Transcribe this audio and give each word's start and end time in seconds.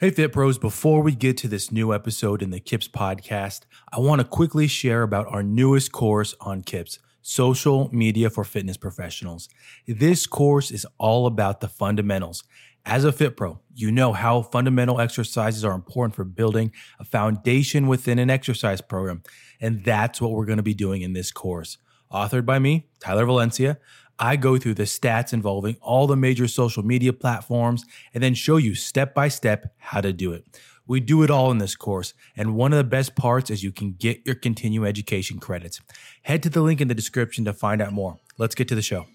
Hey, 0.00 0.08
Fit 0.08 0.32
Pros, 0.32 0.56
before 0.56 1.02
we 1.02 1.14
get 1.14 1.36
to 1.36 1.46
this 1.46 1.70
new 1.70 1.92
episode 1.92 2.40
in 2.40 2.48
the 2.48 2.58
KIPS 2.58 2.88
podcast, 2.88 3.64
I 3.92 3.98
want 3.98 4.22
to 4.22 4.26
quickly 4.26 4.66
share 4.66 5.02
about 5.02 5.26
our 5.26 5.42
newest 5.42 5.92
course 5.92 6.34
on 6.40 6.62
KIPS 6.62 6.98
Social 7.20 7.90
Media 7.92 8.30
for 8.30 8.42
Fitness 8.42 8.78
Professionals. 8.78 9.50
This 9.86 10.24
course 10.24 10.70
is 10.70 10.86
all 10.96 11.26
about 11.26 11.60
the 11.60 11.68
fundamentals. 11.68 12.44
As 12.86 13.04
a 13.04 13.12
Fit 13.12 13.36
Pro, 13.36 13.60
you 13.74 13.92
know 13.92 14.14
how 14.14 14.40
fundamental 14.40 15.02
exercises 15.02 15.66
are 15.66 15.74
important 15.74 16.14
for 16.14 16.24
building 16.24 16.72
a 16.98 17.04
foundation 17.04 17.86
within 17.86 18.18
an 18.18 18.30
exercise 18.30 18.80
program. 18.80 19.22
And 19.60 19.84
that's 19.84 20.18
what 20.18 20.30
we're 20.30 20.46
going 20.46 20.56
to 20.56 20.62
be 20.62 20.72
doing 20.72 21.02
in 21.02 21.12
this 21.12 21.30
course. 21.30 21.76
Authored 22.10 22.46
by 22.46 22.58
me, 22.58 22.88
Tyler 23.00 23.26
Valencia, 23.26 23.78
I 24.22 24.36
go 24.36 24.58
through 24.58 24.74
the 24.74 24.82
stats 24.82 25.32
involving 25.32 25.78
all 25.80 26.06
the 26.06 26.14
major 26.14 26.46
social 26.46 26.82
media 26.82 27.14
platforms 27.14 27.86
and 28.12 28.22
then 28.22 28.34
show 28.34 28.58
you 28.58 28.74
step 28.74 29.14
by 29.14 29.28
step 29.28 29.72
how 29.78 30.02
to 30.02 30.12
do 30.12 30.32
it. 30.32 30.44
We 30.86 31.00
do 31.00 31.22
it 31.22 31.30
all 31.30 31.50
in 31.50 31.58
this 31.58 31.74
course, 31.74 32.14
and 32.36 32.54
one 32.54 32.72
of 32.72 32.76
the 32.76 32.84
best 32.84 33.14
parts 33.14 33.48
is 33.48 33.62
you 33.62 33.72
can 33.72 33.92
get 33.92 34.26
your 34.26 34.34
continuing 34.34 34.88
education 34.88 35.38
credits. 35.38 35.80
Head 36.22 36.42
to 36.42 36.50
the 36.50 36.60
link 36.60 36.80
in 36.80 36.88
the 36.88 36.94
description 36.94 37.44
to 37.46 37.52
find 37.52 37.80
out 37.80 37.92
more. 37.92 38.18
Let's 38.36 38.54
get 38.54 38.68
to 38.68 38.74
the 38.74 38.82
show. 38.82 39.06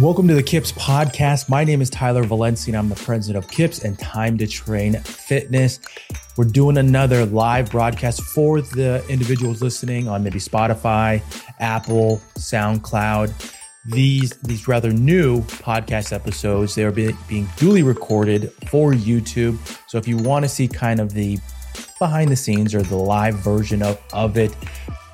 Welcome 0.00 0.26
to 0.26 0.34
the 0.34 0.42
KIPS 0.42 0.72
podcast. 0.72 1.48
My 1.48 1.62
name 1.62 1.80
is 1.80 1.88
Tyler 1.88 2.24
Valencia, 2.24 2.72
and 2.72 2.76
I'm 2.76 2.88
the 2.88 2.96
president 2.96 3.44
of 3.44 3.48
KIPS 3.48 3.84
and 3.84 3.96
Time 3.96 4.36
to 4.38 4.46
Train 4.48 4.94
Fitness. 4.94 5.78
We're 6.36 6.46
doing 6.46 6.78
another 6.78 7.24
live 7.24 7.70
broadcast 7.70 8.20
for 8.20 8.60
the 8.60 9.06
individuals 9.08 9.62
listening 9.62 10.08
on 10.08 10.24
maybe 10.24 10.40
Spotify, 10.40 11.22
Apple, 11.60 12.20
SoundCloud. 12.36 13.52
These 13.84 14.32
these 14.38 14.66
rather 14.66 14.90
new 14.90 15.42
podcast 15.42 16.12
episodes, 16.12 16.74
they 16.74 16.82
are 16.82 16.90
be, 16.90 17.14
being 17.28 17.48
duly 17.56 17.84
recorded 17.84 18.50
for 18.66 18.90
YouTube. 18.90 19.58
So 19.88 19.96
if 19.96 20.08
you 20.08 20.16
want 20.16 20.44
to 20.44 20.48
see 20.48 20.66
kind 20.66 20.98
of 20.98 21.12
the 21.12 21.38
behind 22.00 22.32
the 22.32 22.36
scenes 22.36 22.74
or 22.74 22.82
the 22.82 22.96
live 22.96 23.36
version 23.36 23.80
of, 23.80 24.02
of 24.12 24.36
it, 24.38 24.56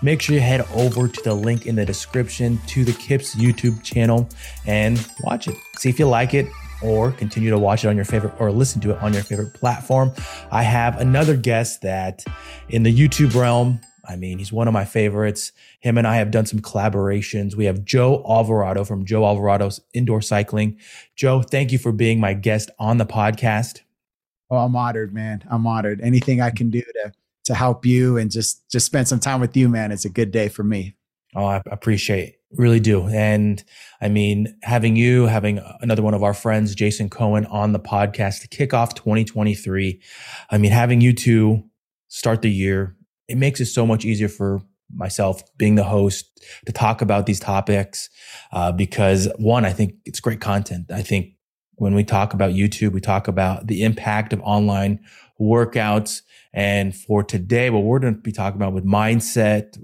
make 0.02 0.22
sure 0.22 0.34
you 0.34 0.40
head 0.40 0.66
over 0.74 1.08
to 1.08 1.22
the 1.22 1.34
link 1.34 1.66
in 1.66 1.76
the 1.76 1.84
description 1.84 2.58
to 2.68 2.84
the 2.84 2.92
KIPS 2.92 3.34
YouTube 3.34 3.82
channel 3.82 4.28
and 4.66 5.04
watch 5.22 5.48
it. 5.48 5.56
See 5.76 5.88
if 5.88 5.98
you 5.98 6.08
like 6.08 6.34
it 6.34 6.46
or 6.82 7.12
continue 7.12 7.50
to 7.50 7.58
watch 7.58 7.84
it 7.84 7.88
on 7.88 7.96
your 7.96 8.04
favorite 8.04 8.34
or 8.38 8.50
listen 8.50 8.80
to 8.82 8.92
it 8.92 9.02
on 9.02 9.12
your 9.12 9.22
favorite 9.22 9.52
platform. 9.54 10.12
I 10.50 10.62
have 10.62 10.98
another 10.98 11.36
guest 11.36 11.82
that 11.82 12.24
in 12.68 12.82
the 12.82 12.96
YouTube 12.96 13.34
realm, 13.34 13.80
I 14.08 14.16
mean, 14.16 14.38
he's 14.38 14.52
one 14.52 14.66
of 14.66 14.74
my 14.74 14.84
favorites. 14.84 15.52
Him 15.80 15.98
and 15.98 16.06
I 16.06 16.16
have 16.16 16.30
done 16.30 16.46
some 16.46 16.60
collaborations. 16.60 17.54
We 17.54 17.66
have 17.66 17.84
Joe 17.84 18.24
Alvarado 18.28 18.84
from 18.84 19.04
Joe 19.04 19.24
Alvarado's 19.24 19.80
Indoor 19.92 20.22
Cycling. 20.22 20.78
Joe, 21.14 21.42
thank 21.42 21.70
you 21.70 21.78
for 21.78 21.92
being 21.92 22.18
my 22.18 22.34
guest 22.34 22.70
on 22.78 22.96
the 22.96 23.06
podcast. 23.06 23.82
Oh, 24.50 24.56
I'm 24.56 24.74
honored, 24.74 25.14
man. 25.14 25.44
I'm 25.48 25.66
honored. 25.66 26.00
Anything 26.00 26.40
I 26.40 26.50
can 26.50 26.70
do 26.70 26.80
to 26.80 27.12
to 27.44 27.55
help 27.55 27.86
you 27.86 28.16
and 28.16 28.30
just 28.30 28.69
just 28.70 28.86
spend 28.86 29.08
some 29.08 29.20
time 29.20 29.41
with 29.41 29.56
you, 29.56 29.69
man. 29.69 29.92
It's 29.92 30.05
a 30.05 30.10
good 30.10 30.30
day 30.30 30.48
for 30.48 30.62
me. 30.62 30.96
Oh, 31.34 31.44
I 31.44 31.62
appreciate, 31.70 32.36
really 32.52 32.80
do. 32.80 33.06
And 33.08 33.62
I 34.00 34.08
mean, 34.08 34.56
having 34.62 34.97
you, 34.97 35.27
having 35.27 35.60
another 35.80 36.02
one 36.02 36.14
of 36.14 36.24
our 36.24 36.34
friends, 36.34 36.74
Jason 36.74 37.08
Cohen, 37.08 37.47
on 37.47 37.72
the 37.72 37.78
podcast 37.78 38.41
to 38.42 38.48
kick 38.48 38.74
off 38.74 38.94
2023. 38.94 40.00
I 40.50 40.58
mean, 40.58 40.72
having 40.72 41.00
you 41.00 41.12
two 41.12 41.62
start 42.08 42.42
the 42.42 42.50
year, 42.50 42.97
it 43.28 43.36
makes 43.36 43.60
it 43.60 43.66
so 43.66 43.86
much 43.86 44.04
easier 44.04 44.28
for 44.28 44.62
myself 44.92 45.42
being 45.56 45.77
the 45.77 45.84
host 45.84 46.41
to 46.66 46.72
talk 46.72 47.00
about 47.00 47.27
these 47.27 47.38
topics 47.38 48.10
uh, 48.52 48.72
because 48.72 49.28
one, 49.38 49.64
I 49.64 49.72
think 49.72 49.94
it's 50.04 50.19
great 50.19 50.41
content. 50.41 50.91
I 50.91 51.02
think 51.02 51.34
when 51.77 51.94
we 51.94 52.02
talk 52.02 52.34
about 52.34 52.52
YouTube, 52.52 52.92
we 52.92 53.00
talk 53.00 53.28
about 53.28 53.69
the 53.69 53.82
impact 53.84 54.32
of 54.32 54.41
online 54.41 55.00
workouts 55.41 56.22
and 56.52 56.94
for 56.94 57.22
today, 57.22 57.70
what 57.70 57.84
we're 57.84 57.98
going 57.98 58.14
to 58.14 58.20
be 58.20 58.32
talking 58.32 58.56
about 58.60 58.72
with 58.72 58.84
mindset 58.84 59.76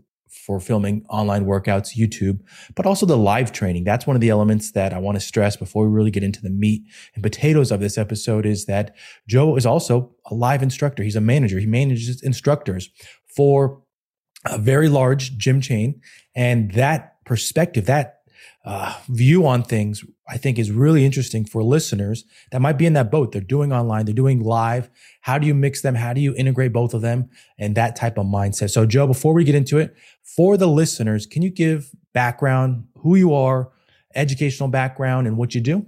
for 0.47 0.61
filming 0.61 1.05
online 1.09 1.45
workouts, 1.45 1.97
YouTube, 1.97 2.41
but 2.77 2.87
also 2.87 3.05
the 3.05 3.17
live 3.17 3.51
training. 3.51 3.83
That's 3.83 4.07
one 4.07 4.17
of 4.17 4.21
the 4.21 4.29
elements 4.29 4.73
that 4.73 4.93
I 4.93 4.99
want 4.99 5.17
to 5.17 5.21
stress 5.21 5.57
before 5.57 5.85
we 5.85 5.91
really 5.91 6.13
get 6.13 6.23
into 6.23 6.41
the 6.41 6.51
meat 6.51 6.83
and 7.15 7.23
potatoes 7.23 7.73
of 7.73 7.81
this 7.81 7.99
episode 7.99 8.47
is 8.47 8.67
that 8.67 8.95
Joe 9.29 9.57
is 9.57 9.67
also 9.67 10.15
a 10.27 10.35
live 10.35 10.63
instructor. 10.63 11.03
He's 11.03 11.17
a 11.17 11.21
manager. 11.21 11.59
He 11.59 11.67
manages 11.67 12.23
instructors 12.23 12.91
for 13.35 13.83
a 14.45 14.59
very 14.59 14.89
large 14.89 15.37
gym 15.37 15.61
chain. 15.61 16.01
And 16.35 16.73
that 16.73 17.25
perspective, 17.25 17.87
that 17.87 18.21
uh, 18.65 18.97
view 19.09 19.47
on 19.47 19.63
things, 19.63 20.05
I 20.29 20.39
think 20.39 20.59
is 20.59 20.73
really 20.73 21.05
interesting 21.05 21.45
for 21.45 21.63
listeners 21.63 22.25
that 22.51 22.61
might 22.61 22.79
be 22.79 22.87
in 22.87 22.95
that 22.95 23.11
boat. 23.11 23.33
They're 23.33 23.41
doing 23.41 23.73
online, 23.73 24.07
they're 24.07 24.15
doing 24.15 24.43
live. 24.43 24.91
How 25.21 25.39
do 25.39 25.47
you 25.47 25.55
mix 25.55 25.83
them? 25.83 25.95
How 25.95 26.13
do 26.13 26.21
you 26.21 26.35
integrate 26.35 26.73
both 26.73 26.95
of 26.95 27.03
them 27.03 27.31
and 27.59 27.77
that 27.77 27.97
type 27.97 28.19
of 28.19 28.27
mindset? 28.27 28.71
So, 28.71 28.87
Joe, 28.87 29.07
before 29.07 29.35
we 29.35 29.45
get 29.45 29.55
into 29.55 29.79
it, 29.79 29.95
for 30.23 30.57
the 30.57 30.67
listeners, 30.67 31.27
can 31.27 31.43
you 31.43 31.51
give 31.51 31.91
background, 32.13 32.87
who 32.99 33.15
you 33.15 33.35
are, 33.35 33.71
educational 34.15 34.69
background, 34.69 35.27
and 35.27 35.37
what 35.37 35.55
you 35.55 35.61
do? 35.61 35.87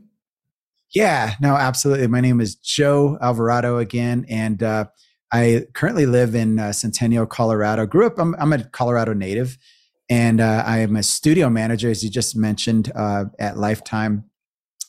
Yeah, 0.91 1.35
no, 1.41 1.55
absolutely. 1.55 2.07
My 2.07 2.21
name 2.21 2.41
is 2.41 2.55
Joe 2.55 3.19
Alvarado 3.21 3.79
again, 3.79 4.25
and 4.29 4.63
uh, 4.63 4.87
I 5.33 5.67
currently 5.75 6.07
live 6.07 6.35
in 6.35 6.59
uh, 6.59 6.73
Centennial, 6.73 7.27
Colorado. 7.27 7.87
Grew 7.87 8.07
up, 8.07 8.19
I'm, 8.19 8.35
I'm 8.39 8.53
a 8.53 8.65
Colorado 8.65 9.13
native 9.13 9.59
and 10.09 10.41
uh, 10.41 10.63
I 10.67 10.79
am 10.79 10.97
a 10.97 11.03
studio 11.03 11.51
manager, 11.51 11.91
as 11.91 12.03
you 12.03 12.11
just 12.11 12.35
mentioned, 12.35 12.91
uh, 12.95 13.27
at 13.39 13.59
Lifetime. 13.59 14.25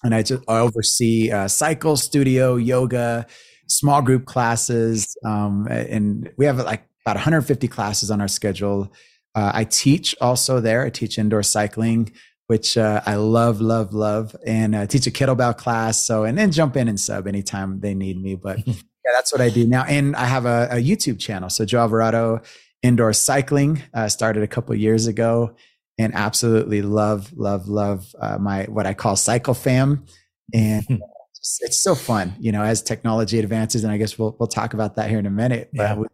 And 0.03 0.15
I, 0.15 0.23
just, 0.23 0.43
I 0.47 0.59
oversee 0.59 1.29
uh, 1.29 1.49
cycle, 1.49 1.97
studio, 1.97 2.55
yoga, 2.55 3.27
small 3.67 4.01
group 4.01 4.25
classes. 4.25 5.17
Um, 5.25 5.67
and 5.69 6.31
we 6.37 6.45
have 6.45 6.57
like 6.59 6.83
about 7.05 7.17
150 7.17 7.67
classes 7.67 8.09
on 8.09 8.21
our 8.21 8.29
schedule. 8.29 8.93
Uh, 9.35 9.51
I 9.53 9.65
teach 9.65 10.15
also 10.21 10.61
there. 10.61 10.85
I 10.85 10.89
teach 10.89 11.17
indoor 11.17 11.43
cycling, 11.43 12.13
which 12.47 12.77
uh, 12.77 13.01
I 13.05 13.15
love, 13.15 13.59
love, 13.59 13.93
love. 13.93 14.35
And 14.45 14.73
I 14.75 14.85
teach 14.85 15.05
a 15.05 15.11
kettlebell 15.11 15.57
class. 15.57 16.01
So, 16.01 16.23
and 16.23 16.37
then 16.37 16.51
jump 16.51 16.77
in 16.77 16.87
and 16.87 16.99
sub 16.99 17.27
anytime 17.27 17.81
they 17.81 17.93
need 17.93 18.21
me. 18.21 18.35
But 18.35 18.65
yeah, 18.67 18.73
that's 19.13 19.33
what 19.33 19.41
I 19.41 19.49
do 19.49 19.67
now. 19.67 19.83
And 19.83 20.15
I 20.15 20.25
have 20.25 20.45
a, 20.45 20.69
a 20.71 20.75
YouTube 20.75 21.19
channel. 21.19 21.49
So 21.49 21.65
Joe 21.65 21.79
Alvarado 21.79 22.41
indoor 22.83 23.13
cycling 23.13 23.81
uh, 23.93 24.07
started 24.07 24.43
a 24.43 24.47
couple 24.47 24.73
years 24.75 25.07
ago 25.07 25.55
and 25.97 26.15
absolutely 26.15 26.81
love 26.81 27.31
love 27.35 27.67
love 27.67 28.15
uh, 28.19 28.37
my 28.37 28.63
what 28.65 28.85
i 28.85 28.93
call 28.93 29.15
cycle 29.15 29.53
fam 29.53 30.05
and 30.53 30.85
hmm. 30.85 30.95
it's, 31.61 31.77
so 31.77 31.93
fun 31.93 32.33
you 32.39 32.51
know 32.51 32.63
as 32.63 32.81
technology 32.81 33.37
advances 33.37 33.83
and 33.83 33.91
i 33.91 33.97
guess 33.97 34.17
we'll, 34.17 34.35
we'll 34.39 34.47
talk 34.47 34.73
about 34.73 34.95
that 34.95 35.09
here 35.09 35.19
in 35.19 35.25
a 35.25 35.31
minute 35.31 35.69
but 35.73 35.83
yeah. 35.83 35.95
we 35.95 36.07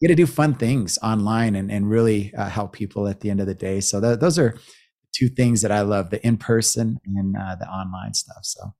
get 0.00 0.08
to 0.08 0.14
do 0.14 0.26
fun 0.26 0.54
things 0.54 0.98
online 1.02 1.54
and, 1.54 1.70
and 1.70 1.88
really 1.88 2.32
uh, 2.34 2.48
help 2.48 2.72
people 2.72 3.08
at 3.08 3.20
the 3.20 3.30
end 3.30 3.40
of 3.40 3.46
the 3.46 3.54
day 3.54 3.80
so 3.80 4.00
th- 4.00 4.18
those 4.18 4.38
are 4.38 4.58
two 5.14 5.28
things 5.28 5.62
that 5.62 5.70
i 5.70 5.80
love 5.82 6.10
the 6.10 6.24
in-person 6.26 6.98
and 7.04 7.36
uh, 7.36 7.54
the 7.54 7.66
online 7.68 8.14
stuff 8.14 8.40
so 8.42 8.74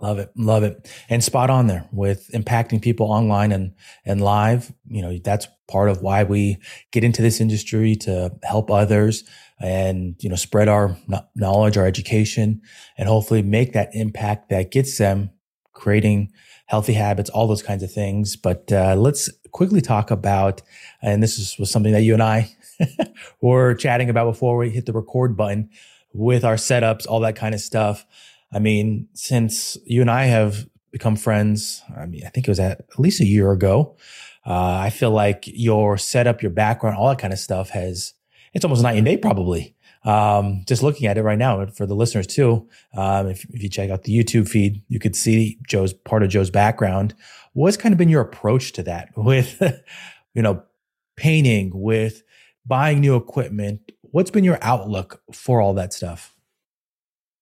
Love 0.00 0.18
it. 0.18 0.30
Love 0.36 0.64
it. 0.64 0.90
And 1.08 1.22
spot 1.22 1.50
on 1.50 1.66
there 1.66 1.88
with 1.92 2.28
impacting 2.34 2.82
people 2.82 3.06
online 3.06 3.52
and, 3.52 3.74
and 4.04 4.20
live. 4.20 4.72
You 4.88 5.02
know, 5.02 5.18
that's 5.18 5.46
part 5.68 5.88
of 5.88 6.02
why 6.02 6.24
we 6.24 6.58
get 6.90 7.04
into 7.04 7.22
this 7.22 7.40
industry 7.40 7.94
to 7.96 8.32
help 8.42 8.70
others 8.70 9.24
and, 9.60 10.16
you 10.20 10.28
know, 10.28 10.36
spread 10.36 10.68
our 10.68 10.96
knowledge, 11.36 11.78
our 11.78 11.86
education, 11.86 12.60
and 12.98 13.08
hopefully 13.08 13.42
make 13.42 13.72
that 13.72 13.90
impact 13.94 14.50
that 14.50 14.72
gets 14.72 14.98
them 14.98 15.30
creating 15.72 16.32
healthy 16.66 16.94
habits, 16.94 17.30
all 17.30 17.46
those 17.46 17.62
kinds 17.62 17.82
of 17.82 17.92
things. 17.92 18.36
But 18.36 18.72
uh, 18.72 18.96
let's 18.96 19.30
quickly 19.52 19.80
talk 19.80 20.10
about, 20.10 20.60
and 21.02 21.22
this 21.22 21.38
is, 21.38 21.56
was 21.58 21.70
something 21.70 21.92
that 21.92 22.02
you 22.02 22.14
and 22.14 22.22
I 22.22 22.50
were 23.40 23.74
chatting 23.74 24.10
about 24.10 24.24
before 24.26 24.56
we 24.56 24.70
hit 24.70 24.86
the 24.86 24.92
record 24.92 25.36
button 25.36 25.70
with 26.12 26.44
our 26.44 26.56
setups, 26.56 27.06
all 27.06 27.20
that 27.20 27.36
kind 27.36 27.54
of 27.54 27.60
stuff. 27.60 28.04
I 28.54 28.60
mean, 28.60 29.08
since 29.14 29.76
you 29.84 30.00
and 30.00 30.10
I 30.10 30.26
have 30.26 30.68
become 30.92 31.16
friends, 31.16 31.82
I 31.96 32.06
mean, 32.06 32.22
I 32.24 32.28
think 32.28 32.46
it 32.46 32.50
was 32.50 32.60
at, 32.60 32.80
at 32.80 33.00
least 33.00 33.20
a 33.20 33.26
year 33.26 33.50
ago. 33.50 33.96
Uh, 34.46 34.78
I 34.78 34.90
feel 34.90 35.10
like 35.10 35.44
your 35.46 35.98
setup, 35.98 36.40
your 36.40 36.52
background, 36.52 36.96
all 36.96 37.08
that 37.08 37.18
kind 37.18 37.32
of 37.32 37.38
stuff 37.38 37.70
has, 37.70 38.14
it's 38.52 38.64
almost 38.64 38.82
night 38.82 38.96
and 38.96 39.04
day 39.04 39.16
probably. 39.16 39.74
Um, 40.04 40.62
just 40.66 40.82
looking 40.82 41.06
at 41.06 41.16
it 41.16 41.22
right 41.22 41.38
now 41.38 41.64
for 41.66 41.86
the 41.86 41.96
listeners 41.96 42.26
too. 42.26 42.68
Um, 42.94 43.28
if, 43.28 43.44
if 43.46 43.62
you 43.62 43.68
check 43.68 43.90
out 43.90 44.04
the 44.04 44.16
YouTube 44.16 44.48
feed, 44.48 44.82
you 44.86 45.00
could 45.00 45.16
see 45.16 45.58
Joe's 45.66 45.92
part 45.92 46.22
of 46.22 46.28
Joe's 46.28 46.50
background. 46.50 47.14
What's 47.54 47.76
kind 47.76 47.92
of 47.92 47.98
been 47.98 48.10
your 48.10 48.20
approach 48.20 48.72
to 48.74 48.82
that 48.84 49.08
with, 49.16 49.60
you 50.34 50.42
know, 50.42 50.62
painting, 51.16 51.72
with 51.74 52.22
buying 52.66 53.00
new 53.00 53.16
equipment? 53.16 53.80
What's 54.02 54.30
been 54.30 54.44
your 54.44 54.58
outlook 54.62 55.22
for 55.32 55.60
all 55.60 55.74
that 55.74 55.92
stuff? 55.92 56.33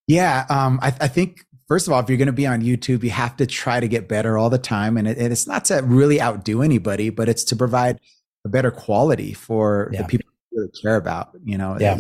Yeah, 0.07 0.47
um, 0.51 0.79
I, 0.83 0.89
I, 1.01 1.09
think 1.09 1.45
first 1.69 1.87
of 1.87 1.93
all, 1.93 2.01
if 2.01 2.09
you're 2.09 2.19
going 2.19 2.27
to 2.27 2.33
be 2.33 2.47
on 2.47 2.61
YouTube, 2.61 3.03
you 3.03 3.11
have 3.11 3.37
to 3.37 3.47
try 3.47 3.81
to 3.81 3.89
get 3.89 4.09
better 4.09 4.37
all 4.37 4.51
the 4.51 4.59
time, 4.59 4.97
and, 4.97 5.07
it, 5.07 5.17
and, 5.17 5.33
it's 5.33 5.47
not 5.47 5.67
to 5.67 5.81
really 5.83 6.21
outdo 6.21 6.63
anybody, 6.63 7.11
but 7.11 7.29
it's 7.29 7.45
to 7.45 7.57
provide 7.57 7.99
a 8.45 8.49
better 8.49 8.71
quality 8.71 9.33
for 9.33 9.91
yeah. 9.93 10.03
the 10.03 10.09
people 10.09 10.29
you 10.51 10.61
really 10.61 10.73
care 10.83 10.97
about. 10.97 11.31
You 11.45 11.59
know, 11.59 11.77
yeah. 11.79 11.99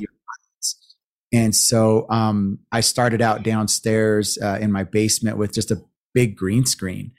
And 1.32 1.54
so 1.54 2.06
um, 2.10 2.58
I 2.70 2.80
started 2.80 3.22
out 3.22 3.42
downstairs 3.42 4.38
uh, 4.40 4.58
in 4.60 4.70
my 4.70 4.84
basement 4.84 5.38
with 5.38 5.54
just 5.54 5.70
a 5.70 5.82
big 6.12 6.36
green 6.36 6.66
screen 6.66 7.12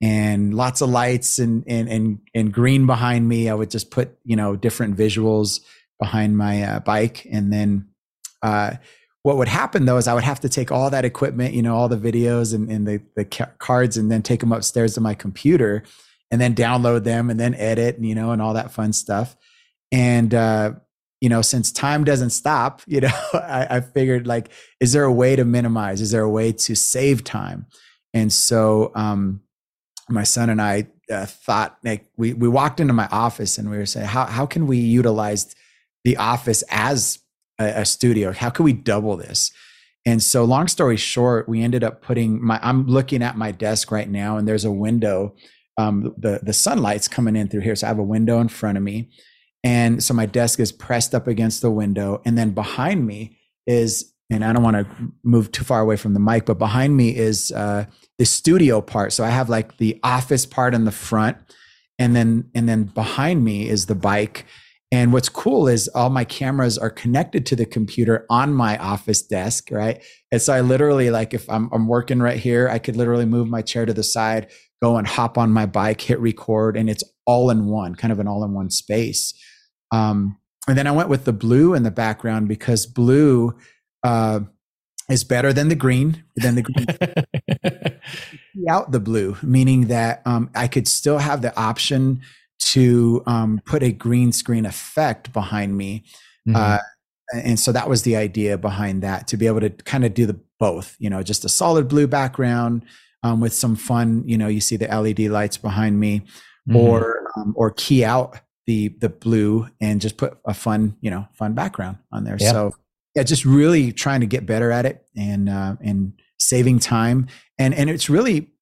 and 0.00 0.54
lots 0.54 0.80
of 0.80 0.88
lights 0.88 1.38
and, 1.38 1.64
and, 1.66 1.88
and, 1.88 2.18
and 2.34 2.52
green 2.52 2.86
behind 2.86 3.28
me. 3.28 3.50
I 3.50 3.54
would 3.54 3.70
just 3.70 3.90
put, 3.90 4.16
you 4.24 4.36
know, 4.36 4.56
different 4.56 4.96
visuals 4.96 5.60
behind 6.00 6.38
my 6.38 6.62
uh, 6.62 6.80
bike. 6.80 7.26
And 7.30 7.52
then 7.52 7.88
uh, 8.42 8.76
what 9.22 9.36
would 9.36 9.48
happen 9.48 9.84
though 9.84 9.96
is 9.96 10.08
I 10.08 10.14
would 10.14 10.24
have 10.24 10.40
to 10.40 10.48
take 10.48 10.70
all 10.70 10.90
that 10.90 11.04
equipment, 11.04 11.54
you 11.54 11.62
know, 11.62 11.76
all 11.76 11.88
the 11.88 11.96
videos 11.96 12.54
and, 12.54 12.70
and 12.70 12.86
the, 12.86 13.02
the 13.16 13.24
ca- 13.24 13.50
cards 13.58 13.96
and 13.96 14.10
then 14.10 14.22
take 14.22 14.40
them 14.40 14.52
upstairs 14.52 14.94
to 14.94 15.00
my 15.00 15.14
computer 15.14 15.82
and 16.30 16.40
then 16.40 16.54
download 16.54 17.04
them 17.04 17.30
and 17.30 17.40
then 17.40 17.54
edit, 17.54 17.96
and, 17.96 18.06
you 18.06 18.14
know, 18.14 18.32
and 18.32 18.42
all 18.42 18.54
that 18.54 18.70
fun 18.70 18.92
stuff. 18.92 19.36
And, 19.90 20.34
uh, 20.34 20.72
you 21.20 21.28
know, 21.28 21.42
since 21.42 21.72
time 21.72 22.04
doesn't 22.04 22.30
stop, 22.30 22.82
you 22.86 23.00
know, 23.00 23.14
I, 23.32 23.66
I 23.70 23.80
figured 23.80 24.26
like, 24.26 24.50
is 24.80 24.92
there 24.92 25.04
a 25.04 25.12
way 25.12 25.36
to 25.36 25.44
minimize? 25.44 26.00
Is 26.00 26.10
there 26.10 26.22
a 26.22 26.30
way 26.30 26.52
to 26.52 26.74
save 26.74 27.24
time? 27.24 27.66
And 28.14 28.32
so, 28.32 28.92
um, 28.94 29.42
my 30.08 30.22
son 30.22 30.50
and 30.50 30.60
I 30.60 30.88
uh, 31.10 31.26
thought 31.26 31.78
like 31.84 32.06
we 32.16 32.32
we 32.32 32.48
walked 32.48 32.80
into 32.80 32.92
my 32.92 33.08
office 33.10 33.58
and 33.58 33.70
we 33.70 33.76
were 33.76 33.86
saying 33.86 34.06
how 34.06 34.24
how 34.26 34.46
can 34.46 34.66
we 34.66 34.78
utilize 34.78 35.54
the 36.04 36.16
office 36.16 36.62
as 36.70 37.18
a, 37.58 37.80
a 37.80 37.84
studio? 37.84 38.32
How 38.32 38.50
can 38.50 38.64
we 38.64 38.72
double 38.72 39.16
this? 39.16 39.50
And 40.06 40.22
so, 40.22 40.44
long 40.44 40.68
story 40.68 40.96
short, 40.96 41.48
we 41.48 41.62
ended 41.62 41.84
up 41.84 42.00
putting 42.00 42.42
my. 42.42 42.58
I'm 42.62 42.86
looking 42.86 43.22
at 43.22 43.36
my 43.36 43.52
desk 43.52 43.90
right 43.90 44.08
now, 44.08 44.38
and 44.38 44.48
there's 44.48 44.64
a 44.64 44.72
window. 44.72 45.34
Um, 45.76 46.14
the 46.16 46.40
the 46.42 46.52
sunlight's 46.52 47.08
coming 47.08 47.36
in 47.36 47.48
through 47.48 47.60
here, 47.60 47.76
so 47.76 47.86
I 47.86 47.88
have 47.88 47.98
a 47.98 48.02
window 48.02 48.40
in 48.40 48.48
front 48.48 48.78
of 48.78 48.84
me, 48.84 49.10
and 49.62 50.02
so 50.02 50.14
my 50.14 50.26
desk 50.26 50.60
is 50.60 50.72
pressed 50.72 51.14
up 51.14 51.26
against 51.26 51.62
the 51.62 51.70
window, 51.70 52.22
and 52.24 52.38
then 52.38 52.52
behind 52.52 53.06
me 53.06 53.38
is, 53.66 54.14
and 54.30 54.44
I 54.44 54.52
don't 54.52 54.62
want 54.62 54.76
to 54.76 55.12
move 55.22 55.52
too 55.52 55.64
far 55.64 55.80
away 55.80 55.96
from 55.96 56.14
the 56.14 56.20
mic, 56.20 56.46
but 56.46 56.58
behind 56.58 56.96
me 56.96 57.14
is 57.14 57.52
uh, 57.52 57.84
the 58.16 58.24
studio 58.24 58.80
part. 58.80 59.12
So 59.12 59.24
I 59.24 59.30
have 59.30 59.50
like 59.50 59.76
the 59.76 60.00
office 60.02 60.46
part 60.46 60.74
in 60.74 60.84
the 60.84 60.92
front, 60.92 61.36
and 61.98 62.16
then 62.16 62.50
and 62.54 62.68
then 62.68 62.84
behind 62.84 63.44
me 63.44 63.68
is 63.68 63.86
the 63.86 63.94
bike. 63.94 64.46
And 64.90 65.12
what's 65.12 65.28
cool 65.28 65.68
is 65.68 65.86
all 65.88 66.08
my 66.08 66.24
cameras 66.24 66.78
are 66.78 66.88
connected 66.88 67.44
to 67.46 67.56
the 67.56 67.66
computer 67.66 68.24
on 68.30 68.54
my 68.54 68.78
office 68.78 69.22
desk, 69.22 69.68
right? 69.70 70.02
And 70.32 70.40
so 70.40 70.54
I 70.54 70.62
literally 70.62 71.10
like 71.10 71.34
if 71.34 71.48
I'm 71.50 71.68
I'm 71.72 71.86
working 71.86 72.20
right 72.20 72.38
here, 72.38 72.68
I 72.68 72.78
could 72.78 72.96
literally 72.96 73.26
move 73.26 73.48
my 73.48 73.60
chair 73.60 73.84
to 73.84 73.92
the 73.92 74.02
side, 74.02 74.50
go 74.82 74.96
and 74.96 75.06
hop 75.06 75.36
on 75.36 75.52
my 75.52 75.66
bike, 75.66 76.00
hit 76.00 76.18
record, 76.20 76.76
and 76.76 76.88
it's 76.88 77.04
all 77.26 77.50
in 77.50 77.66
one, 77.66 77.96
kind 77.96 78.12
of 78.12 78.18
an 78.18 78.28
all 78.28 78.44
in 78.44 78.54
one 78.54 78.70
space. 78.70 79.34
Um, 79.92 80.38
and 80.66 80.76
then 80.76 80.86
I 80.86 80.92
went 80.92 81.10
with 81.10 81.24
the 81.24 81.32
blue 81.34 81.74
in 81.74 81.82
the 81.82 81.90
background 81.90 82.48
because 82.48 82.86
blue 82.86 83.54
uh, 84.02 84.40
is 85.08 85.24
better 85.24 85.52
than 85.52 85.68
the 85.68 85.74
green 85.74 86.24
than 86.36 86.54
the 86.54 86.62
green 86.62 86.86
out 88.68 88.92
the 88.92 89.00
blue 89.00 89.36
meaning 89.42 89.86
that 89.86 90.20
um, 90.26 90.50
i 90.54 90.68
could 90.68 90.86
still 90.86 91.18
have 91.18 91.42
the 91.42 91.56
option 91.58 92.20
to 92.58 93.22
um, 93.26 93.60
put 93.64 93.82
a 93.82 93.92
green 93.92 94.32
screen 94.32 94.66
effect 94.66 95.32
behind 95.32 95.76
me 95.76 96.04
mm-hmm. 96.46 96.56
uh, 96.56 96.78
and 97.34 97.60
so 97.60 97.72
that 97.72 97.88
was 97.88 98.02
the 98.02 98.16
idea 98.16 98.56
behind 98.56 99.02
that 99.02 99.28
to 99.28 99.36
be 99.36 99.46
able 99.46 99.60
to 99.60 99.70
kind 99.70 100.04
of 100.04 100.14
do 100.14 100.26
the 100.26 100.38
both 100.58 100.96
you 100.98 101.10
know 101.10 101.22
just 101.22 101.44
a 101.44 101.48
solid 101.48 101.88
blue 101.88 102.06
background 102.06 102.84
um, 103.22 103.40
with 103.40 103.52
some 103.52 103.76
fun 103.76 104.22
you 104.26 104.36
know 104.38 104.48
you 104.48 104.60
see 104.60 104.76
the 104.76 104.86
led 104.86 105.18
lights 105.18 105.56
behind 105.56 105.98
me 105.98 106.20
mm-hmm. 106.20 106.76
or 106.76 107.30
um, 107.36 107.54
or 107.56 107.70
key 107.70 108.04
out 108.04 108.40
the 108.66 108.88
the 109.00 109.08
blue 109.08 109.68
and 109.80 110.00
just 110.00 110.16
put 110.16 110.38
a 110.44 110.54
fun 110.54 110.96
you 111.00 111.10
know 111.10 111.26
fun 111.32 111.54
background 111.54 111.96
on 112.12 112.24
there 112.24 112.38
so 112.38 112.72
yeah, 113.18 113.24
just 113.24 113.44
really 113.44 113.90
trying 113.90 114.20
to 114.20 114.26
get 114.26 114.46
better 114.46 114.70
at 114.70 114.86
it 114.86 115.04
and 115.16 115.48
uh, 115.48 115.74
and 115.80 116.12
saving 116.38 116.78
time. 116.78 117.26
And 117.58 117.74
and 117.74 117.90
it's 117.90 118.08
really 118.08 118.52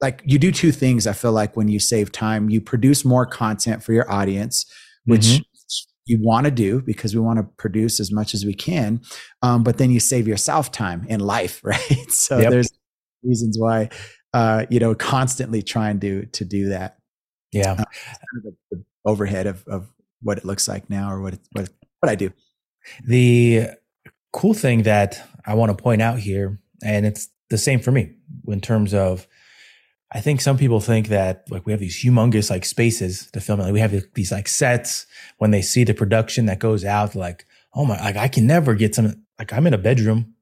like 0.00 0.22
you 0.24 0.38
do 0.38 0.50
two 0.50 0.72
things. 0.72 1.06
I 1.06 1.12
feel 1.12 1.32
like 1.32 1.56
when 1.56 1.68
you 1.68 1.78
save 1.78 2.12
time, 2.12 2.48
you 2.48 2.60
produce 2.60 3.04
more 3.04 3.26
content 3.26 3.82
for 3.82 3.92
your 3.92 4.10
audience, 4.10 4.64
which 5.04 5.22
mm-hmm. 5.22 5.42
you 6.06 6.18
want 6.20 6.46
to 6.46 6.50
do 6.50 6.80
because 6.80 7.14
we 7.14 7.20
want 7.20 7.38
to 7.38 7.44
produce 7.58 8.00
as 8.00 8.10
much 8.10 8.34
as 8.34 8.44
we 8.44 8.54
can. 8.54 9.00
Um, 9.42 9.62
but 9.62 9.78
then 9.78 9.90
you 9.90 10.00
save 10.00 10.26
yourself 10.26 10.72
time 10.72 11.04
in 11.08 11.20
life, 11.20 11.60
right? 11.64 12.10
so 12.10 12.38
yep. 12.38 12.50
there's 12.50 12.70
reasons 13.22 13.58
why 13.58 13.90
uh, 14.32 14.66
you 14.70 14.80
know 14.80 14.94
constantly 14.94 15.62
trying 15.62 16.00
to 16.00 16.26
to 16.26 16.44
do 16.44 16.68
that. 16.70 16.96
Yeah, 17.52 17.72
of 17.72 17.78
the, 18.44 18.56
the 18.70 18.84
overhead 19.04 19.46
of 19.46 19.66
of 19.66 19.90
what 20.22 20.38
it 20.38 20.44
looks 20.44 20.68
like 20.68 20.88
now 20.88 21.10
or 21.10 21.20
what 21.20 21.34
it, 21.34 21.40
what 21.52 21.68
what 22.00 22.10
I 22.10 22.14
do. 22.14 22.30
The 23.06 23.70
cool 24.32 24.54
thing 24.54 24.84
that 24.84 25.20
I 25.46 25.54
want 25.54 25.76
to 25.76 25.82
point 25.82 26.02
out 26.02 26.18
here, 26.18 26.58
and 26.84 27.04
it's 27.04 27.28
the 27.50 27.58
same 27.58 27.80
for 27.80 27.90
me 27.90 28.14
in 28.46 28.60
terms 28.60 28.94
of, 28.94 29.26
I 30.12 30.20
think 30.20 30.40
some 30.40 30.58
people 30.58 30.80
think 30.80 31.08
that 31.08 31.44
like 31.50 31.66
we 31.66 31.72
have 31.72 31.80
these 31.80 32.02
humongous 32.02 32.50
like 32.50 32.64
spaces 32.64 33.30
to 33.32 33.40
film. 33.40 33.60
Like 33.60 33.72
we 33.72 33.80
have 33.80 33.94
these 34.14 34.32
like 34.32 34.48
sets 34.48 35.06
when 35.38 35.52
they 35.52 35.62
see 35.62 35.84
the 35.84 35.94
production 35.94 36.46
that 36.46 36.58
goes 36.58 36.84
out, 36.84 37.14
like, 37.14 37.46
oh 37.74 37.84
my, 37.84 38.00
like 38.00 38.16
I 38.16 38.26
can 38.26 38.46
never 38.46 38.74
get 38.74 38.94
some, 38.94 39.24
like 39.38 39.52
I'm 39.52 39.66
in 39.66 39.74
a 39.74 39.78
bedroom 39.78 40.34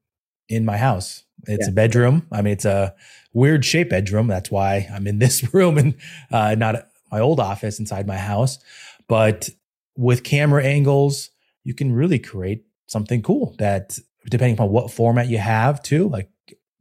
in 0.49 0.65
my 0.65 0.79
house. 0.79 1.25
It's 1.47 1.67
yeah. 1.67 1.71
a 1.71 1.75
bedroom. 1.75 2.27
I 2.33 2.41
mean, 2.41 2.55
it's 2.55 2.65
a 2.65 2.95
weird 3.35 3.65
shaped 3.65 3.91
bedroom. 3.91 4.27
That's 4.27 4.51
why 4.51 4.89
I'm 4.93 5.07
in 5.07 5.19
this 5.19 5.53
room 5.53 5.77
and 5.77 5.95
uh, 6.33 6.55
not 6.55 6.89
my 7.13 7.21
old 7.21 7.39
office 7.39 7.79
inside 7.79 8.07
my 8.07 8.17
house. 8.17 8.59
But 9.07 9.51
with 9.97 10.25
camera 10.25 10.65
angles, 10.65 11.31
you 11.65 11.75
can 11.75 11.93
really 11.93 12.19
create 12.19 12.65
something 12.87 13.21
cool 13.21 13.55
that 13.59 13.99
depending 14.31 14.55
upon 14.55 14.71
what 14.71 14.91
format 14.91 15.29
you 15.29 15.39
have 15.39 15.83
too, 15.83 16.09
like 16.09 16.31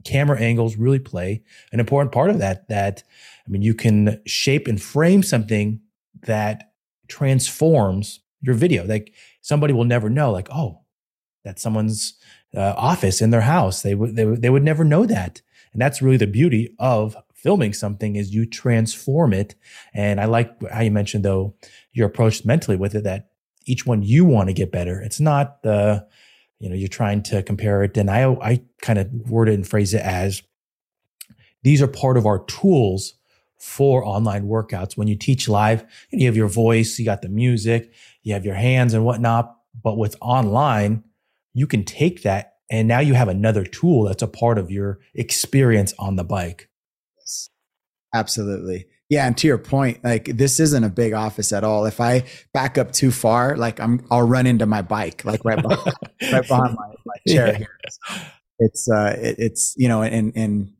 camera 0.05 0.39
angles 0.39 0.77
really 0.77 0.99
play 0.99 1.43
an 1.71 1.79
important 1.79 2.11
part 2.11 2.29
of 2.29 2.39
that. 2.39 2.67
That, 2.69 3.03
I 3.45 3.49
mean, 3.49 3.61
you 3.61 3.73
can 3.73 4.21
shape 4.25 4.67
and 4.67 4.81
frame 4.81 5.23
something 5.23 5.81
that 6.23 6.71
transforms 7.07 8.21
your 8.41 8.55
video. 8.55 8.85
Like 8.85 9.13
somebody 9.41 9.73
will 9.73 9.85
never 9.85 10.09
know, 10.09 10.31
like, 10.31 10.49
oh, 10.51 10.81
that's 11.43 11.61
someone's 11.61 12.13
uh, 12.55 12.73
office 12.77 13.21
in 13.21 13.29
their 13.29 13.41
house. 13.41 13.81
They 13.81 13.95
would, 13.95 14.15
they, 14.15 14.25
they 14.25 14.49
would 14.49 14.63
never 14.63 14.83
know 14.83 15.05
that. 15.05 15.41
And 15.73 15.81
that's 15.81 16.01
really 16.01 16.17
the 16.17 16.27
beauty 16.27 16.75
of 16.79 17.15
filming 17.33 17.73
something 17.73 18.15
is 18.15 18.33
you 18.33 18.45
transform 18.45 19.33
it. 19.33 19.55
And 19.93 20.19
I 20.19 20.25
like 20.25 20.51
how 20.71 20.81
you 20.81 20.91
mentioned 20.91 21.23
though, 21.23 21.55
your 21.91 22.07
approach 22.07 22.45
mentally 22.45 22.77
with 22.77 22.95
it, 22.95 23.03
that 23.03 23.29
each 23.65 23.85
one 23.85 24.01
you 24.01 24.25
want 24.25 24.49
to 24.49 24.53
get 24.53 24.71
better. 24.71 24.99
It's 25.01 25.19
not 25.19 25.61
the, 25.63 26.07
you 26.59 26.69
know, 26.69 26.75
you're 26.75 26.87
trying 26.87 27.23
to 27.23 27.43
compare 27.43 27.83
it. 27.83 27.97
And 27.97 28.09
I, 28.09 28.31
I 28.41 28.61
kind 28.81 28.99
of 28.99 29.11
word 29.29 29.49
it 29.49 29.53
and 29.53 29.67
phrase 29.67 29.93
it 29.93 30.01
as 30.01 30.41
these 31.63 31.81
are 31.81 31.87
part 31.87 32.17
of 32.17 32.25
our 32.25 32.43
tools 32.45 33.13
for 33.59 34.05
online 34.05 34.47
workouts. 34.47 34.97
When 34.97 35.07
you 35.07 35.15
teach 35.15 35.47
live, 35.47 35.85
you 36.11 36.27
have 36.27 36.37
your 36.37 36.47
voice, 36.47 36.97
you 36.99 37.05
got 37.05 37.21
the 37.21 37.29
music, 37.29 37.91
you 38.23 38.33
have 38.33 38.45
your 38.45 38.55
hands 38.55 38.93
and 38.93 39.03
whatnot. 39.03 39.55
But 39.83 39.97
with 39.97 40.15
online, 40.21 41.03
you 41.53 41.67
can 41.67 41.83
take 41.83 42.23
that 42.23 42.57
and 42.69 42.87
now 42.87 42.99
you 42.99 43.13
have 43.13 43.29
another 43.29 43.63
tool 43.63 44.03
that's 44.03 44.21
a 44.21 44.27
part 44.27 44.57
of 44.57 44.71
your 44.71 44.99
experience 45.13 45.93
on 45.97 46.15
the 46.17 46.23
bike. 46.23 46.69
Yes, 47.17 47.49
absolutely. 48.13 48.87
Yeah, 49.09 49.25
and 49.25 49.37
to 49.37 49.47
your 49.47 49.57
point, 49.57 50.03
like 50.03 50.25
this 50.25 50.59
isn't 50.59 50.83
a 50.83 50.89
big 50.89 51.13
office 51.13 51.53
at 51.53 51.63
all. 51.63 51.85
If 51.85 52.01
I 52.01 52.25
back 52.53 52.77
up 52.77 52.91
too 52.91 53.11
far, 53.11 53.55
like 53.55 53.79
I'm, 53.79 54.05
I'll 54.11 54.27
run 54.27 54.45
into 54.45 54.65
my 54.65 54.81
bike, 54.81 55.23
like 55.23 55.45
right 55.45 55.61
behind, 55.61 55.95
right 56.31 56.47
behind 56.47 56.75
my, 56.75 56.89
my 57.05 57.33
chair 57.33 57.47
yeah. 57.47 57.57
here. 57.57 57.79
So 57.89 58.21
it's, 58.59 58.91
uh, 58.91 59.15
it, 59.17 59.35
it's 59.39 59.75
you 59.77 59.87
know, 59.87 60.01
and 60.01 60.33
and 60.35 60.73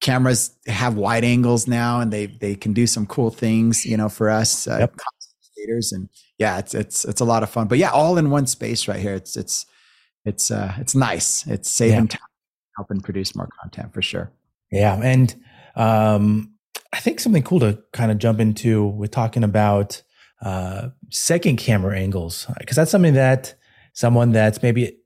cameras 0.00 0.56
have 0.66 0.96
wide 0.96 1.24
angles 1.24 1.66
now, 1.66 2.00
and 2.00 2.12
they 2.12 2.26
they 2.26 2.54
can 2.54 2.74
do 2.74 2.86
some 2.86 3.06
cool 3.06 3.30
things, 3.30 3.84
you 3.84 3.96
know, 3.96 4.08
for 4.08 4.30
us 4.30 4.68
uh, 4.68 4.78
yep. 4.80 4.94
and 5.92 6.08
yeah, 6.38 6.58
it's 6.58 6.74
it's 6.74 7.04
it's 7.04 7.20
a 7.20 7.24
lot 7.24 7.42
of 7.42 7.50
fun. 7.50 7.68
But 7.68 7.78
yeah, 7.78 7.90
all 7.90 8.18
in 8.18 8.30
one 8.30 8.46
space 8.46 8.86
right 8.88 9.00
here. 9.00 9.14
It's 9.14 9.36
it's 9.36 9.66
it's 10.24 10.50
uh 10.50 10.74
it's 10.78 10.94
nice. 10.94 11.46
It's 11.46 11.70
saving 11.70 12.04
yeah. 12.04 12.18
time, 12.18 12.28
helping 12.76 13.00
produce 13.00 13.34
more 13.34 13.48
content 13.60 13.94
for 13.94 14.02
sure. 14.02 14.30
Yeah, 14.70 15.00
and 15.02 15.34
um 15.76 16.51
I 16.92 17.00
think 17.00 17.20
something 17.20 17.42
cool 17.42 17.60
to 17.60 17.82
kind 17.92 18.10
of 18.10 18.18
jump 18.18 18.38
into 18.38 18.86
with 18.86 19.10
talking 19.10 19.44
about 19.44 20.02
uh, 20.42 20.88
second 21.10 21.56
camera 21.56 21.98
angles, 21.98 22.46
because 22.58 22.76
that's 22.76 22.90
something 22.90 23.14
that 23.14 23.54
someone 23.94 24.32
that's 24.32 24.62
maybe 24.62 24.98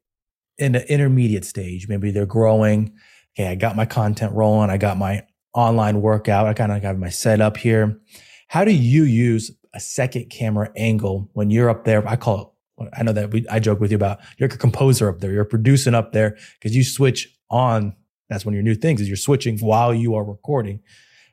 in 0.59 0.73
the 0.73 0.91
intermediate 0.93 1.45
stage, 1.45 1.89
maybe 1.89 2.11
they're 2.11 2.27
growing. 2.27 2.95
Okay, 3.39 3.49
I 3.49 3.55
got 3.55 3.77
my 3.77 3.85
content 3.85 4.33
rolling, 4.33 4.71
I 4.71 4.79
got 4.79 4.97
my 4.97 5.23
online 5.53 6.01
workout, 6.01 6.47
I 6.47 6.55
kind 6.55 6.73
of 6.73 6.83
got 6.83 6.99
my 6.99 7.11
setup 7.11 7.57
here. 7.57 8.01
How 8.49 8.65
do 8.65 8.73
you 8.73 9.05
use 9.05 9.51
a 9.75 9.81
second 9.81 10.31
camera 10.31 10.71
angle 10.77 11.29
when 11.35 11.51
you're 11.51 11.69
up 11.69 11.85
there? 11.85 12.07
I 12.09 12.17
call 12.17 12.41
it 12.41 12.49
I 12.93 13.03
know 13.03 13.13
that 13.13 13.31
we, 13.31 13.47
I 13.49 13.59
joke 13.59 13.81
with 13.81 13.91
you 13.91 13.97
about 13.97 14.19
you're 14.37 14.49
a 14.49 14.57
composer 14.57 15.09
up 15.09 15.21
there, 15.21 15.33
you're 15.33 15.45
producing 15.45 15.95
up 15.95 16.13
there 16.13 16.37
because 16.59 16.77
you 16.77 16.85
switch 16.85 17.35
on. 17.51 17.95
That's 18.29 18.45
one 18.45 18.55
of 18.55 18.57
your 18.57 18.65
new 18.65 18.75
things 18.75 19.01
is 19.01 19.09
you're 19.09 19.17
switching 19.17 19.59
while 19.59 19.95
you 19.95 20.15
are 20.15 20.25
recording 20.25 20.81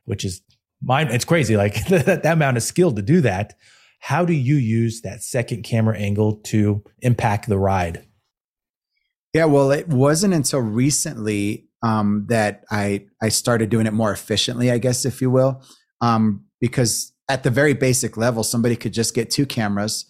which 0.05 0.25
is 0.25 0.41
mine. 0.81 1.07
It's 1.09 1.25
crazy. 1.25 1.57
Like 1.57 1.85
that, 1.87 2.23
that 2.23 2.33
amount 2.33 2.57
of 2.57 2.63
skill 2.63 2.91
to 2.91 3.01
do 3.01 3.21
that. 3.21 3.55
How 3.99 4.25
do 4.25 4.33
you 4.33 4.55
use 4.55 5.01
that 5.01 5.23
second 5.23 5.63
camera 5.63 5.97
angle 5.97 6.35
to 6.47 6.83
impact 7.01 7.47
the 7.47 7.57
ride? 7.57 8.05
Yeah, 9.33 9.45
well, 9.45 9.71
it 9.71 9.87
wasn't 9.87 10.33
until 10.33 10.59
recently 10.59 11.67
um, 11.81 12.25
that 12.29 12.63
I 12.69 13.05
I 13.21 13.29
started 13.29 13.69
doing 13.69 13.87
it 13.87 13.93
more 13.93 14.11
efficiently, 14.11 14.71
I 14.71 14.77
guess, 14.77 15.05
if 15.05 15.21
you 15.21 15.31
will, 15.31 15.63
um, 16.01 16.45
because 16.59 17.13
at 17.29 17.43
the 17.43 17.49
very 17.49 17.73
basic 17.73 18.17
level, 18.17 18.43
somebody 18.43 18.75
could 18.75 18.93
just 18.93 19.15
get 19.15 19.31
two 19.31 19.45
cameras 19.45 20.05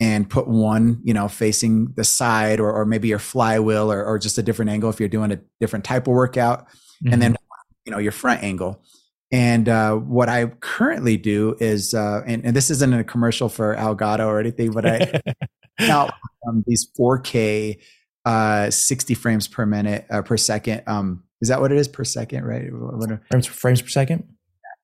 and 0.00 0.28
put 0.28 0.48
one, 0.48 1.00
you 1.04 1.14
know, 1.14 1.28
facing 1.28 1.92
the 1.94 2.04
side 2.04 2.58
or, 2.60 2.72
or 2.72 2.84
maybe 2.84 3.08
your 3.08 3.18
flywheel 3.18 3.92
or, 3.92 4.04
or 4.04 4.18
just 4.18 4.38
a 4.38 4.42
different 4.42 4.70
angle 4.70 4.90
if 4.90 4.98
you're 4.98 5.08
doing 5.08 5.30
a 5.30 5.40
different 5.60 5.84
type 5.84 6.08
of 6.08 6.14
workout, 6.14 6.66
mm-hmm. 6.66 7.12
and 7.12 7.22
then 7.22 7.36
you 7.84 7.92
know 7.92 7.98
your 7.98 8.12
front 8.12 8.42
angle. 8.42 8.82
And 9.34 9.68
uh, 9.68 9.96
what 9.96 10.28
I 10.28 10.46
currently 10.46 11.16
do 11.16 11.56
is, 11.58 11.92
uh, 11.92 12.22
and, 12.24 12.44
and, 12.44 12.54
this 12.54 12.70
isn't 12.70 12.94
a 12.94 13.02
commercial 13.02 13.48
for 13.48 13.74
Elgato 13.74 14.28
or 14.28 14.38
anything, 14.38 14.70
but 14.70 14.86
I 14.86 15.20
now 15.80 16.10
um, 16.46 16.62
these 16.68 16.88
4K, 16.96 17.80
uh, 18.24 18.70
60 18.70 19.14
frames 19.14 19.48
per 19.48 19.66
minute 19.66 20.06
uh, 20.08 20.22
per 20.22 20.36
second. 20.36 20.82
Um, 20.86 21.24
is 21.40 21.48
that 21.48 21.60
what 21.60 21.72
it 21.72 21.78
is 21.78 21.88
per 21.88 22.04
second? 22.04 22.44
Right? 22.44 22.70
Frames, 23.28 23.46
frames 23.48 23.82
per 23.82 23.88
second. 23.88 24.22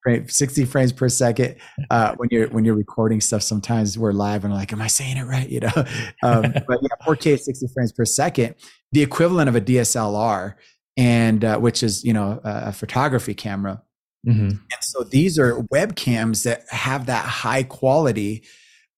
Right, 0.05 0.29
60 0.29 0.65
frames 0.65 0.93
per 0.93 1.09
second. 1.09 1.55
Uh, 1.89 2.17
when 2.17 2.29
you're 2.33 2.49
when 2.49 2.65
you're 2.65 2.75
recording 2.75 3.21
stuff, 3.21 3.43
sometimes 3.43 3.97
we're 3.97 4.13
live 4.13 4.45
and 4.45 4.53
like, 4.53 4.73
am 4.73 4.83
I 4.83 4.89
saying 4.89 5.17
it 5.17 5.27
right? 5.27 5.49
You 5.49 5.61
know, 5.61 5.73
um, 6.25 6.53
but 6.67 6.81
yeah, 6.83 7.07
4K 7.07 7.39
60 7.39 7.69
frames 7.73 7.93
per 7.93 8.05
second, 8.05 8.57
the 8.91 9.03
equivalent 9.03 9.49
of 9.49 9.55
a 9.55 9.61
DSLR, 9.61 10.55
and 10.97 11.45
uh, 11.45 11.59
which 11.59 11.85
is 11.85 12.03
you 12.03 12.13
know 12.13 12.41
a, 12.43 12.69
a 12.69 12.73
photography 12.73 13.35
camera. 13.35 13.83
Mm-hmm. 14.27 14.49
And 14.49 14.83
so 14.83 15.03
these 15.03 15.39
are 15.39 15.63
webcams 15.73 16.45
that 16.45 16.65
have 16.71 17.07
that 17.07 17.25
high 17.25 17.63
quality. 17.63 18.45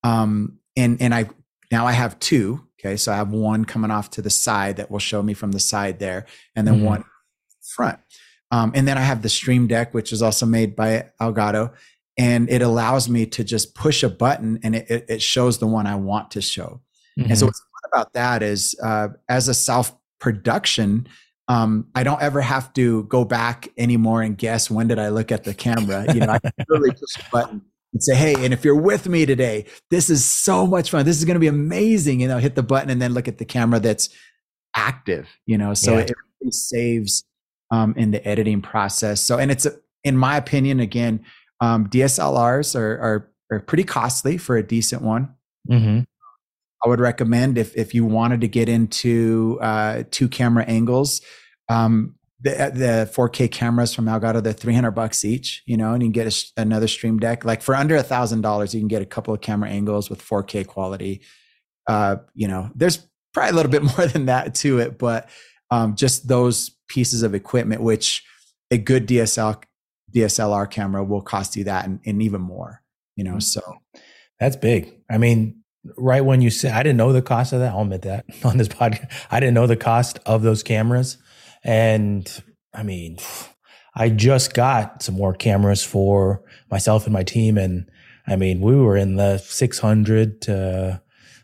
Um, 0.02 0.58
and 0.76 1.00
and 1.00 1.14
I 1.14 1.28
now 1.70 1.86
I 1.86 1.92
have 1.92 2.18
two. 2.18 2.66
Okay, 2.80 2.96
so 2.96 3.12
I 3.12 3.16
have 3.16 3.30
one 3.30 3.64
coming 3.64 3.92
off 3.92 4.10
to 4.10 4.22
the 4.22 4.30
side 4.30 4.76
that 4.76 4.90
will 4.90 4.98
show 4.98 5.22
me 5.22 5.34
from 5.34 5.52
the 5.52 5.60
side 5.60 6.00
there, 6.00 6.26
and 6.56 6.66
then 6.66 6.76
mm-hmm. 6.76 6.86
one 6.86 7.04
front. 7.60 8.00
Um, 8.50 8.72
and 8.74 8.86
then 8.86 8.98
I 8.98 9.02
have 9.02 9.22
the 9.22 9.28
Stream 9.28 9.66
Deck, 9.66 9.94
which 9.94 10.12
is 10.12 10.20
also 10.20 10.44
made 10.44 10.76
by 10.76 11.10
Elgato, 11.20 11.72
and 12.18 12.50
it 12.50 12.60
allows 12.60 13.08
me 13.08 13.24
to 13.26 13.44
just 13.44 13.74
push 13.74 14.02
a 14.02 14.08
button 14.08 14.58
and 14.62 14.76
it, 14.76 15.06
it 15.08 15.22
shows 15.22 15.58
the 15.58 15.66
one 15.66 15.86
I 15.86 15.94
want 15.94 16.32
to 16.32 16.42
show. 16.42 16.82
Mm-hmm. 17.18 17.30
And 17.30 17.38
so 17.38 17.44
mm-hmm. 17.44 17.48
what's 17.48 17.60
fun 17.60 17.90
about 17.92 18.12
that 18.12 18.42
is 18.42 18.76
uh, 18.82 19.08
as 19.28 19.48
a 19.48 19.54
self 19.54 19.96
production, 20.18 21.08
um, 21.52 21.86
I 21.94 22.02
don't 22.02 22.22
ever 22.22 22.40
have 22.40 22.72
to 22.74 23.02
go 23.04 23.26
back 23.26 23.68
anymore 23.76 24.22
and 24.22 24.38
guess 24.38 24.70
when 24.70 24.88
did 24.88 24.98
I 24.98 25.08
look 25.08 25.30
at 25.30 25.44
the 25.44 25.52
camera. 25.52 26.06
You 26.14 26.20
know, 26.20 26.32
I 26.32 26.38
can 26.38 26.52
literally 26.68 26.92
push 26.92 27.18
a 27.18 27.30
button 27.30 27.62
and 27.92 28.02
say, 28.02 28.14
"Hey, 28.14 28.34
and 28.42 28.54
if 28.54 28.64
you're 28.64 28.80
with 28.80 29.06
me 29.06 29.26
today, 29.26 29.66
this 29.90 30.08
is 30.08 30.24
so 30.24 30.66
much 30.66 30.90
fun. 30.90 31.04
This 31.04 31.18
is 31.18 31.26
going 31.26 31.34
to 31.34 31.40
be 31.40 31.48
amazing." 31.48 32.20
You 32.20 32.30
I'll 32.30 32.38
hit 32.38 32.54
the 32.54 32.62
button 32.62 32.88
and 32.88 33.02
then 33.02 33.12
look 33.12 33.28
at 33.28 33.36
the 33.36 33.44
camera 33.44 33.80
that's 33.80 34.08
active. 34.74 35.28
You 35.44 35.58
know, 35.58 35.74
so 35.74 35.92
yeah. 35.92 36.04
it 36.04 36.12
really 36.40 36.52
saves 36.52 37.24
um, 37.70 37.92
in 37.98 38.12
the 38.12 38.26
editing 38.26 38.62
process. 38.62 39.20
So, 39.20 39.38
and 39.38 39.50
it's, 39.50 39.66
a, 39.66 39.74
in 40.04 40.16
my 40.16 40.38
opinion, 40.38 40.80
again, 40.80 41.22
um, 41.60 41.86
DSLRs 41.88 42.74
are, 42.74 42.98
are, 42.98 43.30
are 43.50 43.60
pretty 43.60 43.84
costly 43.84 44.38
for 44.38 44.56
a 44.56 44.62
decent 44.62 45.02
one. 45.02 45.34
Mm-hmm. 45.70 46.00
I 46.84 46.88
would 46.88 46.98
recommend 47.00 47.58
if 47.58 47.76
if 47.76 47.94
you 47.94 48.04
wanted 48.06 48.40
to 48.40 48.48
get 48.48 48.70
into 48.70 49.58
uh, 49.60 50.04
two 50.10 50.28
camera 50.28 50.64
angles, 50.64 51.20
um, 51.72 52.14
the 52.40 52.60
uh, 52.60 52.70
the 52.70 53.10
4K 53.14 53.50
cameras 53.50 53.94
from 53.94 54.06
Elgato, 54.06 54.42
they're 54.42 54.52
300 54.52 54.90
bucks 54.90 55.24
each, 55.24 55.62
you 55.66 55.76
know, 55.76 55.92
and 55.92 56.02
you 56.02 56.06
can 56.08 56.12
get 56.12 56.26
a, 56.26 56.60
another 56.60 56.88
Stream 56.88 57.18
Deck. 57.18 57.44
Like 57.44 57.62
for 57.62 57.74
under 57.74 57.96
a 57.96 58.02
thousand 58.02 58.42
dollars, 58.42 58.74
you 58.74 58.80
can 58.80 58.88
get 58.88 59.02
a 59.02 59.06
couple 59.06 59.32
of 59.32 59.40
camera 59.40 59.68
angles 59.70 60.10
with 60.10 60.22
4K 60.22 60.66
quality. 60.66 61.22
Uh, 61.86 62.16
you 62.34 62.48
know, 62.48 62.70
there's 62.74 63.06
probably 63.32 63.50
a 63.50 63.54
little 63.54 63.70
bit 63.70 63.82
more 63.96 64.06
than 64.06 64.26
that 64.26 64.54
to 64.56 64.78
it, 64.80 64.98
but 64.98 65.28
um, 65.70 65.94
just 65.96 66.28
those 66.28 66.70
pieces 66.88 67.22
of 67.22 67.34
equipment, 67.34 67.82
which 67.82 68.24
a 68.70 68.78
good 68.78 69.06
DSL 69.06 69.62
DSLR 70.14 70.70
camera 70.70 71.02
will 71.02 71.22
cost 71.22 71.56
you 71.56 71.64
that 71.64 71.86
and, 71.86 72.00
and 72.04 72.22
even 72.22 72.40
more. 72.40 72.82
You 73.16 73.24
know, 73.24 73.38
so 73.38 73.60
that's 74.40 74.56
big. 74.56 74.92
I 75.10 75.18
mean, 75.18 75.62
right 75.96 76.24
when 76.24 76.40
you 76.40 76.50
said, 76.50 76.72
I 76.72 76.82
didn't 76.82 76.98
know 76.98 77.12
the 77.12 77.22
cost 77.22 77.52
of 77.52 77.60
that. 77.60 77.72
I'll 77.72 77.82
admit 77.82 78.02
that 78.02 78.24
on 78.44 78.58
this 78.58 78.68
podcast, 78.68 79.10
I 79.30 79.40
didn't 79.40 79.54
know 79.54 79.66
the 79.66 79.76
cost 79.76 80.18
of 80.26 80.42
those 80.42 80.62
cameras, 80.62 81.18
and 81.64 82.42
I 82.74 82.82
mean, 82.82 83.18
I 83.94 84.08
just 84.08 84.54
got 84.54 85.02
some 85.02 85.16
more 85.16 85.34
cameras 85.34 85.84
for 85.84 86.42
myself 86.70 87.04
and 87.04 87.12
my 87.12 87.22
team, 87.22 87.58
and 87.58 87.90
I 88.26 88.36
mean, 88.36 88.60
we 88.60 88.76
were 88.76 88.96
in 88.96 89.16
the 89.16 89.38
600 89.38 90.42
to 90.42 91.02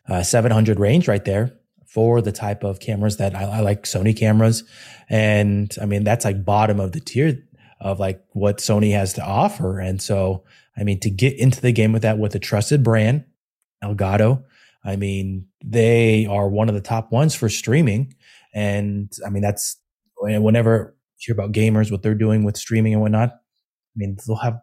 uh, 0.08 0.22
700 0.22 0.78
range 0.78 1.08
right 1.08 1.24
there 1.24 1.58
for 1.86 2.20
the 2.20 2.32
type 2.32 2.64
of 2.64 2.80
cameras 2.80 3.16
that 3.16 3.34
I, 3.34 3.44
I 3.44 3.60
like 3.60 3.84
Sony 3.84 4.16
cameras. 4.16 4.62
And 5.08 5.74
I 5.80 5.86
mean, 5.86 6.04
that's 6.04 6.24
like 6.24 6.44
bottom 6.44 6.80
of 6.80 6.92
the 6.92 7.00
tier 7.00 7.42
of 7.80 7.98
like 7.98 8.22
what 8.32 8.58
Sony 8.58 8.92
has 8.92 9.14
to 9.14 9.24
offer. 9.24 9.80
And 9.80 10.00
so, 10.00 10.44
I 10.76 10.84
mean, 10.84 11.00
to 11.00 11.10
get 11.10 11.38
into 11.38 11.60
the 11.60 11.72
game 11.72 11.92
with 11.92 12.02
that 12.02 12.18
with 12.18 12.34
a 12.34 12.38
trusted 12.38 12.82
brand, 12.82 13.24
Elgato, 13.82 14.44
I 14.84 14.96
mean, 14.96 15.46
they 15.64 16.26
are 16.26 16.48
one 16.48 16.68
of 16.68 16.74
the 16.74 16.80
top 16.80 17.10
ones 17.10 17.34
for 17.34 17.48
streaming. 17.48 18.14
And 18.54 19.12
I 19.26 19.30
mean, 19.30 19.42
that's 19.42 19.76
whenever 20.20 20.94
you 21.18 21.34
hear 21.34 21.34
about 21.34 21.52
gamers, 21.52 21.90
what 21.90 22.02
they're 22.02 22.14
doing 22.14 22.44
with 22.44 22.56
streaming 22.56 22.92
and 22.92 23.02
whatnot. 23.02 23.30
I 23.30 23.96
mean, 23.96 24.16
they'll 24.26 24.36
have, 24.36 24.58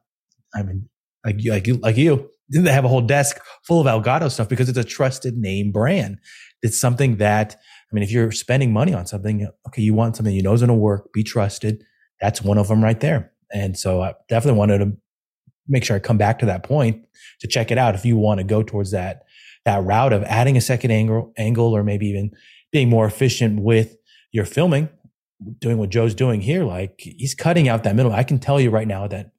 I 0.53 0.63
mean, 0.63 0.89
like 1.25 1.43
you, 1.43 1.51
like 1.51 1.67
you, 1.67 1.75
like 1.75 1.97
you, 1.97 2.29
they 2.49 2.71
have 2.71 2.85
a 2.85 2.89
whole 2.89 3.01
desk 3.01 3.37
full 3.63 3.85
of 3.85 3.87
Elgato 3.87 4.31
stuff 4.31 4.49
because 4.49 4.69
it's 4.69 4.77
a 4.77 4.83
trusted 4.83 5.37
name 5.37 5.71
brand. 5.71 6.19
It's 6.61 6.79
something 6.79 7.17
that, 7.17 7.55
I 7.55 7.95
mean, 7.95 8.03
if 8.03 8.11
you're 8.11 8.31
spending 8.31 8.73
money 8.73 8.93
on 8.93 9.05
something, 9.05 9.47
okay, 9.67 9.81
you 9.81 9.93
want 9.93 10.15
something 10.15 10.33
you 10.33 10.41
know 10.41 10.53
is 10.53 10.61
going 10.61 10.67
to 10.69 10.73
work, 10.73 11.11
be 11.13 11.23
trusted. 11.23 11.83
That's 12.21 12.41
one 12.41 12.57
of 12.57 12.67
them 12.67 12.83
right 12.83 12.99
there. 12.99 13.31
And 13.53 13.77
so 13.77 14.01
I 14.01 14.13
definitely 14.29 14.57
wanted 14.57 14.79
to 14.79 14.97
make 15.67 15.83
sure 15.83 15.95
I 15.95 15.99
come 15.99 16.17
back 16.17 16.39
to 16.39 16.45
that 16.47 16.63
point 16.63 17.03
to 17.41 17.47
check 17.47 17.71
it 17.71 17.77
out. 17.77 17.95
If 17.95 18.05
you 18.05 18.17
want 18.17 18.39
to 18.39 18.43
go 18.43 18.63
towards 18.63 18.91
that, 18.91 19.23
that 19.65 19.83
route 19.83 20.13
of 20.13 20.23
adding 20.23 20.57
a 20.57 20.61
second 20.61 20.91
angle, 20.91 21.33
angle, 21.37 21.75
or 21.75 21.83
maybe 21.83 22.07
even 22.07 22.31
being 22.71 22.89
more 22.89 23.05
efficient 23.05 23.61
with 23.61 23.95
your 24.31 24.45
filming, 24.45 24.89
doing 25.59 25.77
what 25.77 25.89
Joe's 25.89 26.15
doing 26.15 26.41
here, 26.41 26.63
like 26.63 26.99
he's 26.99 27.35
cutting 27.35 27.67
out 27.67 27.83
that 27.83 27.95
middle. 27.95 28.11
I 28.11 28.23
can 28.23 28.39
tell 28.39 28.59
you 28.59 28.69
right 28.69 28.87
now 28.87 29.07
that 29.07 29.31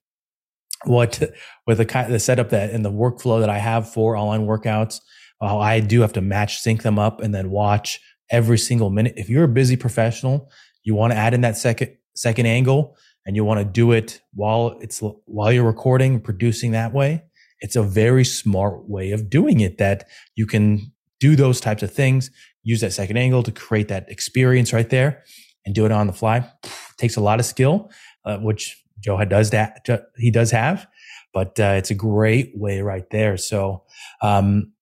what 0.84 1.22
with 1.66 1.78
the 1.78 1.86
kind 1.86 2.12
the 2.12 2.20
setup 2.20 2.50
that 2.50 2.70
and 2.70 2.84
the 2.84 2.92
workflow 2.92 3.40
that 3.40 3.50
I 3.50 3.58
have 3.58 3.90
for 3.90 4.16
online 4.16 4.46
workouts, 4.46 5.00
I 5.40 5.80
do 5.80 6.00
have 6.02 6.12
to 6.14 6.20
match 6.20 6.60
sync 6.60 6.82
them 6.82 6.98
up 6.98 7.20
and 7.20 7.34
then 7.34 7.50
watch 7.50 8.00
every 8.30 8.58
single 8.58 8.90
minute. 8.90 9.14
If 9.16 9.28
you're 9.28 9.44
a 9.44 9.48
busy 9.48 9.76
professional, 9.76 10.50
you 10.82 10.94
want 10.94 11.12
to 11.12 11.16
add 11.16 11.34
in 11.34 11.40
that 11.42 11.56
second 11.56 11.96
second 12.14 12.46
angle 12.46 12.96
and 13.24 13.34
you 13.36 13.44
want 13.44 13.58
to 13.60 13.64
do 13.64 13.92
it 13.92 14.20
while 14.34 14.78
it's 14.80 15.00
while 15.24 15.52
you're 15.52 15.64
recording 15.64 16.20
producing 16.20 16.72
that 16.72 16.92
way. 16.92 17.24
It's 17.60 17.76
a 17.76 17.82
very 17.82 18.24
smart 18.24 18.88
way 18.88 19.12
of 19.12 19.30
doing 19.30 19.60
it 19.60 19.78
that 19.78 20.06
you 20.34 20.46
can 20.46 20.92
do 21.20 21.36
those 21.36 21.58
types 21.58 21.82
of 21.82 21.90
things, 21.90 22.30
use 22.62 22.82
that 22.82 22.92
second 22.92 23.16
angle 23.16 23.42
to 23.42 23.50
create 23.50 23.88
that 23.88 24.10
experience 24.10 24.74
right 24.74 24.90
there 24.90 25.24
and 25.66 25.74
do 25.74 25.84
it 25.84 25.92
on 25.92 26.06
the 26.06 26.12
fly. 26.12 26.48
Takes 26.96 27.16
a 27.16 27.20
lot 27.20 27.40
of 27.40 27.44
skill, 27.44 27.90
uh, 28.24 28.38
which 28.38 28.82
Joe 29.00 29.22
does 29.24 29.50
that. 29.50 29.86
He 30.16 30.30
does 30.30 30.50
have, 30.52 30.86
but 31.34 31.60
uh, 31.60 31.74
it's 31.76 31.90
a 31.90 31.94
great 31.94 32.52
way 32.56 32.80
right 32.80 33.08
there. 33.10 33.36
So, 33.36 33.82
um, 34.22 34.72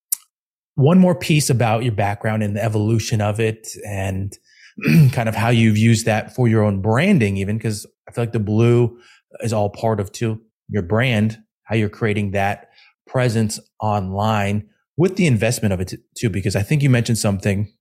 one 0.76 0.99
more 0.99 1.14
piece 1.14 1.50
about 1.50 1.85
your 1.85 1.93
background 1.93 2.43
and 2.43 2.57
the 2.57 2.62
evolution 2.62 3.21
of 3.21 3.38
it 3.38 3.69
and 3.87 4.37
kind 5.12 5.29
of 5.29 5.35
how 5.35 5.50
you've 5.50 5.79
used 5.79 6.07
that 6.07 6.35
for 6.35 6.49
your 6.49 6.64
own 6.64 6.81
branding, 6.83 7.37
even 7.37 7.57
because 7.57 7.87
I 8.09 8.12
feel 8.12 8.23
like 8.23 8.33
the 8.33 8.41
blue 8.41 8.99
is 9.41 9.53
all 9.53 9.71
part 9.71 10.00
of 10.00 10.12
too 10.12 10.41
your 10.69 10.83
brand, 10.83 11.38
how 11.64 11.76
you're 11.76 11.88
creating 11.88 12.33
that 12.33 12.71
presence 13.07 13.61
online 13.81 14.69
with 14.97 15.17
the 15.17 15.26
investment 15.26 15.73
of 15.73 15.81
it 15.81 15.95
too, 16.17 16.31
because 16.31 16.57
I 16.57 16.62
think 16.62 16.83
you 16.83 16.91
mentioned 16.91 17.19
something 17.19 17.73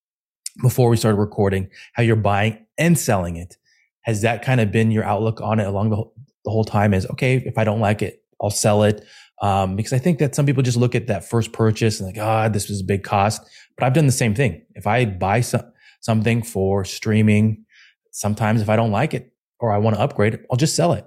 before 0.62 0.90
we 0.90 0.98
started 0.98 1.18
recording, 1.18 1.70
how 1.94 2.04
you're 2.04 2.16
buying 2.16 2.66
and 2.78 2.98
selling 2.98 3.38
it. 3.38 3.58
Has 4.02 4.22
that 4.22 4.44
kind 4.44 4.60
of 4.60 4.72
been 4.72 4.92
your 4.92 5.04
outlook 5.04 5.42
on 5.42 5.60
it 5.60 5.68
along 5.68 5.90
the, 5.90 6.04
the 6.46 6.52
whole 6.52 6.66
time 6.66 6.94
is 6.94 7.08
okay, 7.12 7.38
if 7.38 7.58
I 7.58 7.64
don't 7.64 7.80
like 7.80 8.02
it, 8.02 8.24
I'll 8.42 8.50
sell 8.50 8.84
it. 8.84 9.06
Um, 9.42 9.76
because 9.76 9.94
I 9.94 9.98
think 9.98 10.20
that 10.20 10.36
some 10.36 10.46
people 10.46 10.64
just 10.64 10.78
look 10.78 10.96
at 10.96 11.08
that 11.08 11.26
first 11.26 11.52
purchase 11.52 12.00
and 12.00 12.08
like, 12.08 12.18
ah, 12.20 12.46
oh, 12.46 12.50
this 12.50 12.70
was 12.70 12.82
a 12.82 12.84
big 12.84 13.04
cost. 13.04 13.42
But 13.78 13.86
I've 13.86 13.94
done 13.94 14.06
the 14.06 14.12
same 14.12 14.36
thing. 14.36 14.66
If 14.76 14.88
I 14.88 15.06
buy 15.06 15.42
some, 15.42 15.64
something 16.02 16.44
for 16.44 16.86
streaming, 16.86 17.66
sometimes 18.12 18.62
if 18.62 18.70
I 18.70 18.76
don't 18.76 18.92
like 18.92 19.14
it 19.14 19.34
or 19.60 19.72
I 19.72 19.78
want 19.78 19.96
to 19.96 20.02
upgrade 20.02 20.40
I'll 20.52 20.58
just 20.58 20.76
sell 20.76 20.94
it. 20.94 21.06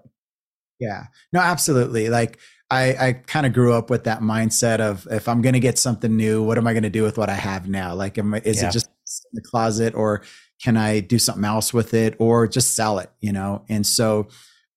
Yeah, 0.79 1.05
no, 1.33 1.41
absolutely. 1.41 2.09
Like 2.09 2.39
I, 2.71 3.09
I 3.09 3.13
kind 3.13 3.47
of 3.47 3.53
grew 3.53 3.73
up 3.73 3.91
with 3.91 4.05
that 4.05 4.21
mindset 4.21 4.81
of 4.81 5.07
if 5.11 5.29
I'm 5.29 5.41
going 5.41 5.53
to 5.53 5.61
get 5.61 5.79
something 5.79 6.17
new, 6.17 6.43
what 6.43 6.59
am 6.59 6.67
I 6.67 6.73
going 6.73 6.83
to 6.83 6.91
do 6.91 7.03
with 7.03 7.17
what 7.17 7.29
I 7.29 7.35
have 7.35 7.69
now? 7.69 7.95
Like, 7.95 8.19
am, 8.19 8.35
is 8.35 8.61
yeah. 8.61 8.69
it 8.69 8.73
just 8.73 8.89
in 9.09 9.35
the 9.35 9.43
closet 9.43 9.95
or 9.95 10.23
can 10.63 10.77
I 10.77 11.01
do 11.01 11.19
something 11.19 11.45
else 11.45 11.73
with 11.73 11.95
it 11.95 12.17
or 12.19 12.49
just 12.49 12.75
sell 12.75 12.99
it? 12.99 13.11
You 13.21 13.33
know? 13.33 13.65
And 13.69 13.87
so, 13.87 14.29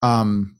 um, 0.04 0.60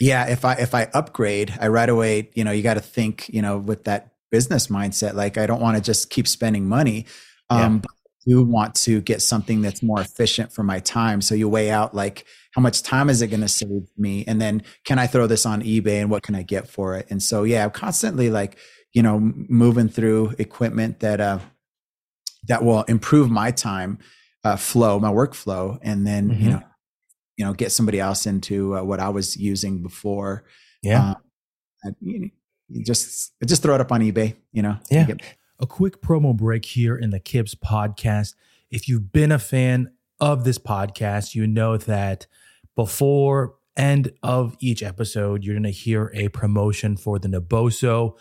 yeah, 0.00 0.26
if 0.26 0.44
I 0.44 0.54
if 0.54 0.74
I 0.74 0.88
upgrade, 0.94 1.54
I 1.60 1.68
right 1.68 1.88
away, 1.88 2.30
you 2.34 2.42
know, 2.42 2.50
you 2.50 2.62
got 2.62 2.74
to 2.74 2.80
think, 2.80 3.28
you 3.28 3.40
know, 3.40 3.58
with 3.58 3.84
that 3.84 4.12
business 4.32 4.66
mindset. 4.66 5.14
Like 5.14 5.38
I 5.38 5.46
don't 5.46 5.60
want 5.60 5.76
to 5.76 5.82
just 5.82 6.10
keep 6.10 6.26
spending 6.26 6.68
money. 6.68 7.06
Um, 7.50 7.82
yeah. 7.84 7.91
Do 8.26 8.42
want 8.42 8.74
to 8.76 9.00
get 9.00 9.22
something 9.22 9.62
that's 9.62 9.82
more 9.82 10.00
efficient 10.00 10.52
for 10.52 10.62
my 10.62 10.78
time. 10.80 11.20
So 11.20 11.34
you 11.34 11.48
weigh 11.48 11.70
out 11.70 11.94
like 11.94 12.24
how 12.54 12.62
much 12.62 12.82
time 12.82 13.08
is 13.10 13.22
it 13.22 13.28
going 13.28 13.40
to 13.40 13.48
save 13.48 13.88
me, 13.96 14.24
and 14.26 14.40
then 14.40 14.62
can 14.84 14.98
I 14.98 15.06
throw 15.06 15.26
this 15.26 15.46
on 15.46 15.62
eBay 15.62 16.00
and 16.00 16.10
what 16.10 16.22
can 16.22 16.34
I 16.34 16.42
get 16.42 16.68
for 16.68 16.96
it? 16.96 17.06
And 17.10 17.22
so 17.22 17.44
yeah, 17.44 17.64
I'm 17.64 17.70
constantly 17.70 18.30
like 18.30 18.56
you 18.92 19.02
know 19.02 19.18
moving 19.20 19.88
through 19.88 20.34
equipment 20.38 21.00
that 21.00 21.20
uh 21.20 21.38
that 22.48 22.64
will 22.64 22.82
improve 22.84 23.30
my 23.30 23.50
time 23.50 23.98
uh, 24.44 24.56
flow, 24.56 24.98
my 24.98 25.10
workflow, 25.10 25.78
and 25.82 26.06
then 26.06 26.30
mm-hmm. 26.30 26.42
you 26.42 26.50
know 26.50 26.62
you 27.36 27.44
know 27.44 27.52
get 27.52 27.72
somebody 27.72 28.00
else 28.00 28.26
into 28.26 28.76
uh, 28.76 28.82
what 28.82 29.00
I 29.00 29.08
was 29.08 29.36
using 29.36 29.82
before. 29.82 30.44
Yeah. 30.82 31.14
Um, 31.84 31.96
you, 32.00 32.30
you 32.68 32.84
just 32.84 33.32
just 33.46 33.62
throw 33.62 33.74
it 33.74 33.80
up 33.80 33.92
on 33.92 34.00
eBay, 34.00 34.34
you 34.52 34.62
know. 34.62 34.78
Yeah. 34.90 35.04
Get, 35.04 35.22
a 35.62 35.66
quick 35.66 36.02
promo 36.02 36.36
break 36.36 36.64
here 36.64 36.96
in 36.96 37.10
the 37.10 37.20
KIPS 37.20 37.54
podcast. 37.54 38.34
If 38.68 38.88
you've 38.88 39.12
been 39.12 39.30
a 39.30 39.38
fan 39.38 39.92
of 40.18 40.42
this 40.42 40.58
podcast, 40.58 41.36
you 41.36 41.46
know 41.46 41.76
that 41.76 42.26
before 42.74 43.54
end 43.76 44.10
of 44.24 44.56
each 44.58 44.82
episode, 44.82 45.44
you're 45.44 45.54
going 45.54 45.62
to 45.62 45.70
hear 45.70 46.10
a 46.14 46.28
promotion 46.28 46.96
for 46.96 47.20
the 47.20 47.28
Naboso 47.28 48.18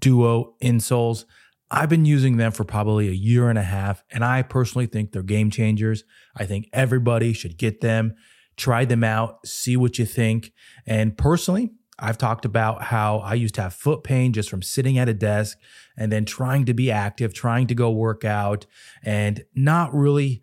Duo 0.00 0.56
insoles. 0.60 1.26
I've 1.70 1.88
been 1.88 2.04
using 2.04 2.38
them 2.38 2.50
for 2.50 2.64
probably 2.64 3.06
a 3.06 3.12
year 3.12 3.48
and 3.48 3.58
a 3.58 3.62
half, 3.62 4.02
and 4.10 4.24
I 4.24 4.42
personally 4.42 4.86
think 4.86 5.12
they're 5.12 5.22
game 5.22 5.50
changers. 5.50 6.02
I 6.34 6.44
think 6.44 6.68
everybody 6.72 7.32
should 7.32 7.56
get 7.56 7.80
them, 7.80 8.16
try 8.56 8.84
them 8.84 9.04
out, 9.04 9.46
see 9.46 9.76
what 9.76 9.96
you 9.96 10.06
think. 10.06 10.52
And 10.86 11.16
personally, 11.16 11.70
I've 12.00 12.18
talked 12.18 12.44
about 12.44 12.82
how 12.82 13.18
I 13.18 13.34
used 13.34 13.54
to 13.56 13.62
have 13.62 13.74
foot 13.74 14.02
pain 14.02 14.32
just 14.32 14.48
from 14.48 14.62
sitting 14.62 14.98
at 14.98 15.08
a 15.08 15.14
desk 15.14 15.58
and 15.96 16.10
then 16.10 16.24
trying 16.24 16.64
to 16.66 16.74
be 16.74 16.90
active, 16.90 17.34
trying 17.34 17.66
to 17.68 17.74
go 17.74 17.90
work 17.90 18.24
out, 18.24 18.66
and 19.04 19.44
not 19.54 19.94
really 19.94 20.42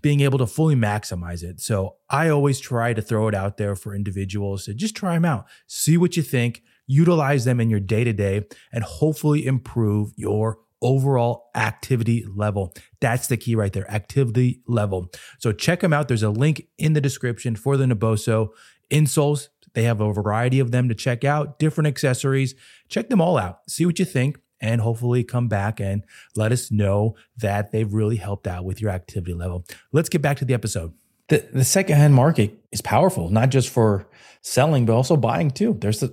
being 0.00 0.20
able 0.20 0.38
to 0.38 0.46
fully 0.46 0.74
maximize 0.74 1.42
it. 1.42 1.60
So 1.60 1.96
I 2.08 2.30
always 2.30 2.60
try 2.60 2.94
to 2.94 3.02
throw 3.02 3.28
it 3.28 3.34
out 3.34 3.58
there 3.58 3.76
for 3.76 3.94
individuals 3.94 4.64
to 4.64 4.74
just 4.74 4.96
try 4.96 5.14
them 5.14 5.26
out, 5.26 5.46
see 5.66 5.98
what 5.98 6.16
you 6.16 6.22
think, 6.22 6.62
utilize 6.86 7.44
them 7.44 7.60
in 7.60 7.68
your 7.68 7.80
day 7.80 8.04
to 8.04 8.12
day, 8.12 8.46
and 8.72 8.84
hopefully 8.84 9.44
improve 9.44 10.12
your 10.16 10.60
overall 10.80 11.50
activity 11.54 12.24
level. 12.34 12.74
That's 13.00 13.26
the 13.26 13.36
key 13.36 13.54
right 13.54 13.72
there 13.72 13.90
activity 13.90 14.62
level. 14.66 15.10
So 15.38 15.52
check 15.52 15.80
them 15.80 15.92
out. 15.92 16.08
There's 16.08 16.22
a 16.22 16.30
link 16.30 16.68
in 16.78 16.92
the 16.92 17.00
description 17.00 17.56
for 17.56 17.76
the 17.76 17.84
Naboso 17.84 18.50
insoles. 18.90 19.48
They 19.76 19.82
have 19.82 20.00
a 20.00 20.10
variety 20.10 20.58
of 20.58 20.70
them 20.70 20.88
to 20.88 20.94
check 20.94 21.22
out, 21.22 21.58
different 21.58 21.86
accessories. 21.86 22.54
Check 22.88 23.10
them 23.10 23.20
all 23.20 23.36
out. 23.36 23.58
See 23.68 23.84
what 23.84 23.98
you 23.98 24.06
think 24.06 24.38
and 24.58 24.80
hopefully 24.80 25.22
come 25.22 25.48
back 25.48 25.80
and 25.80 26.02
let 26.34 26.50
us 26.50 26.70
know 26.70 27.14
that 27.36 27.72
they've 27.72 27.92
really 27.92 28.16
helped 28.16 28.46
out 28.46 28.64
with 28.64 28.80
your 28.80 28.90
activity 28.90 29.34
level. 29.34 29.66
Let's 29.92 30.08
get 30.08 30.22
back 30.22 30.38
to 30.38 30.46
the 30.46 30.54
episode. 30.54 30.94
The, 31.28 31.46
the 31.52 31.62
secondhand 31.62 32.14
market 32.14 32.54
is 32.72 32.80
powerful, 32.80 33.28
not 33.28 33.50
just 33.50 33.68
for 33.68 34.08
selling, 34.40 34.86
but 34.86 34.94
also 34.94 35.14
buying 35.14 35.50
too. 35.50 35.76
There's 35.78 36.02
a 36.02 36.10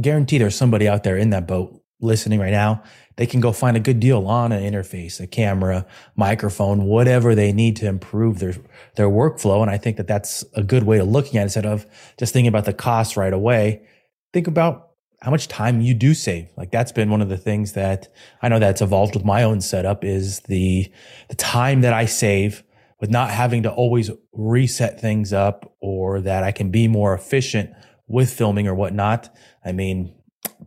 guarantee 0.00 0.38
there's 0.38 0.54
somebody 0.54 0.86
out 0.86 1.02
there 1.02 1.16
in 1.16 1.30
that 1.30 1.48
boat 1.48 1.79
listening 2.00 2.40
right 2.40 2.52
now 2.52 2.82
they 3.20 3.26
can 3.26 3.40
go 3.40 3.52
find 3.52 3.76
a 3.76 3.80
good 3.80 4.00
deal 4.00 4.26
on 4.26 4.50
an 4.50 4.62
interface, 4.62 5.20
a 5.20 5.26
camera, 5.26 5.84
microphone, 6.16 6.84
whatever 6.84 7.34
they 7.34 7.52
need 7.52 7.76
to 7.76 7.86
improve 7.86 8.38
their 8.38 8.54
their 8.94 9.10
workflow. 9.10 9.60
And 9.60 9.70
I 9.70 9.76
think 9.76 9.98
that 9.98 10.06
that's 10.06 10.42
a 10.54 10.62
good 10.62 10.84
way 10.84 11.00
of 11.00 11.08
looking 11.08 11.36
at 11.36 11.42
it 11.42 11.44
instead 11.44 11.66
of 11.66 11.84
just 12.18 12.32
thinking 12.32 12.48
about 12.48 12.64
the 12.64 12.72
cost 12.72 13.18
right 13.18 13.34
away. 13.34 13.82
Think 14.32 14.46
about 14.46 14.92
how 15.20 15.30
much 15.30 15.48
time 15.48 15.82
you 15.82 15.92
do 15.92 16.14
save. 16.14 16.48
Like 16.56 16.70
that's 16.70 16.92
been 16.92 17.10
one 17.10 17.20
of 17.20 17.28
the 17.28 17.36
things 17.36 17.74
that 17.74 18.08
I 18.40 18.48
know 18.48 18.58
that's 18.58 18.80
evolved 18.80 19.14
with 19.14 19.24
my 19.26 19.42
own 19.42 19.60
setup 19.60 20.02
is 20.02 20.40
the 20.48 20.90
the 21.28 21.34
time 21.34 21.82
that 21.82 21.92
I 21.92 22.06
save 22.06 22.62
with 23.00 23.10
not 23.10 23.28
having 23.28 23.64
to 23.64 23.70
always 23.70 24.10
reset 24.32 24.98
things 24.98 25.34
up 25.34 25.74
or 25.80 26.22
that 26.22 26.42
I 26.42 26.52
can 26.52 26.70
be 26.70 26.88
more 26.88 27.12
efficient 27.12 27.68
with 28.06 28.32
filming 28.32 28.66
or 28.66 28.74
whatnot. 28.74 29.28
I 29.62 29.72
mean, 29.72 30.14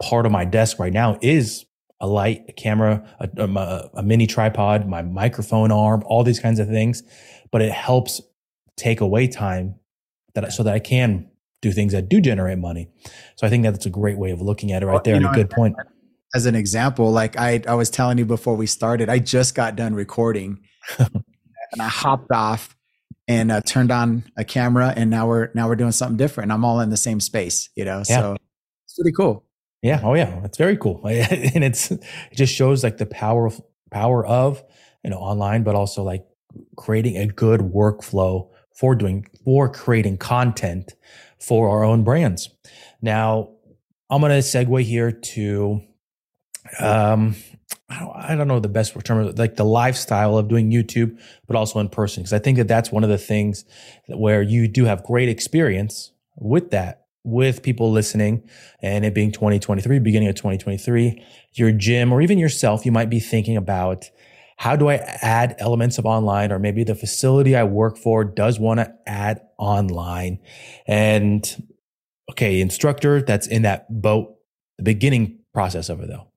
part 0.01 0.25
of 0.25 0.31
my 0.31 0.45
desk 0.45 0.79
right 0.79 0.93
now 0.93 1.17
is 1.21 1.65
a 1.99 2.07
light, 2.07 2.43
a 2.49 2.51
camera, 2.51 3.07
a, 3.19 3.29
a, 3.37 3.89
a, 3.99 4.03
mini 4.03 4.27
tripod, 4.27 4.87
my 4.87 5.01
microphone 5.01 5.71
arm, 5.71 6.03
all 6.05 6.23
these 6.23 6.39
kinds 6.39 6.59
of 6.59 6.67
things. 6.67 7.01
But 7.51 7.61
it 7.61 7.71
helps 7.71 8.21
take 8.75 8.99
away 8.99 9.27
time 9.27 9.75
that 10.33 10.51
so 10.51 10.63
that 10.63 10.73
I 10.73 10.79
can 10.79 11.29
do 11.61 11.71
things 11.71 11.93
that 11.93 12.09
do 12.09 12.19
generate 12.19 12.57
money. 12.57 12.89
So 13.35 13.47
I 13.47 13.49
think 13.49 13.63
that's 13.63 13.85
a 13.85 13.89
great 13.89 14.17
way 14.17 14.31
of 14.31 14.41
looking 14.41 14.71
at 14.71 14.83
it 14.83 14.85
right 14.85 14.93
well, 14.93 15.01
there 15.03 15.15
and 15.15 15.23
know, 15.23 15.31
a 15.31 15.33
good 15.33 15.49
point. 15.49 15.75
As 16.35 16.45
an 16.45 16.55
example, 16.55 17.11
like 17.11 17.37
I, 17.37 17.61
I 17.67 17.75
was 17.75 17.89
telling 17.89 18.17
you 18.17 18.25
before 18.25 18.55
we 18.55 18.67
started, 18.67 19.07
I 19.07 19.19
just 19.19 19.55
got 19.55 19.75
done 19.75 19.93
recording 19.93 20.59
and 20.97 21.81
I 21.81 21.87
hopped 21.87 22.31
off 22.31 22.75
and 23.27 23.51
uh, 23.51 23.61
turned 23.61 23.91
on 23.91 24.25
a 24.35 24.43
camera 24.43 24.93
and 24.95 25.09
now 25.09 25.27
we're 25.27 25.51
now 25.53 25.69
we're 25.69 25.75
doing 25.75 25.93
something 25.93 26.17
different. 26.17 26.51
I'm 26.51 26.65
all 26.65 26.81
in 26.81 26.89
the 26.89 26.97
same 26.97 27.19
space, 27.19 27.69
you 27.75 27.85
know. 27.85 27.99
Yeah. 28.09 28.19
So 28.19 28.35
it's 28.85 28.95
pretty 28.95 29.13
cool. 29.13 29.45
Yeah. 29.83 29.99
Oh 30.01 30.13
yeah. 30.15 30.41
It's 30.45 30.57
very 30.57 30.77
cool. 30.77 31.01
and 31.07 31.63
it's, 31.63 31.91
it 31.91 32.01
just 32.33 32.55
shows 32.55 32.83
like 32.83 32.97
the 32.97 33.05
power 33.05 33.45
of, 33.45 33.61
power 33.91 34.25
of, 34.25 34.63
you 35.03 35.09
know, 35.09 35.17
online, 35.17 35.63
but 35.63 35.75
also 35.75 36.03
like 36.03 36.25
creating 36.77 37.17
a 37.17 37.27
good 37.27 37.59
workflow 37.59 38.49
for 38.75 38.95
doing, 38.95 39.27
for 39.43 39.69
creating 39.69 40.17
content 40.17 40.93
for 41.39 41.69
our 41.69 41.83
own 41.83 42.03
brands. 42.03 42.49
Now, 43.01 43.49
I'm 44.09 44.21
going 44.21 44.31
to 44.31 44.37
segue 44.37 44.83
here 44.83 45.11
to, 45.11 45.81
um, 46.79 47.35
I 47.89 47.99
don't, 47.99 48.15
I 48.15 48.35
don't 48.35 48.47
know 48.47 48.59
the 48.61 48.69
best 48.69 48.95
term, 49.03 49.35
like 49.35 49.57
the 49.57 49.65
lifestyle 49.65 50.37
of 50.37 50.47
doing 50.47 50.71
YouTube, 50.71 51.19
but 51.45 51.57
also 51.57 51.79
in 51.79 51.89
person. 51.89 52.23
Cause 52.23 52.33
I 52.33 52.39
think 52.39 52.57
that 52.57 52.69
that's 52.69 52.91
one 52.91 53.03
of 53.03 53.09
the 53.09 53.17
things 53.17 53.65
where 54.07 54.41
you 54.41 54.69
do 54.69 54.85
have 54.85 55.03
great 55.03 55.27
experience 55.27 56.11
with 56.37 56.71
that 56.71 57.02
with 57.23 57.63
people 57.63 57.91
listening 57.91 58.47
and 58.81 59.05
it 59.05 59.13
being 59.13 59.31
2023, 59.31 59.99
beginning 59.99 60.27
of 60.27 60.35
2023, 60.35 61.23
your 61.53 61.71
gym 61.71 62.11
or 62.11 62.21
even 62.21 62.37
yourself, 62.37 62.85
you 62.85 62.91
might 62.91 63.09
be 63.09 63.19
thinking 63.19 63.57
about 63.57 64.09
how 64.57 64.75
do 64.75 64.89
I 64.89 64.95
add 65.21 65.55
elements 65.59 65.97
of 65.97 66.05
online 66.05 66.51
or 66.51 66.59
maybe 66.59 66.83
the 66.83 66.95
facility 66.95 67.55
I 67.55 67.63
work 67.63 67.97
for 67.97 68.23
does 68.23 68.59
want 68.59 68.79
to 68.79 68.93
add 69.07 69.41
online. 69.57 70.39
And 70.85 71.67
okay, 72.31 72.61
instructor 72.61 73.21
that's 73.21 73.47
in 73.47 73.63
that 73.63 74.01
boat, 74.01 74.35
the 74.77 74.83
beginning 74.83 75.39
process 75.53 75.89
of 75.89 76.01
it 76.01 76.07
though, 76.07 76.27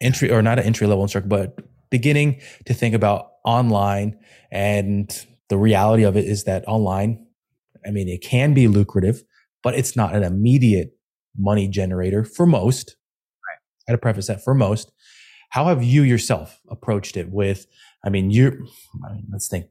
entry 0.00 0.30
or 0.30 0.42
not 0.42 0.58
an 0.58 0.64
entry 0.64 0.86
level 0.86 1.04
instructor, 1.04 1.28
but 1.28 1.58
beginning 1.90 2.40
to 2.66 2.74
think 2.74 2.94
about 2.94 3.32
online 3.44 4.18
and 4.50 5.26
the 5.48 5.58
reality 5.58 6.04
of 6.04 6.16
it 6.16 6.24
is 6.24 6.44
that 6.44 6.64
online, 6.66 7.26
I 7.86 7.90
mean, 7.90 8.08
it 8.08 8.22
can 8.22 8.54
be 8.54 8.68
lucrative 8.68 9.22
but 9.62 9.74
it's 9.74 9.96
not 9.96 10.14
an 10.14 10.22
immediate 10.22 10.96
money 11.38 11.68
generator 11.68 12.24
for 12.24 12.46
most. 12.46 12.96
Right. 13.48 13.58
I 13.88 13.92
had 13.92 13.94
to 13.94 13.98
preface 13.98 14.26
that 14.26 14.44
for 14.44 14.54
most. 14.54 14.92
How 15.50 15.66
have 15.66 15.82
you 15.82 16.02
yourself 16.02 16.60
approached 16.70 17.16
it 17.16 17.30
with, 17.30 17.66
I 18.04 18.10
mean, 18.10 18.30
you're, 18.30 18.54
I 19.06 19.12
mean, 19.12 19.26
let's 19.30 19.48
think 19.48 19.66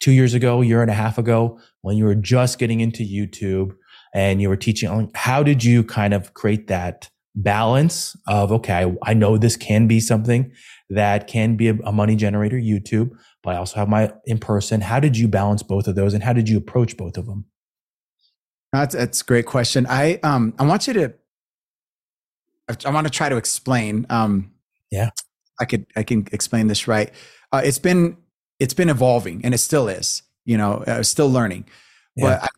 two 0.00 0.12
years 0.12 0.34
ago, 0.34 0.62
year 0.62 0.82
and 0.82 0.90
a 0.90 0.94
half 0.94 1.18
ago, 1.18 1.58
when 1.82 1.96
you 1.96 2.04
were 2.04 2.14
just 2.14 2.58
getting 2.58 2.80
into 2.80 3.04
YouTube 3.04 3.74
and 4.14 4.42
you 4.42 4.48
were 4.48 4.56
teaching, 4.56 5.10
how 5.14 5.42
did 5.42 5.62
you 5.62 5.84
kind 5.84 6.14
of 6.14 6.34
create 6.34 6.66
that 6.68 7.10
balance 7.34 8.16
of, 8.26 8.52
okay, 8.52 8.94
I, 9.02 9.14
know 9.14 9.38
this 9.38 9.56
can 9.56 9.86
be 9.86 10.00
something 10.00 10.52
that 10.90 11.26
can 11.26 11.56
be 11.56 11.68
a 11.68 11.92
money 11.92 12.16
generator, 12.16 12.56
YouTube, 12.56 13.10
but 13.42 13.54
I 13.54 13.58
also 13.58 13.76
have 13.76 13.88
my 13.88 14.12
in 14.26 14.38
person. 14.38 14.80
How 14.82 15.00
did 15.00 15.16
you 15.16 15.28
balance 15.28 15.62
both 15.62 15.86
of 15.86 15.94
those 15.94 16.14
and 16.14 16.22
how 16.22 16.32
did 16.32 16.48
you 16.48 16.58
approach 16.58 16.96
both 16.96 17.16
of 17.16 17.26
them? 17.26 17.46
That's 18.72 18.94
that's 18.94 19.20
a 19.20 19.24
great 19.24 19.46
question. 19.46 19.86
I 19.88 20.18
um 20.22 20.54
I 20.58 20.64
want 20.64 20.86
you 20.86 20.94
to 20.94 21.14
I 22.84 22.90
want 22.90 23.06
to 23.06 23.10
try 23.10 23.28
to 23.28 23.36
explain. 23.36 24.06
Um, 24.08 24.52
yeah, 24.90 25.10
I 25.60 25.64
could 25.64 25.86
I 25.96 26.02
can 26.02 26.26
explain 26.32 26.68
this 26.68 26.88
right. 26.88 27.10
Uh, 27.52 27.62
it's 27.64 27.78
been 27.78 28.16
it's 28.58 28.74
been 28.74 28.88
evolving 28.88 29.44
and 29.44 29.54
it 29.54 29.58
still 29.58 29.88
is. 29.88 30.22
You 30.44 30.56
know, 30.56 30.84
uh, 30.86 31.02
still 31.02 31.30
learning. 31.30 31.66
Yeah. 32.16 32.24
But 32.24 32.44
I 32.44 32.48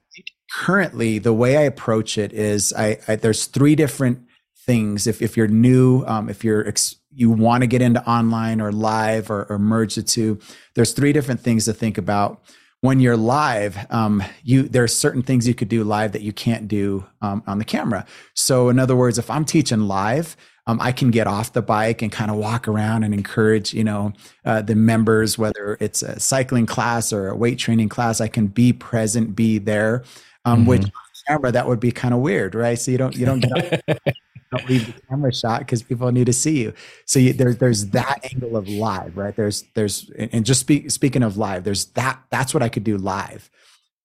currently 0.52 1.18
the 1.18 1.32
way 1.32 1.56
I 1.56 1.62
approach 1.62 2.16
it 2.16 2.32
is 2.32 2.72
I, 2.72 2.98
I 3.08 3.16
there's 3.16 3.46
three 3.46 3.74
different 3.74 4.20
things. 4.56 5.06
If 5.06 5.20
if 5.20 5.36
you're 5.36 5.48
new, 5.48 6.04
um, 6.06 6.28
if 6.28 6.44
you're 6.44 6.66
ex- 6.66 6.96
you 7.12 7.30
want 7.30 7.62
to 7.62 7.66
get 7.66 7.82
into 7.82 8.06
online 8.08 8.60
or 8.60 8.72
live 8.72 9.30
or, 9.30 9.44
or 9.44 9.58
merge 9.58 9.96
the 9.96 10.02
two, 10.02 10.38
there's 10.74 10.92
three 10.92 11.12
different 11.12 11.40
things 11.40 11.64
to 11.64 11.72
think 11.72 11.98
about 11.98 12.42
when 12.84 13.00
you're 13.00 13.16
live, 13.16 13.78
um, 13.88 14.22
you 14.42 14.64
there 14.64 14.84
are 14.84 14.88
certain 14.88 15.22
things 15.22 15.48
you 15.48 15.54
could 15.54 15.70
do 15.70 15.82
live 15.82 16.12
that 16.12 16.20
you 16.20 16.34
can't 16.34 16.68
do 16.68 17.02
um, 17.22 17.42
on 17.46 17.58
the 17.58 17.64
camera. 17.64 18.04
So, 18.34 18.68
in 18.68 18.78
other 18.78 18.94
words, 18.94 19.16
if 19.16 19.30
I'm 19.30 19.46
teaching 19.46 19.88
live, 19.88 20.36
um, 20.66 20.78
I 20.82 20.92
can 20.92 21.10
get 21.10 21.26
off 21.26 21.54
the 21.54 21.62
bike 21.62 22.02
and 22.02 22.12
kind 22.12 22.30
of 22.30 22.36
walk 22.36 22.68
around 22.68 23.02
and 23.02 23.14
encourage, 23.14 23.72
you 23.72 23.84
know, 23.84 24.12
uh, 24.44 24.60
the 24.60 24.74
members, 24.74 25.38
whether 25.38 25.78
it's 25.80 26.02
a 26.02 26.20
cycling 26.20 26.66
class 26.66 27.10
or 27.10 27.28
a 27.28 27.34
weight 27.34 27.58
training 27.58 27.88
class. 27.88 28.20
I 28.20 28.28
can 28.28 28.48
be 28.48 28.74
present, 28.74 29.34
be 29.34 29.56
there. 29.56 30.04
Um, 30.44 30.60
mm-hmm. 30.60 30.68
Which 30.68 30.86
camera 31.26 31.52
that 31.52 31.66
would 31.66 31.80
be 31.80 31.90
kind 31.90 32.12
of 32.12 32.20
weird, 32.20 32.54
right? 32.54 32.78
So 32.78 32.90
you 32.90 32.98
don't 32.98 33.16
you 33.16 33.24
don't 33.24 33.40
get. 33.40 33.82
don't 34.56 34.68
leave 34.68 34.86
the 34.86 35.00
camera 35.08 35.34
shot 35.34 35.60
because 35.60 35.82
people 35.82 36.10
need 36.12 36.26
to 36.26 36.32
see 36.32 36.62
you. 36.62 36.72
So 37.06 37.18
you, 37.18 37.32
there, 37.32 37.54
there's 37.54 37.86
that 37.90 38.20
angle 38.32 38.56
of 38.56 38.68
live, 38.68 39.16
right? 39.16 39.34
There's 39.34 39.64
there's 39.74 40.10
and 40.16 40.44
just 40.44 40.60
speak, 40.60 40.90
speaking 40.90 41.22
of 41.22 41.36
live, 41.36 41.64
there's 41.64 41.86
that 41.92 42.22
that's 42.30 42.54
what 42.54 42.62
I 42.62 42.68
could 42.68 42.84
do 42.84 42.96
live. 42.96 43.50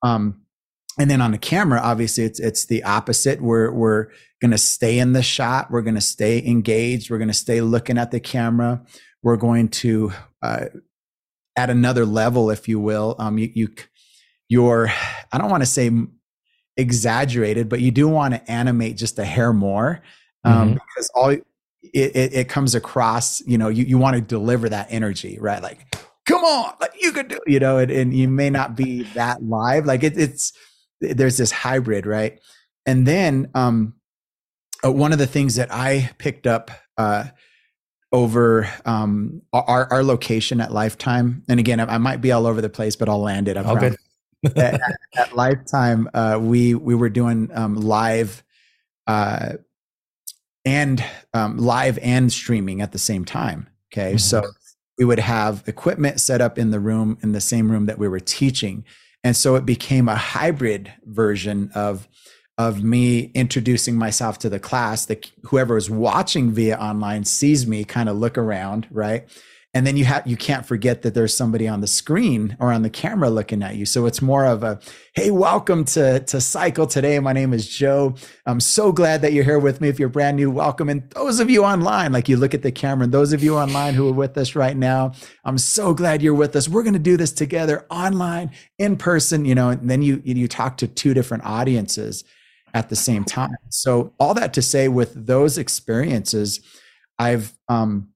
Um, 0.04 0.42
and 0.98 1.10
then 1.10 1.22
on 1.22 1.32
the 1.32 1.38
camera, 1.38 1.80
obviously 1.82 2.26
it's 2.26 2.40
it's 2.40 2.66
the 2.66 2.84
opposite. 2.84 3.42
We're 3.42 3.72
we're 3.72 4.08
gonna 4.42 4.58
stay 4.58 5.00
in 5.00 5.14
the 5.14 5.24
shot. 5.24 5.72
We're 5.72 5.82
gonna 5.82 6.02
stay 6.02 6.46
engaged. 6.46 7.10
We're 7.10 7.20
gonna 7.20 7.34
stay 7.34 7.62
looking 7.62 7.98
at 7.98 8.12
the 8.12 8.20
camera. 8.20 8.84
We're 9.22 9.38
going 9.38 9.70
to 9.70 10.12
uh, 10.42 10.66
at 11.58 11.70
another 11.70 12.06
level, 12.06 12.50
if 12.50 12.68
you 12.68 12.80
will. 12.80 13.16
Um, 13.20 13.38
you, 13.38 13.52
you 13.54 13.70
you're 14.48 14.92
I 15.32 15.38
don't 15.38 15.50
want 15.50 15.62
to 15.64 15.68
say 15.68 15.92
exaggerated, 16.78 17.70
but 17.70 17.82
you 17.82 17.92
do 17.92 18.08
want 18.08 18.34
to 18.34 18.52
animate 18.52 18.98
just 18.98 19.20
a 19.20 19.26
hair 19.26 19.54
more 19.54 20.02
um, 20.44 20.54
mm-hmm. 20.54 20.74
because 20.74 21.10
all 21.16 21.30
it, 21.30 21.44
it, 21.84 22.34
it, 22.34 22.50
comes 22.50 22.76
across, 22.76 23.42
you 23.42 23.58
know, 23.58 23.70
you, 23.70 23.86
you 23.86 23.98
want 23.98 24.16
to 24.16 24.22
deliver 24.22 24.70
that 24.70 24.88
energy, 24.90 25.38
right? 25.40 25.62
Like, 25.62 25.96
come 26.26 26.44
on, 26.44 26.74
like 26.80 26.92
you 27.02 27.12
could 27.12 27.28
do, 27.28 27.40
you 27.48 27.60
know, 27.60 27.78
and, 27.78 27.92
and 27.92 28.14
you 28.14 28.28
may 28.28 28.50
not 28.50 28.76
be 28.76 29.04
that 29.14 29.44
live. 29.44 29.86
Like 29.86 30.04
it, 30.04 30.18
it's, 30.18 30.54
there's 31.02 31.38
this 31.38 31.52
hybrid, 31.52 32.06
right? 32.06 32.40
And 32.86 33.06
then 33.06 33.50
um, 33.54 33.96
uh, 34.84 34.92
one 34.92 35.12
of 35.12 35.20
the 35.20 35.28
things 35.28 35.56
that 35.56 35.70
I 35.72 36.12
picked 36.18 36.48
up 36.48 36.72
uh, 36.98 37.26
over 38.12 38.70
um, 38.86 39.42
our, 39.54 39.92
our 39.92 40.04
location 40.04 40.62
at 40.62 40.72
Lifetime, 40.72 41.44
and 41.48 41.60
again, 41.60 41.80
I, 41.80 41.96
I, 41.96 41.98
might 41.98 42.22
be 42.22 42.32
all 42.32 42.48
over 42.48 42.62
the 42.62 42.70
place, 42.70 42.96
but 42.96 43.08
I'll 43.08 43.22
land 43.22 43.48
it. 43.48 43.56
i 43.56 43.80
good 43.80 43.96
at, 44.56 44.82
at, 45.18 45.36
Lifetime, 45.36 46.10
uh, 46.14 46.40
we 46.42 46.74
we 46.74 46.96
were 46.96 47.10
doing 47.10 47.50
um, 47.54 47.76
live 47.76 48.44
uh, 49.08 49.54
and 50.66 51.04
um, 51.34 51.58
live 51.58 51.98
and 52.00 52.32
streaming 52.32 52.82
at 52.82 52.92
the 52.92 53.00
same 53.00 53.26
time. 53.26 53.68
Okay, 53.92 54.12
mm-hmm. 54.12 54.18
so 54.18 54.44
we 54.98 55.06
would 55.06 55.20
have 55.20 55.64
equipment 55.68 56.20
set 56.20 56.42
up 56.42 56.58
in 56.58 56.72
the 56.72 56.80
room 56.80 57.18
in 57.22 57.32
the 57.32 57.42
same 57.42 57.72
room 57.72 57.86
that 57.86 57.98
we 57.98 58.08
were 58.08 58.20
teaching, 58.20 58.84
and 59.24 59.36
so 59.36 59.56
it 59.56 59.66
became 59.66 60.08
a 60.08 60.16
hybrid 60.16 60.92
version 61.06 61.72
of 61.74 62.08
of 62.58 62.84
me 62.84 63.32
introducing 63.34 63.96
myself 63.96 64.38
to 64.40 64.50
the 64.50 64.60
class 64.60 65.06
that 65.06 65.32
whoever 65.44 65.78
is 65.78 65.90
watching 65.90 66.52
via 66.52 66.78
online 66.78 67.24
sees 67.24 67.66
me 67.66 67.86
kind 67.86 68.10
of 68.10 68.18
look 68.18 68.38
around 68.38 68.86
right 68.92 69.30
and 69.76 69.86
then 69.86 69.96
you 69.98 70.06
have 70.06 70.26
you 70.26 70.36
can't 70.36 70.66
forget 70.66 71.04
that 71.04 71.14
there's 71.14 71.36
somebody 71.36 71.68
on 71.68 71.82
the 71.82 71.88
screen 71.88 72.58
or 72.60 72.72
on 72.72 72.82
the 72.82 72.90
camera 72.90 73.30
looking 73.30 73.62
at 73.62 73.76
you. 73.76 73.86
So 73.86 74.08
it's 74.08 74.22
more 74.22 74.46
of 74.46 74.64
a 74.64 74.80
hey 75.14 75.30
welcome 75.30 75.86
to 75.86 76.22
to 76.22 76.42
cycle 76.42 76.88
today. 76.88 77.20
My 77.20 77.34
name 77.34 77.54
is 77.54 77.68
joe. 77.68 78.16
I'm 78.48 78.60
so 78.60 78.92
glad 78.92 79.22
that 79.22 79.32
you're 79.32 79.44
here 79.44 79.60
with 79.60 79.80
me. 79.80 79.88
If 79.88 80.00
you're 80.00 80.10
brand 80.10 80.38
new 80.38 80.50
welcome. 80.50 80.90
And 80.90 81.08
those 81.12 81.40
of 81.40 81.52
you 81.52 81.64
online 81.64 82.12
like 82.12 82.28
you 82.28 82.38
look 82.38 82.56
at 82.56 82.64
the 82.64 82.72
camera 82.72 83.04
and 83.04 83.14
those 83.14 83.32
of 83.32 83.44
you 83.44 83.58
online 83.58 83.94
who 83.94 84.10
are 84.10 84.14
with 84.14 84.38
us 84.38 84.56
right 84.56 84.76
now 84.76 85.12
i'm 85.46 85.58
so 85.58 85.94
glad 85.94 86.22
you're 86.22 86.34
with 86.34 86.56
us. 86.56 86.68
We're 86.68 86.84
going 86.84 86.94
to 86.94 87.00
do 87.00 87.18
this 87.18 87.32
together 87.32 87.86
online 87.92 88.52
in 88.80 88.98
person 88.98 89.46
you 89.46 89.54
know 89.54 89.70
and 89.70 89.90
then 89.90 90.02
you 90.02 90.22
you 90.26 90.48
talk 90.48 90.78
to 90.78 90.88
two 90.88 91.14
different 91.14 91.46
audiences 91.46 92.24
at 92.74 92.90
the 92.90 92.96
same 92.96 93.24
time. 93.24 93.56
So 93.70 94.14
all 94.20 94.34
that 94.36 94.54
to 94.54 94.62
say 94.62 94.88
with 94.88 95.28
those 95.28 95.58
experiences 95.60 96.60
i've 97.20 97.54
um 97.68 98.10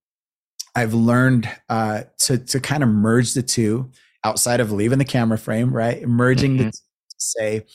I've 0.75 0.93
learned 0.93 1.49
uh, 1.69 2.03
to 2.19 2.37
to 2.37 2.59
kind 2.59 2.83
of 2.83 2.89
merge 2.89 3.33
the 3.33 3.43
two 3.43 3.91
outside 4.23 4.59
of 4.59 4.71
leaving 4.71 4.99
the 4.99 5.05
camera 5.05 5.37
frame, 5.37 5.73
right? 5.73 6.07
Merging 6.07 6.57
mm-hmm. 6.57 6.65
the 6.67 6.71
to 6.71 7.17
say, 7.17 7.65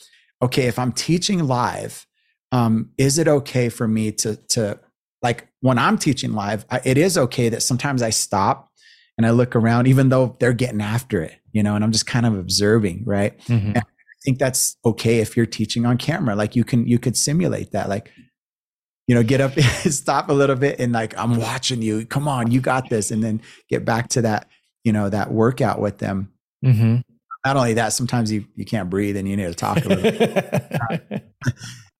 okay, 0.41 0.65
if 0.65 0.77
I'm 0.77 0.91
teaching 0.91 1.47
live, 1.47 2.05
um, 2.51 2.91
is 2.97 3.17
it 3.17 3.27
okay 3.27 3.69
for 3.69 3.87
me 3.87 4.11
to 4.13 4.35
to 4.35 4.79
like 5.21 5.47
when 5.61 5.77
I'm 5.77 5.97
teaching 5.97 6.33
live? 6.33 6.65
I, 6.69 6.81
it 6.83 6.97
is 6.97 7.17
okay 7.17 7.49
that 7.49 7.63
sometimes 7.63 8.01
I 8.01 8.09
stop 8.09 8.69
and 9.17 9.25
I 9.25 9.31
look 9.31 9.55
around, 9.55 9.87
even 9.87 10.09
though 10.09 10.37
they're 10.39 10.53
getting 10.53 10.81
after 10.81 11.21
it, 11.21 11.35
you 11.51 11.61
know, 11.61 11.75
and 11.75 11.83
I'm 11.83 11.91
just 11.91 12.07
kind 12.07 12.25
of 12.25 12.37
observing, 12.37 13.03
right? 13.05 13.37
Mm-hmm. 13.47 13.77
I 13.77 13.81
think 14.23 14.39
that's 14.39 14.77
okay 14.85 15.19
if 15.19 15.37
you're 15.37 15.45
teaching 15.45 15.85
on 15.85 15.97
camera. 15.97 16.35
Like 16.35 16.55
you 16.55 16.63
can 16.63 16.87
you 16.87 16.99
could 16.99 17.15
simulate 17.15 17.71
that, 17.71 17.89
like 17.89 18.11
you 19.09 19.15
know, 19.15 19.23
get 19.23 19.41
up, 19.41 19.59
stop 19.59 20.29
a 20.29 20.33
little 20.33 20.55
bit 20.55 20.79
and 20.79 20.93
like, 20.93 21.17
I'm 21.17 21.39
watching 21.39 21.81
you. 21.81 22.05
Come 22.05 22.27
on, 22.27 22.51
you 22.51 22.61
got 22.61 22.91
this. 22.91 23.09
And 23.09 23.23
then 23.23 23.41
get 23.67 23.83
back 23.83 24.09
to 24.09 24.21
that, 24.21 24.47
you 24.83 24.93
know, 24.93 25.09
that 25.09 25.31
workout 25.31 25.81
with 25.81 25.97
them. 25.97 26.31
Mm-hmm. 26.63 26.97
Not 27.43 27.57
only 27.57 27.73
that, 27.73 27.91
sometimes 27.91 28.31
you, 28.31 28.45
you 28.53 28.65
can't 28.65 28.87
breathe 28.87 29.17
and 29.17 29.27
you 29.27 29.35
need 29.35 29.47
to 29.47 29.55
talk 29.55 29.83
a 29.83 29.89
little 29.89 30.11
bit. 30.11 31.23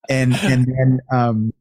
and, 0.10 0.36
and 0.36 0.68
then, 0.68 1.00
um, 1.12 1.52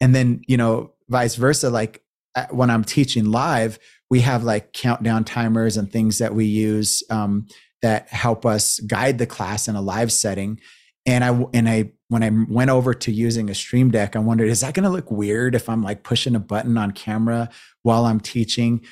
and 0.00 0.14
then, 0.14 0.40
you 0.48 0.56
know, 0.56 0.94
vice 1.10 1.34
versa, 1.34 1.68
like 1.68 2.02
when 2.48 2.70
I'm 2.70 2.82
teaching 2.82 3.26
live, 3.26 3.78
we 4.08 4.20
have 4.20 4.42
like 4.42 4.72
countdown 4.72 5.24
timers 5.24 5.76
and 5.76 5.92
things 5.92 6.16
that 6.16 6.34
we 6.34 6.46
use, 6.46 7.02
um, 7.10 7.46
that 7.82 8.08
help 8.08 8.46
us 8.46 8.80
guide 8.80 9.18
the 9.18 9.26
class 9.26 9.68
in 9.68 9.76
a 9.76 9.82
live 9.82 10.10
setting 10.10 10.60
and 11.06 11.24
I 11.24 11.44
and 11.52 11.68
I 11.68 11.92
when 12.14 12.22
I 12.22 12.30
went 12.48 12.70
over 12.70 12.94
to 12.94 13.10
using 13.10 13.50
a 13.50 13.56
Stream 13.56 13.90
Deck, 13.90 14.14
I 14.14 14.20
wondered, 14.20 14.48
is 14.48 14.60
that 14.60 14.72
going 14.72 14.84
to 14.84 14.88
look 14.88 15.10
weird 15.10 15.56
if 15.56 15.68
I'm 15.68 15.82
like 15.82 16.04
pushing 16.04 16.36
a 16.36 16.38
button 16.38 16.78
on 16.78 16.92
camera 16.92 17.50
while 17.82 18.06
I'm 18.06 18.20
teaching? 18.20 18.82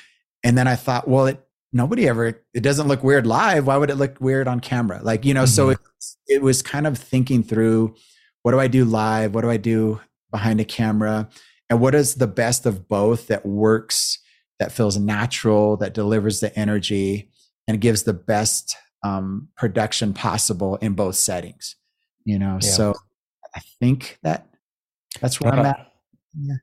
And 0.43 0.57
then 0.57 0.67
I 0.67 0.75
thought, 0.75 1.07
well, 1.07 1.27
it 1.27 1.39
nobody 1.71 2.05
ever 2.09 2.43
it 2.53 2.61
doesn't 2.61 2.89
look 2.89 3.01
weird 3.01 3.25
live. 3.25 3.65
Why 3.65 3.77
would 3.77 3.89
it 3.89 3.95
look 3.95 4.17
weird 4.19 4.49
on 4.49 4.59
camera? 4.59 4.99
Like 5.01 5.23
you 5.23 5.33
know, 5.33 5.43
mm-hmm. 5.43 5.55
so 5.55 5.69
it, 5.69 5.79
it 6.27 6.41
was 6.41 6.61
kind 6.61 6.85
of 6.85 6.97
thinking 6.97 7.43
through, 7.43 7.95
what 8.41 8.51
do 8.51 8.59
I 8.59 8.67
do 8.67 8.83
live? 8.83 9.33
What 9.33 9.43
do 9.43 9.49
I 9.49 9.55
do 9.55 10.01
behind 10.29 10.59
a 10.59 10.65
camera? 10.65 11.29
And 11.69 11.79
what 11.79 11.95
is 11.95 12.15
the 12.15 12.27
best 12.27 12.65
of 12.65 12.89
both 12.89 13.27
that 13.27 13.45
works, 13.45 14.19
that 14.59 14.73
feels 14.73 14.99
natural, 14.99 15.77
that 15.77 15.93
delivers 15.93 16.41
the 16.41 16.53
energy, 16.59 17.31
and 17.69 17.79
gives 17.79 18.03
the 18.03 18.13
best 18.13 18.75
um, 19.01 19.47
production 19.55 20.13
possible 20.13 20.75
in 20.75 20.91
both 20.91 21.15
settings 21.15 21.77
you 22.25 22.39
know 22.39 22.57
yeah. 22.61 22.69
so 22.69 22.93
i 23.55 23.59
think 23.79 24.17
that 24.23 24.47
that's 25.21 25.39
where 25.41 25.53
uh, 25.53 25.57
i'm 25.57 25.65
at. 25.65 25.93
Yeah. 26.37 26.55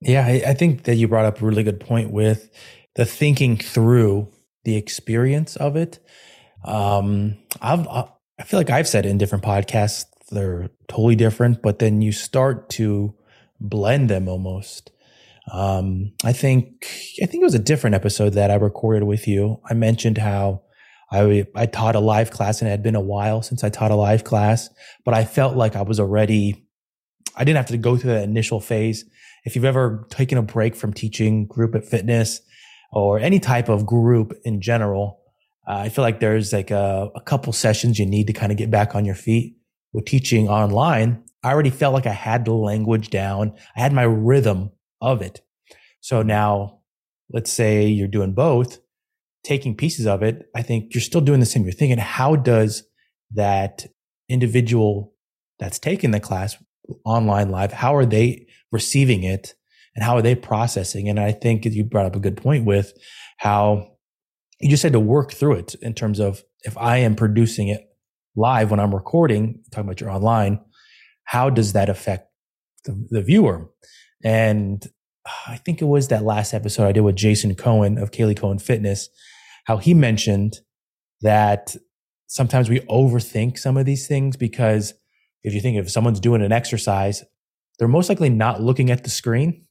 Yeah 0.00 0.26
I, 0.26 0.42
I 0.48 0.54
think 0.54 0.84
that 0.84 0.96
you 0.96 1.08
brought 1.08 1.26
up 1.26 1.40
a 1.42 1.44
really 1.46 1.62
good 1.62 1.80
point 1.80 2.10
with 2.10 2.50
the 2.94 3.04
thinking 3.04 3.56
through 3.56 4.28
the 4.64 4.76
experience 4.76 5.56
of 5.56 5.76
it. 5.76 5.98
Um 6.64 7.36
i've 7.60 7.86
i 7.86 8.42
feel 8.44 8.60
like 8.60 8.70
i've 8.70 8.88
said 8.88 9.06
in 9.06 9.18
different 9.18 9.44
podcasts 9.44 10.06
they're 10.30 10.68
totally 10.88 11.16
different 11.16 11.62
but 11.62 11.78
then 11.78 12.02
you 12.02 12.12
start 12.12 12.68
to 12.70 13.14
blend 13.60 14.10
them 14.10 14.28
almost. 14.28 14.90
Um 15.52 16.12
i 16.24 16.32
think 16.32 16.86
i 17.22 17.26
think 17.26 17.40
it 17.42 17.44
was 17.44 17.54
a 17.54 17.58
different 17.60 17.94
episode 17.94 18.34
that 18.34 18.50
i 18.50 18.54
recorded 18.54 19.04
with 19.04 19.26
you. 19.28 19.60
I 19.64 19.74
mentioned 19.74 20.18
how 20.18 20.62
I, 21.10 21.46
I 21.54 21.66
taught 21.66 21.94
a 21.94 22.00
live 22.00 22.30
class 22.30 22.60
and 22.60 22.68
it 22.68 22.70
had 22.70 22.82
been 22.82 22.94
a 22.94 23.00
while 23.00 23.42
since 23.42 23.64
I 23.64 23.70
taught 23.70 23.90
a 23.90 23.96
live 23.96 24.24
class, 24.24 24.68
but 25.04 25.14
I 25.14 25.24
felt 25.24 25.56
like 25.56 25.74
I 25.74 25.82
was 25.82 25.98
already, 25.98 26.66
I 27.34 27.44
didn't 27.44 27.56
have 27.56 27.66
to 27.66 27.78
go 27.78 27.96
through 27.96 28.12
that 28.12 28.24
initial 28.24 28.60
phase. 28.60 29.04
If 29.44 29.56
you've 29.56 29.64
ever 29.64 30.06
taken 30.10 30.36
a 30.36 30.42
break 30.42 30.76
from 30.76 30.92
teaching 30.92 31.46
group 31.46 31.74
at 31.74 31.86
fitness 31.86 32.40
or 32.92 33.18
any 33.18 33.40
type 33.40 33.68
of 33.68 33.86
group 33.86 34.34
in 34.44 34.60
general, 34.60 35.20
uh, 35.66 35.76
I 35.76 35.88
feel 35.88 36.02
like 36.02 36.20
there's 36.20 36.52
like 36.52 36.70
a, 36.70 37.10
a 37.14 37.20
couple 37.20 37.52
sessions 37.52 37.98
you 37.98 38.06
need 38.06 38.26
to 38.26 38.32
kind 38.32 38.52
of 38.52 38.58
get 38.58 38.70
back 38.70 38.94
on 38.94 39.04
your 39.04 39.14
feet 39.14 39.56
with 39.92 40.04
teaching 40.04 40.48
online. 40.48 41.22
I 41.42 41.52
already 41.52 41.70
felt 41.70 41.94
like 41.94 42.06
I 42.06 42.12
had 42.12 42.44
the 42.44 42.52
language 42.52 43.10
down. 43.10 43.54
I 43.76 43.80
had 43.80 43.92
my 43.92 44.02
rhythm 44.02 44.72
of 45.00 45.22
it. 45.22 45.40
So 46.00 46.22
now 46.22 46.80
let's 47.30 47.50
say 47.50 47.86
you're 47.86 48.08
doing 48.08 48.34
both 48.34 48.78
taking 49.48 49.74
pieces 49.74 50.06
of 50.06 50.22
it, 50.22 50.48
I 50.54 50.62
think 50.62 50.94
you're 50.94 51.00
still 51.00 51.20
doing 51.22 51.40
the 51.40 51.46
same. 51.46 51.64
You're 51.64 51.72
thinking, 51.72 51.98
how 51.98 52.36
does 52.36 52.84
that 53.32 53.86
individual 54.28 55.14
that's 55.58 55.78
taking 55.78 56.10
the 56.10 56.20
class 56.20 56.56
online 57.04 57.50
live, 57.50 57.72
how 57.72 57.96
are 57.96 58.06
they 58.06 58.46
receiving 58.72 59.22
it 59.24 59.54
and 59.94 60.04
how 60.04 60.16
are 60.16 60.22
they 60.22 60.34
processing? 60.34 61.08
And 61.08 61.18
I 61.18 61.32
think 61.32 61.64
you 61.64 61.84
brought 61.84 62.06
up 62.06 62.16
a 62.16 62.20
good 62.20 62.36
point 62.36 62.64
with 62.64 62.92
how 63.38 63.96
you 64.60 64.70
just 64.70 64.82
had 64.82 64.92
to 64.92 65.00
work 65.00 65.32
through 65.32 65.54
it 65.54 65.74
in 65.76 65.94
terms 65.94 66.18
of 66.18 66.42
if 66.64 66.76
I 66.76 66.98
am 66.98 67.14
producing 67.14 67.68
it 67.68 67.82
live 68.36 68.70
when 68.70 68.80
I'm 68.80 68.94
recording, 68.94 69.62
talking 69.70 69.88
about 69.88 70.00
your 70.00 70.10
online, 70.10 70.60
how 71.24 71.50
does 71.50 71.72
that 71.72 71.88
affect 71.88 72.28
the, 72.84 73.06
the 73.10 73.22
viewer? 73.22 73.68
And 74.24 74.84
uh, 75.26 75.52
I 75.52 75.56
think 75.56 75.80
it 75.80 75.86
was 75.86 76.08
that 76.08 76.24
last 76.24 76.54
episode 76.54 76.86
I 76.86 76.92
did 76.92 77.02
with 77.02 77.16
Jason 77.16 77.54
Cohen 77.54 77.98
of 77.98 78.10
Kaylee 78.10 78.38
Cohen 78.38 78.58
Fitness, 78.58 79.08
how 79.68 79.76
he 79.76 79.92
mentioned 79.92 80.60
that 81.20 81.76
sometimes 82.26 82.70
we 82.70 82.80
overthink 82.80 83.58
some 83.58 83.76
of 83.76 83.84
these 83.84 84.08
things 84.08 84.34
because 84.34 84.94
if 85.42 85.52
you 85.52 85.60
think 85.60 85.76
if 85.76 85.90
someone's 85.90 86.20
doing 86.20 86.40
an 86.40 86.52
exercise, 86.52 87.22
they're 87.78 87.86
most 87.86 88.08
likely 88.08 88.30
not 88.30 88.62
looking 88.62 88.90
at 88.90 89.04
the 89.04 89.10
screen. 89.10 89.66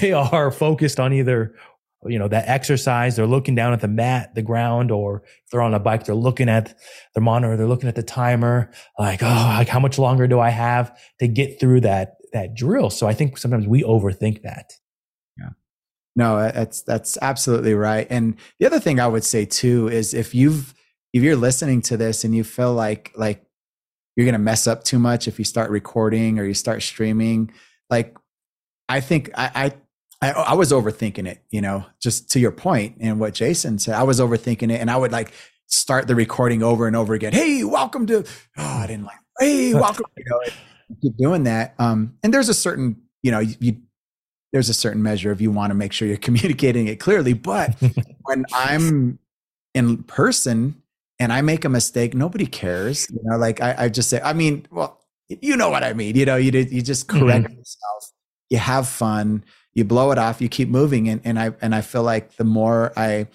They 0.00 0.12
are 0.12 0.52
focused 0.52 1.00
on 1.00 1.12
either, 1.12 1.56
you 2.04 2.16
know, 2.16 2.28
that 2.28 2.48
exercise. 2.48 3.16
They're 3.16 3.26
looking 3.26 3.56
down 3.56 3.72
at 3.72 3.80
the 3.80 3.88
mat, 3.88 4.36
the 4.36 4.40
ground, 4.40 4.92
or 4.92 5.24
if 5.26 5.50
they're 5.50 5.62
on 5.62 5.74
a 5.74 5.80
bike, 5.80 6.04
they're 6.04 6.14
looking 6.14 6.48
at 6.48 6.78
the 7.16 7.20
monitor. 7.20 7.56
They're 7.56 7.66
looking 7.66 7.88
at 7.88 7.96
the 7.96 8.04
timer. 8.04 8.70
Like, 9.00 9.20
oh, 9.20 9.54
like 9.58 9.68
how 9.68 9.80
much 9.80 9.98
longer 9.98 10.28
do 10.28 10.38
I 10.38 10.50
have 10.50 10.96
to 11.18 11.26
get 11.26 11.58
through 11.58 11.80
that 11.80 12.14
that 12.32 12.54
drill. 12.54 12.88
So 12.88 13.08
I 13.08 13.14
think 13.14 13.36
sometimes 13.36 13.66
we 13.66 13.82
overthink 13.82 14.42
that. 14.42 14.74
No, 16.16 16.36
that's 16.36 16.82
that's 16.82 17.18
absolutely 17.20 17.74
right. 17.74 18.06
And 18.08 18.36
the 18.58 18.66
other 18.66 18.80
thing 18.80 19.00
I 19.00 19.08
would 19.08 19.24
say 19.24 19.44
too 19.44 19.88
is 19.88 20.14
if 20.14 20.34
you've 20.34 20.74
if 21.12 21.22
you're 21.22 21.36
listening 21.36 21.82
to 21.82 21.96
this 21.96 22.24
and 22.24 22.34
you 22.34 22.44
feel 22.44 22.72
like 22.72 23.12
like 23.16 23.44
you're 24.16 24.24
going 24.24 24.34
to 24.34 24.38
mess 24.38 24.66
up 24.66 24.84
too 24.84 24.98
much 24.98 25.26
if 25.26 25.38
you 25.38 25.44
start 25.44 25.70
recording 25.70 26.38
or 26.38 26.44
you 26.44 26.54
start 26.54 26.82
streaming, 26.82 27.52
like 27.90 28.16
I 28.88 29.00
think 29.00 29.30
I, 29.36 29.50
I 29.54 29.72
I, 30.24 30.30
I 30.30 30.54
was 30.54 30.72
overthinking 30.72 31.26
it, 31.26 31.42
you 31.50 31.60
know, 31.60 31.84
just 32.00 32.30
to 32.30 32.40
your 32.40 32.52
point 32.52 32.96
and 33.00 33.20
what 33.20 33.34
Jason 33.34 33.78
said. 33.78 33.94
I 33.94 34.04
was 34.04 34.20
overthinking 34.20 34.72
it 34.72 34.80
and 34.80 34.90
I 34.90 34.96
would 34.96 35.12
like 35.12 35.32
start 35.66 36.06
the 36.06 36.14
recording 36.14 36.62
over 36.62 36.86
and 36.86 36.96
over 36.96 37.14
again. 37.14 37.32
Hey, 37.32 37.64
welcome 37.64 38.06
to, 38.06 38.18
oh, 38.18 38.24
I 38.56 38.86
didn't 38.86 39.04
like, 39.04 39.18
hey, 39.38 39.74
welcome. 39.74 40.06
You 40.16 40.24
know, 40.30 40.40
keep 41.02 41.16
doing 41.18 41.44
that. 41.44 41.74
Um, 41.78 42.16
and 42.22 42.32
there's 42.32 42.48
a 42.48 42.54
certain, 42.54 43.02
you 43.22 43.32
know, 43.32 43.40
you, 43.40 43.54
you 43.60 43.76
there's 44.54 44.68
a 44.68 44.74
certain 44.74 45.02
measure 45.02 45.32
of 45.32 45.40
you 45.40 45.50
want 45.50 45.72
to 45.72 45.74
make 45.74 45.92
sure 45.92 46.06
you're 46.06 46.16
communicating 46.28 46.86
it 46.86 47.00
clearly. 47.00 47.32
But 47.32 47.74
when 48.22 48.44
I'm 48.54 49.18
in 49.74 50.04
person 50.04 50.80
and 51.18 51.32
I 51.32 51.42
make 51.42 51.64
a 51.64 51.68
mistake, 51.68 52.14
nobody 52.14 52.46
cares. 52.46 53.08
You 53.10 53.18
know, 53.24 53.36
like 53.36 53.60
I, 53.60 53.74
I 53.76 53.88
just 53.88 54.08
say, 54.08 54.20
I 54.22 54.32
mean, 54.32 54.66
well, 54.70 55.00
you 55.28 55.56
know 55.56 55.70
what 55.70 55.82
I 55.82 55.92
mean. 55.92 56.14
You 56.14 56.24
know, 56.24 56.36
you 56.36 56.52
you 56.52 56.82
just 56.82 57.08
correct 57.08 57.46
mm-hmm. 57.46 57.58
yourself. 57.58 58.12
You 58.48 58.58
have 58.58 58.86
fun. 58.86 59.44
You 59.72 59.84
blow 59.84 60.12
it 60.12 60.18
off. 60.18 60.40
You 60.40 60.48
keep 60.48 60.68
moving, 60.68 61.08
and 61.08 61.20
and 61.24 61.36
I 61.36 61.50
and 61.60 61.74
I 61.74 61.80
feel 61.80 62.04
like 62.04 62.36
the 62.36 62.44
more 62.44 62.92
I 62.96 63.26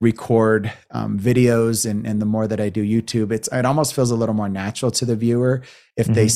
record 0.00 0.72
um, 0.92 1.18
videos 1.18 1.90
and, 1.90 2.06
and 2.06 2.22
the 2.22 2.26
more 2.26 2.46
that 2.46 2.60
I 2.60 2.68
do 2.68 2.84
YouTube, 2.84 3.32
it's 3.32 3.48
it 3.50 3.64
almost 3.64 3.94
feels 3.94 4.12
a 4.12 4.14
little 4.14 4.34
more 4.34 4.48
natural 4.48 4.92
to 4.92 5.04
the 5.04 5.16
viewer 5.16 5.62
if 5.96 6.06
mm-hmm. 6.06 6.14
they, 6.14 6.28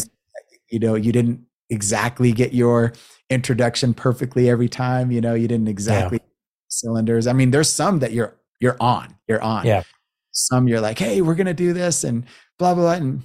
you 0.68 0.81
know, 0.81 0.96
you 0.96 1.12
didn't 1.12 1.46
exactly 1.70 2.33
get 2.33 2.52
your 2.52 2.92
introduction 3.32 3.94
perfectly 3.94 4.48
every 4.48 4.68
time. 4.68 5.10
You 5.10 5.20
know, 5.20 5.34
you 5.34 5.48
didn't 5.48 5.68
exactly 5.68 6.18
yeah. 6.22 6.28
cylinders. 6.68 7.26
I 7.26 7.32
mean, 7.32 7.50
there's 7.50 7.70
some 7.70 7.98
that 8.00 8.12
you're 8.12 8.36
you're 8.60 8.76
on, 8.80 9.16
you're 9.28 9.42
on. 9.42 9.66
Yeah. 9.66 9.82
Some 10.32 10.68
you're 10.68 10.80
like, 10.80 10.98
hey, 10.98 11.20
we're 11.20 11.34
gonna 11.34 11.54
do 11.54 11.72
this 11.72 12.04
and 12.04 12.24
blah 12.58 12.74
blah, 12.74 12.84
blah. 12.84 12.92
and 12.92 13.22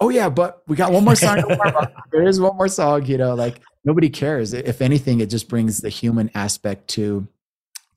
oh 0.00 0.08
yeah, 0.08 0.28
but 0.28 0.62
we 0.68 0.76
got 0.76 0.92
one 0.92 1.04
more 1.04 1.16
song. 1.16 1.42
there 2.12 2.26
is 2.26 2.40
one 2.40 2.56
more 2.56 2.68
song. 2.68 3.06
You 3.06 3.18
know, 3.18 3.34
like 3.34 3.60
nobody 3.84 4.08
cares. 4.08 4.52
If 4.52 4.80
anything, 4.80 5.20
it 5.20 5.30
just 5.30 5.48
brings 5.48 5.80
the 5.80 5.88
human 5.88 6.30
aspect 6.34 6.88
to 6.88 7.26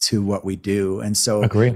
to 0.02 0.24
what 0.24 0.44
we 0.44 0.56
do. 0.56 1.00
And 1.00 1.16
so 1.16 1.44
agree. 1.44 1.76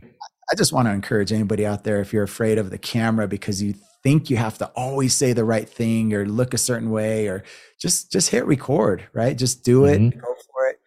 I 0.51 0.55
just 0.55 0.73
want 0.73 0.87
to 0.87 0.91
encourage 0.91 1.31
anybody 1.31 1.65
out 1.65 1.83
there 1.83 2.01
if 2.01 2.13
you're 2.13 2.23
afraid 2.23 2.57
of 2.57 2.69
the 2.69 2.77
camera 2.77 3.27
because 3.27 3.61
you 3.63 3.75
think 4.05 4.29
you 4.29 4.37
have 4.37 4.59
to 4.59 4.67
always 4.75 5.15
say 5.15 5.33
the 5.33 5.43
right 5.43 5.67
thing 5.67 6.13
or 6.13 6.27
look 6.27 6.53
a 6.53 6.59
certain 6.59 6.91
way 6.91 7.27
or 7.27 7.43
just 7.81 8.11
just 8.11 8.29
hit 8.29 8.45
record, 8.45 9.03
right? 9.13 9.35
Just 9.35 9.63
do 9.63 9.85
it, 9.85 9.99
mm-hmm. 9.99 10.19
go 10.19 10.35
for 10.53 10.67
it. 10.67 10.79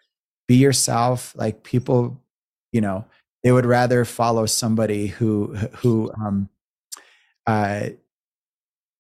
Be 0.47 0.55
yourself. 0.55 1.35
Like 1.35 1.65
people, 1.65 2.23
you 2.71 2.81
know, 2.81 3.05
they 3.43 3.51
would 3.51 3.67
rather 3.67 4.05
follow 4.05 4.47
somebody 4.47 5.09
who 5.09 5.57
who 5.79 6.13
um 6.15 6.49
uh 7.45 7.89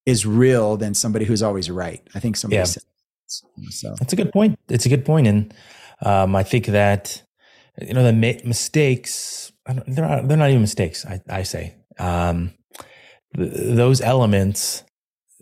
is 0.04 0.26
real 0.26 0.76
than 0.76 0.94
somebody 0.94 1.24
who's 1.24 1.42
always 1.42 1.70
right. 1.70 2.02
I 2.12 2.18
think 2.18 2.36
somebody 2.36 2.58
yeah. 2.58 2.64
said 2.64 2.82
so. 3.26 3.94
That's 4.00 4.12
a 4.12 4.16
good 4.16 4.32
point. 4.32 4.58
It's 4.68 4.86
a 4.86 4.88
good 4.88 5.04
point, 5.04 5.28
and 5.28 5.54
um, 6.02 6.34
I 6.34 6.42
think 6.42 6.66
that 6.66 7.22
you 7.80 7.94
know 7.94 8.02
the 8.02 8.12
mistakes 8.12 9.52
they're 9.86 10.08
not, 10.08 10.26
they're 10.26 10.36
not 10.36 10.48
even 10.48 10.62
mistakes 10.62 11.04
i, 11.06 11.20
I 11.28 11.42
say 11.42 11.74
um, 11.98 12.52
those 13.34 14.00
elements 14.00 14.84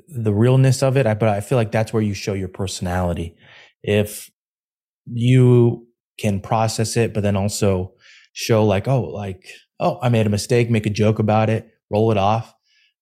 the 0.09 0.35
realness 0.35 0.83
of 0.83 0.96
it 0.96 1.07
I, 1.07 1.14
but 1.14 1.29
i 1.29 1.40
feel 1.40 1.57
like 1.57 1.72
that's 1.72 1.92
where 1.92 2.03
you 2.03 2.14
show 2.14 2.35
your 2.35 2.49
personality 2.49 3.35
if 3.83 4.31
you 5.07 5.87
can 6.18 6.40
process 6.40 6.96
it 6.96 7.14
but 7.14 7.22
then 7.22 7.37
also 7.37 7.92
show 8.33 8.64
like 8.64 8.88
oh 8.88 9.03
like 9.03 9.49
oh 9.81 9.99
i 10.03 10.09
made 10.09 10.27
a 10.27 10.31
mistake 10.31 10.70
make 10.70 10.87
a 10.87 10.90
joke 10.90 11.18
about 11.18 11.49
it 11.49 11.70
roll 11.90 12.11
it 12.11 12.18
off 12.18 12.55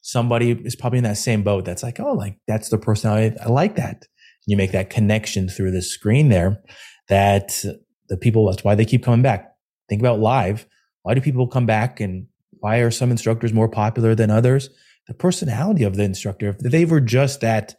somebody 0.02 0.50
is 0.50 0.76
probably 0.76 0.98
in 0.98 1.04
that 1.04 1.16
same 1.16 1.42
boat 1.42 1.64
that's 1.64 1.82
like 1.82 1.98
oh 1.98 2.12
like 2.12 2.36
that's 2.46 2.68
the 2.68 2.78
personality 2.78 3.36
i 3.40 3.48
like 3.48 3.76
that 3.76 4.06
you 4.46 4.56
make 4.56 4.72
that 4.72 4.90
connection 4.90 5.48
through 5.48 5.70
the 5.70 5.82
screen 5.82 6.28
there 6.28 6.62
that 7.08 7.64
the 8.08 8.16
people, 8.16 8.46
that's 8.46 8.64
why 8.64 8.74
they 8.74 8.84
keep 8.84 9.02
coming 9.02 9.22
back. 9.22 9.54
Think 9.88 10.00
about 10.00 10.20
live. 10.20 10.66
Why 11.02 11.14
do 11.14 11.20
people 11.20 11.46
come 11.46 11.66
back 11.66 12.00
and 12.00 12.26
why 12.64 12.78
are 12.78 12.90
some 12.90 13.10
instructors 13.10 13.52
more 13.52 13.68
popular 13.68 14.14
than 14.14 14.30
others? 14.30 14.70
The 15.06 15.12
personality 15.12 15.84
of 15.84 15.96
the 15.96 16.02
instructor. 16.02 16.48
If 16.48 16.60
they 16.60 16.86
were 16.86 16.98
just 16.98 17.42
that 17.42 17.74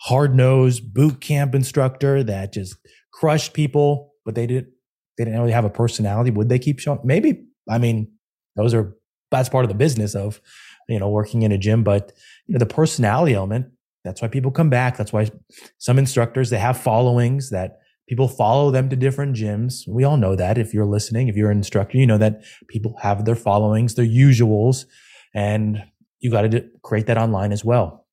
hard 0.00 0.34
nosed 0.34 0.92
boot 0.92 1.20
camp 1.20 1.54
instructor 1.54 2.24
that 2.24 2.52
just 2.52 2.74
crushed 3.12 3.52
people, 3.52 4.14
but 4.24 4.34
they 4.34 4.48
didn't, 4.48 4.72
they 5.16 5.24
didn't 5.24 5.38
really 5.38 5.52
have 5.52 5.64
a 5.64 5.70
personality, 5.70 6.32
would 6.32 6.48
they 6.48 6.58
keep 6.58 6.80
showing? 6.80 6.98
Maybe. 7.04 7.44
I 7.70 7.78
mean, 7.78 8.10
those 8.56 8.74
are, 8.74 8.96
that's 9.30 9.48
part 9.48 9.64
of 9.64 9.68
the 9.68 9.76
business 9.76 10.16
of, 10.16 10.40
you 10.88 10.98
know, 10.98 11.08
working 11.08 11.42
in 11.42 11.52
a 11.52 11.58
gym, 11.58 11.84
but 11.84 12.10
you 12.48 12.54
know, 12.54 12.58
the 12.58 12.66
personality 12.66 13.34
element, 13.34 13.66
that's 14.02 14.20
why 14.20 14.26
people 14.26 14.50
come 14.50 14.68
back. 14.68 14.96
That's 14.96 15.12
why 15.12 15.30
some 15.78 15.96
instructors, 15.96 16.50
they 16.50 16.58
have 16.58 16.76
followings 16.76 17.50
that 17.50 17.78
People 18.08 18.26
follow 18.26 18.70
them 18.70 18.88
to 18.88 18.96
different 18.96 19.36
gyms. 19.36 19.86
We 19.86 20.02
all 20.02 20.16
know 20.16 20.34
that. 20.34 20.56
If 20.56 20.72
you're 20.72 20.86
listening, 20.86 21.28
if 21.28 21.36
you're 21.36 21.50
an 21.50 21.58
instructor, 21.58 21.98
you 21.98 22.06
know 22.06 22.18
that 22.18 22.42
people 22.68 22.96
have 23.02 23.26
their 23.26 23.36
followings, 23.36 23.94
their 23.94 24.06
usuals, 24.06 24.86
and 25.34 25.84
you 26.20 26.30
got 26.30 26.50
to 26.50 26.64
create 26.82 27.06
that 27.06 27.18
online 27.18 27.52
as 27.52 27.64
well. 27.64 28.06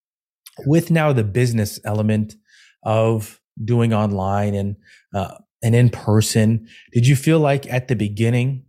With 0.66 0.92
now 0.92 1.14
the 1.14 1.24
business 1.24 1.80
element 1.86 2.36
of 2.84 3.40
doing 3.64 3.94
online 3.94 4.54
and 4.54 4.76
uh, 5.14 5.36
and 5.64 5.74
in 5.74 5.90
person, 5.90 6.68
did 6.92 7.08
you 7.08 7.16
feel 7.16 7.40
like 7.40 7.72
at 7.72 7.88
the 7.88 7.96
beginning 7.96 8.66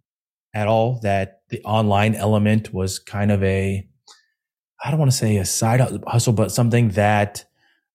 at 0.55 0.69
all 0.69 1.01
that 1.03 1.43
the 1.51 1.61
online 1.65 2.15
element 2.15 2.73
was 2.73 2.99
kind 3.01 3.33
of 3.33 3.43
a 3.43 3.87
I 4.85 4.91
don't 4.91 5.01
want 5.01 5.11
to 5.11 5.17
say 5.17 5.39
a 5.39 5.45
side 5.45 5.81
hustle, 6.07 6.33
but 6.33 6.53
something 6.53 6.91
that 6.91 7.45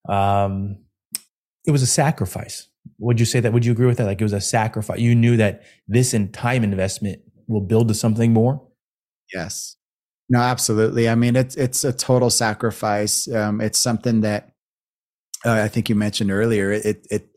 um, 0.08 0.78
it 1.66 1.70
was 1.70 1.80
a 1.80 1.86
sacrifice 1.86 2.68
would 2.98 3.18
you 3.18 3.26
say 3.26 3.40
that? 3.40 3.52
Would 3.52 3.64
you 3.64 3.72
agree 3.72 3.86
with 3.86 3.98
that? 3.98 4.06
Like 4.06 4.20
it 4.20 4.24
was 4.24 4.32
a 4.32 4.40
sacrifice. 4.40 4.98
You 5.00 5.14
knew 5.14 5.36
that 5.36 5.62
this 5.88 6.14
and 6.14 6.32
time 6.32 6.64
investment 6.64 7.20
will 7.46 7.60
build 7.60 7.88
to 7.88 7.94
something 7.94 8.32
more. 8.32 8.66
Yes. 9.32 9.76
No, 10.28 10.40
absolutely. 10.40 11.08
I 11.08 11.14
mean, 11.14 11.36
it's 11.36 11.56
it's 11.56 11.84
a 11.84 11.92
total 11.92 12.30
sacrifice. 12.30 13.30
Um, 13.32 13.60
it's 13.60 13.78
something 13.78 14.22
that 14.22 14.52
uh, 15.44 15.52
I 15.52 15.68
think 15.68 15.88
you 15.88 15.94
mentioned 15.94 16.30
earlier. 16.30 16.72
It 16.72 17.06
it 17.10 17.28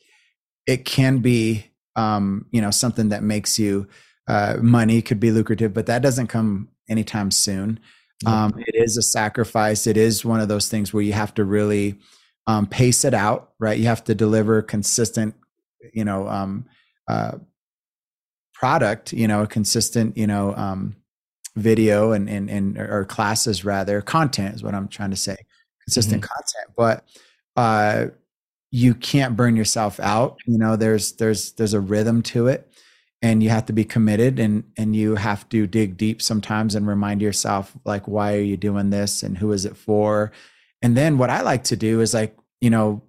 it 0.65 0.85
can 0.85 1.19
be 1.19 1.65
um, 1.95 2.45
you 2.51 2.61
know 2.61 2.71
something 2.71 3.09
that 3.09 3.23
makes 3.23 3.59
you 3.59 3.87
uh, 4.27 4.57
money 4.61 5.01
could 5.01 5.19
be 5.19 5.31
lucrative, 5.31 5.73
but 5.73 5.87
that 5.87 6.01
doesn't 6.01 6.27
come 6.27 6.69
anytime 6.89 7.31
soon. 7.31 7.79
Um, 8.25 8.53
it 8.65 8.75
is 8.75 8.97
a 8.97 9.01
sacrifice. 9.01 9.87
It 9.87 9.97
is 9.97 10.23
one 10.23 10.39
of 10.39 10.47
those 10.47 10.69
things 10.69 10.93
where 10.93 11.03
you 11.03 11.13
have 11.13 11.33
to 11.35 11.43
really 11.43 11.99
um, 12.47 12.67
pace 12.67 13.03
it 13.05 13.13
out, 13.13 13.51
right? 13.59 13.77
You 13.77 13.85
have 13.85 14.03
to 14.05 14.15
deliver 14.15 14.61
consistent 14.61 15.35
you 15.93 16.05
know 16.05 16.27
um, 16.27 16.65
uh, 17.07 17.33
product 18.53 19.13
you 19.13 19.27
know 19.27 19.43
a 19.43 19.47
consistent 19.47 20.17
you 20.17 20.27
know 20.27 20.55
um, 20.55 20.95
video 21.55 22.11
and, 22.11 22.29
and 22.29 22.49
and 22.49 22.77
or 22.77 23.05
classes 23.05 23.65
rather. 23.65 24.01
Content 24.01 24.55
is 24.55 24.63
what 24.63 24.75
i'm 24.75 24.87
trying 24.87 25.11
to 25.11 25.15
say. 25.15 25.37
Consistent 25.85 26.23
mm-hmm. 26.23 26.33
content. 26.33 26.75
But 26.75 27.05
uh 27.55 28.07
you 28.71 28.93
can't 28.93 29.37
burn 29.37 29.55
yourself 29.55 29.99
out. 29.99 30.37
You 30.45 30.57
know 30.57 30.75
there's 30.75 31.13
there's 31.13 31.53
there's 31.53 31.73
a 31.73 31.79
rhythm 31.79 32.21
to 32.23 32.47
it. 32.47 32.69
And 33.21 33.41
you 33.41 33.49
have 33.49 33.65
to 33.67 33.73
be 33.73 33.85
committed 33.85 34.39
and 34.39 34.65
and 34.77 34.95
you 34.95 35.15
have 35.15 35.47
to 35.49 35.65
dig 35.65 35.97
deep 35.97 36.21
sometimes 36.21 36.75
and 36.75 36.85
remind 36.85 37.21
yourself 37.21 37.75
like 37.85 38.07
why 38.07 38.35
are 38.35 38.41
you 38.41 38.57
doing 38.57 38.89
this 38.89 39.23
and 39.23 39.37
who 39.37 39.51
is 39.51 39.65
it 39.65 39.77
for 39.77 40.31
and 40.81 40.95
then 40.95 41.17
what 41.17 41.29
i 41.29 41.41
like 41.41 41.63
to 41.63 41.75
do 41.75 42.01
is 42.01 42.13
like 42.13 42.37
you 42.61 42.69
know 42.69 43.01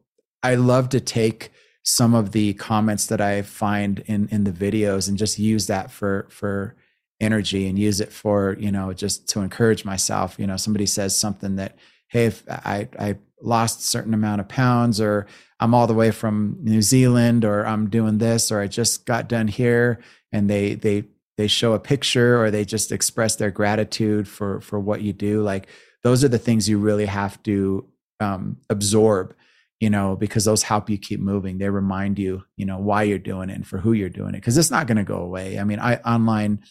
i 0.43 0.55
love 0.55 0.89
to 0.89 1.01
take 1.01 1.51
some 1.87 2.15
of 2.15 2.33
the 2.33 2.53
comments 2.55 3.07
that 3.07 3.21
I 3.21 3.43
find 3.43 4.01
in 4.07 4.29
in 4.31 4.43
the 4.43 4.51
videos 4.51 5.09
and 5.09 5.17
just 5.17 5.39
use 5.39 5.69
that 5.69 5.91
for 5.91 6.27
for 6.29 6.75
energy 7.21 7.69
and 7.69 7.79
use 7.79 8.01
it 8.01 8.13
for 8.13 8.57
you 8.59 8.73
know 8.73 8.93
just 8.93 9.29
to 9.31 9.41
encourage 9.41 9.85
myself. 9.85 10.35
You 10.37 10.49
know, 10.49 10.57
somebody 10.57 10.87
says 10.87 11.17
something 11.17 11.57
that 11.57 11.77
hey, 12.09 12.27
if 12.27 12.43
I 12.49 12.89
I 12.99 13.17
lost 13.41 13.81
a 13.81 13.85
certain 13.85 14.15
amount 14.15 14.41
of 14.41 14.49
pounds 14.49 15.01
or 15.01 15.27
I'm 15.61 15.75
all 15.75 15.87
the 15.87 15.95
way 15.95 16.11
from 16.11 16.59
New 16.61 16.83
Zealand 16.83 17.45
or 17.45 17.65
I'm 17.65 17.89
doing 17.89 18.19
this 18.19 18.51
or 18.51 18.61
I 18.61 18.67
just 18.67 19.07
got 19.07 19.29
done 19.29 19.47
here 19.47 20.01
and 20.33 20.51
they 20.51 20.75
they 20.75 21.05
they 21.37 21.47
show 21.47 21.75
a 21.75 21.79
picture 21.79 22.43
or 22.43 22.51
they 22.51 22.65
just 22.65 22.91
express 22.91 23.37
their 23.37 23.53
gratitude 23.53 24.27
for 24.27 24.61
for 24.61 24.81
what 24.81 25.03
you 25.03 25.13
do 25.13 25.41
like 25.43 25.69
those 26.07 26.23
are 26.23 26.29
the 26.29 26.39
things 26.39 26.69
you 26.69 26.79
really 26.79 27.07
have 27.07 27.43
to 27.43 27.85
um, 28.21 28.59
absorb 28.71 29.35
you 29.79 29.91
know, 29.91 30.17
because 30.17 30.47
those 30.47 30.63
help 30.63 30.89
you 30.89 30.97
keep 30.97 31.21
moving. 31.21 31.59
They 31.59 31.69
remind 31.69 32.19
you, 32.19 32.45
you 32.57 32.65
know, 32.65 32.79
why 32.79 33.03
you're 33.03 33.19
doing 33.19 33.51
it 33.51 33.57
and 33.57 33.67
for 33.67 33.77
who 33.77 33.93
you're 33.93 34.09
doing 34.09 34.31
it. 34.31 34.39
Because 34.39 34.57
it's 34.57 34.71
not 34.71 34.87
going 34.87 34.97
to 34.97 35.05
go 35.05 35.19
away. 35.19 35.59
I 35.59 35.65
mean, 35.65 35.79
I 35.79 35.97
online 35.97 36.63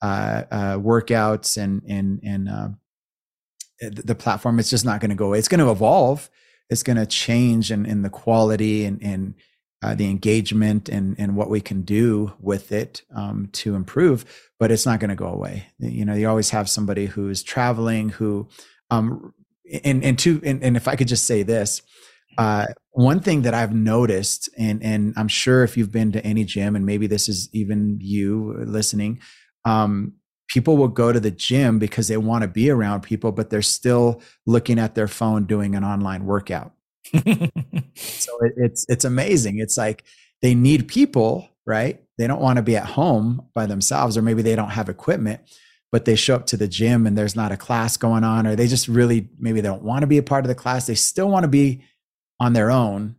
uh, 0.00 0.44
uh, 0.50 0.76
workouts 0.78 1.62
and 1.62 1.82
and 1.86 2.20
and 2.22 2.48
uh, 2.48 2.68
the 3.80 4.14
platform, 4.14 4.58
it's 4.58 4.70
just 4.70 4.84
not 4.84 5.00
going 5.00 5.10
to 5.10 5.16
go 5.16 5.26
away. 5.26 5.38
It's 5.38 5.48
going 5.48 5.60
to 5.60 5.70
evolve. 5.70 6.30
it's 6.70 6.82
going 6.82 6.96
to 6.96 7.06
change 7.06 7.70
in, 7.70 7.86
in 7.86 8.02
the 8.02 8.10
quality 8.10 8.86
and, 8.86 9.34
uh, 9.82 9.94
the 9.94 10.08
engagement 10.08 10.88
and, 10.88 11.14
and 11.18 11.36
what 11.36 11.50
we 11.50 11.60
can 11.60 11.82
do 11.82 12.32
with 12.40 12.72
it 12.72 13.02
um, 13.14 13.48
to 13.52 13.74
improve, 13.74 14.24
but 14.58 14.72
it's 14.72 14.86
not 14.86 14.98
going 14.98 15.10
to 15.10 15.14
go 15.14 15.26
away. 15.26 15.66
You 15.78 16.04
know, 16.04 16.14
you 16.14 16.28
always 16.28 16.50
have 16.50 16.68
somebody 16.68 17.06
who's 17.06 17.42
traveling 17.42 18.08
who, 18.08 18.48
um, 18.90 19.34
and, 19.84 20.04
and 20.04 20.18
two, 20.18 20.40
and, 20.44 20.62
and 20.62 20.76
if 20.76 20.88
I 20.88 20.96
could 20.96 21.08
just 21.08 21.26
say 21.26 21.42
this, 21.42 21.82
uh, 22.38 22.66
one 22.90 23.20
thing 23.20 23.42
that 23.42 23.54
I've 23.54 23.74
noticed, 23.74 24.48
and, 24.58 24.82
and 24.82 25.14
I'm 25.16 25.28
sure 25.28 25.64
if 25.64 25.76
you've 25.76 25.92
been 25.92 26.12
to 26.12 26.24
any 26.24 26.44
gym, 26.44 26.76
and 26.76 26.84
maybe 26.84 27.06
this 27.06 27.28
is 27.28 27.48
even 27.52 27.98
you 28.00 28.54
listening, 28.58 29.20
um, 29.64 30.14
people 30.48 30.76
will 30.76 30.88
go 30.88 31.12
to 31.12 31.20
the 31.20 31.30
gym 31.30 31.78
because 31.78 32.08
they 32.08 32.16
want 32.16 32.42
to 32.42 32.48
be 32.48 32.70
around 32.70 33.02
people, 33.02 33.32
but 33.32 33.50
they're 33.50 33.62
still 33.62 34.22
looking 34.46 34.78
at 34.78 34.94
their 34.94 35.08
phone 35.08 35.44
doing 35.44 35.74
an 35.74 35.84
online 35.84 36.24
workout. 36.24 36.72
so 37.14 38.38
it, 38.40 38.52
it's 38.56 38.84
it's 38.88 39.04
amazing. 39.04 39.58
It's 39.58 39.76
like 39.76 40.04
they 40.42 40.54
need 40.54 40.88
people, 40.88 41.48
right? 41.66 42.02
They 42.18 42.26
don't 42.26 42.40
want 42.40 42.56
to 42.56 42.62
be 42.62 42.76
at 42.76 42.86
home 42.86 43.48
by 43.54 43.66
themselves, 43.66 44.16
or 44.16 44.22
maybe 44.22 44.42
they 44.42 44.56
don't 44.56 44.70
have 44.70 44.88
equipment, 44.88 45.40
but 45.96 46.04
they 46.04 46.14
show 46.14 46.34
up 46.34 46.44
to 46.44 46.58
the 46.58 46.68
gym 46.68 47.06
and 47.06 47.16
there's 47.16 47.34
not 47.34 47.52
a 47.52 47.56
class 47.56 47.96
going 47.96 48.22
on, 48.22 48.46
or 48.46 48.54
they 48.54 48.66
just 48.66 48.86
really 48.86 49.30
maybe 49.38 49.62
they 49.62 49.68
don't 49.68 49.82
want 49.82 50.02
to 50.02 50.06
be 50.06 50.18
a 50.18 50.22
part 50.22 50.44
of 50.44 50.48
the 50.50 50.54
class. 50.54 50.86
They 50.86 50.94
still 50.94 51.30
want 51.30 51.44
to 51.44 51.48
be 51.48 51.80
on 52.38 52.52
their 52.52 52.70
own 52.70 53.16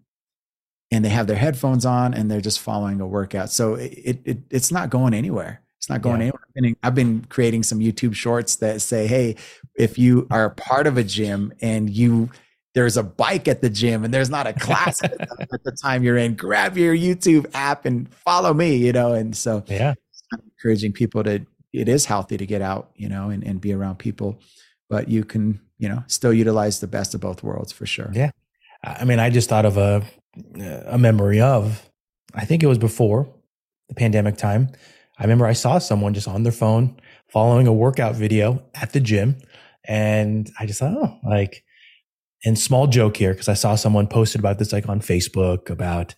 and 0.91 1.03
they 1.03 1.09
have 1.09 1.25
their 1.25 1.37
headphones 1.37 1.87
on 1.87 2.13
and 2.13 2.29
they're 2.29 2.39
just 2.39 2.59
following 2.59 3.01
a 3.01 3.07
workout. 3.07 3.49
So 3.49 3.73
it, 3.73 4.19
it 4.23 4.37
it's 4.51 4.71
not 4.71 4.91
going 4.91 5.15
anywhere. 5.15 5.63
It's 5.79 5.89
not 5.89 6.03
going 6.03 6.21
yeah. 6.21 6.33
anywhere. 6.55 6.75
I've 6.83 6.93
been, 6.93 7.25
creating 7.29 7.63
some 7.63 7.79
YouTube 7.79 8.13
shorts 8.13 8.57
that 8.57 8.79
say, 8.79 9.07
"Hey, 9.07 9.37
if 9.75 9.97
you 9.97 10.27
are 10.29 10.51
part 10.51 10.85
of 10.85 10.97
a 10.97 11.03
gym 11.03 11.53
and 11.63 11.89
you 11.89 12.29
there's 12.75 12.95
a 12.95 13.01
bike 13.01 13.47
at 13.47 13.63
the 13.63 13.71
gym 13.71 14.03
and 14.03 14.13
there's 14.13 14.29
not 14.29 14.45
a 14.45 14.53
class 14.53 15.03
at, 15.03 15.17
the, 15.17 15.47
at 15.51 15.63
the 15.63 15.71
time 15.71 16.03
you're 16.03 16.17
in, 16.17 16.35
grab 16.35 16.77
your 16.77 16.95
YouTube 16.95 17.49
app 17.55 17.85
and 17.85 18.07
follow 18.13 18.53
me." 18.53 18.75
You 18.75 18.93
know, 18.93 19.13
and 19.13 19.35
so 19.35 19.63
yeah, 19.65 19.95
I'm 20.31 20.41
encouraging 20.43 20.93
people 20.93 21.23
to. 21.23 21.43
It 21.73 21.89
is 21.89 22.05
healthy 22.05 22.37
to 22.37 22.45
get 22.45 22.61
out, 22.61 22.91
you 22.95 23.09
know, 23.09 23.29
and, 23.29 23.43
and 23.43 23.61
be 23.61 23.73
around 23.73 23.99
people, 23.99 24.39
but 24.89 25.09
you 25.09 25.23
can, 25.23 25.59
you 25.77 25.89
know, 25.89 26.03
still 26.07 26.33
utilize 26.33 26.79
the 26.79 26.87
best 26.87 27.13
of 27.13 27.21
both 27.21 27.43
worlds 27.43 27.71
for 27.71 27.85
sure. 27.85 28.09
Yeah, 28.13 28.31
I 28.83 29.05
mean, 29.05 29.19
I 29.19 29.29
just 29.29 29.49
thought 29.49 29.65
of 29.65 29.77
a 29.77 30.03
a 30.85 30.97
memory 30.97 31.41
of, 31.41 31.89
I 32.35 32.45
think 32.45 32.61
it 32.63 32.67
was 32.67 32.77
before 32.77 33.27
the 33.89 33.95
pandemic 33.95 34.37
time. 34.37 34.69
I 35.17 35.23
remember 35.23 35.47
I 35.47 35.53
saw 35.53 35.79
someone 35.79 36.13
just 36.13 36.27
on 36.27 36.43
their 36.43 36.51
phone 36.51 36.99
following 37.27 37.67
a 37.67 37.73
workout 37.73 38.15
video 38.15 38.63
at 38.75 38.93
the 38.93 38.99
gym. 38.99 39.37
And 39.87 40.51
I 40.59 40.65
just 40.65 40.79
thought, 40.79 40.95
oh, 40.95 41.17
like, 41.27 41.63
and 42.45 42.59
small 42.59 42.85
joke 42.85 43.17
here, 43.17 43.33
because 43.33 43.49
I 43.49 43.55
saw 43.55 43.75
someone 43.75 44.07
posted 44.07 44.39
about 44.39 44.59
this 44.59 44.71
like 44.71 44.87
on 44.87 44.99
Facebook 44.99 45.69
about 45.71 46.13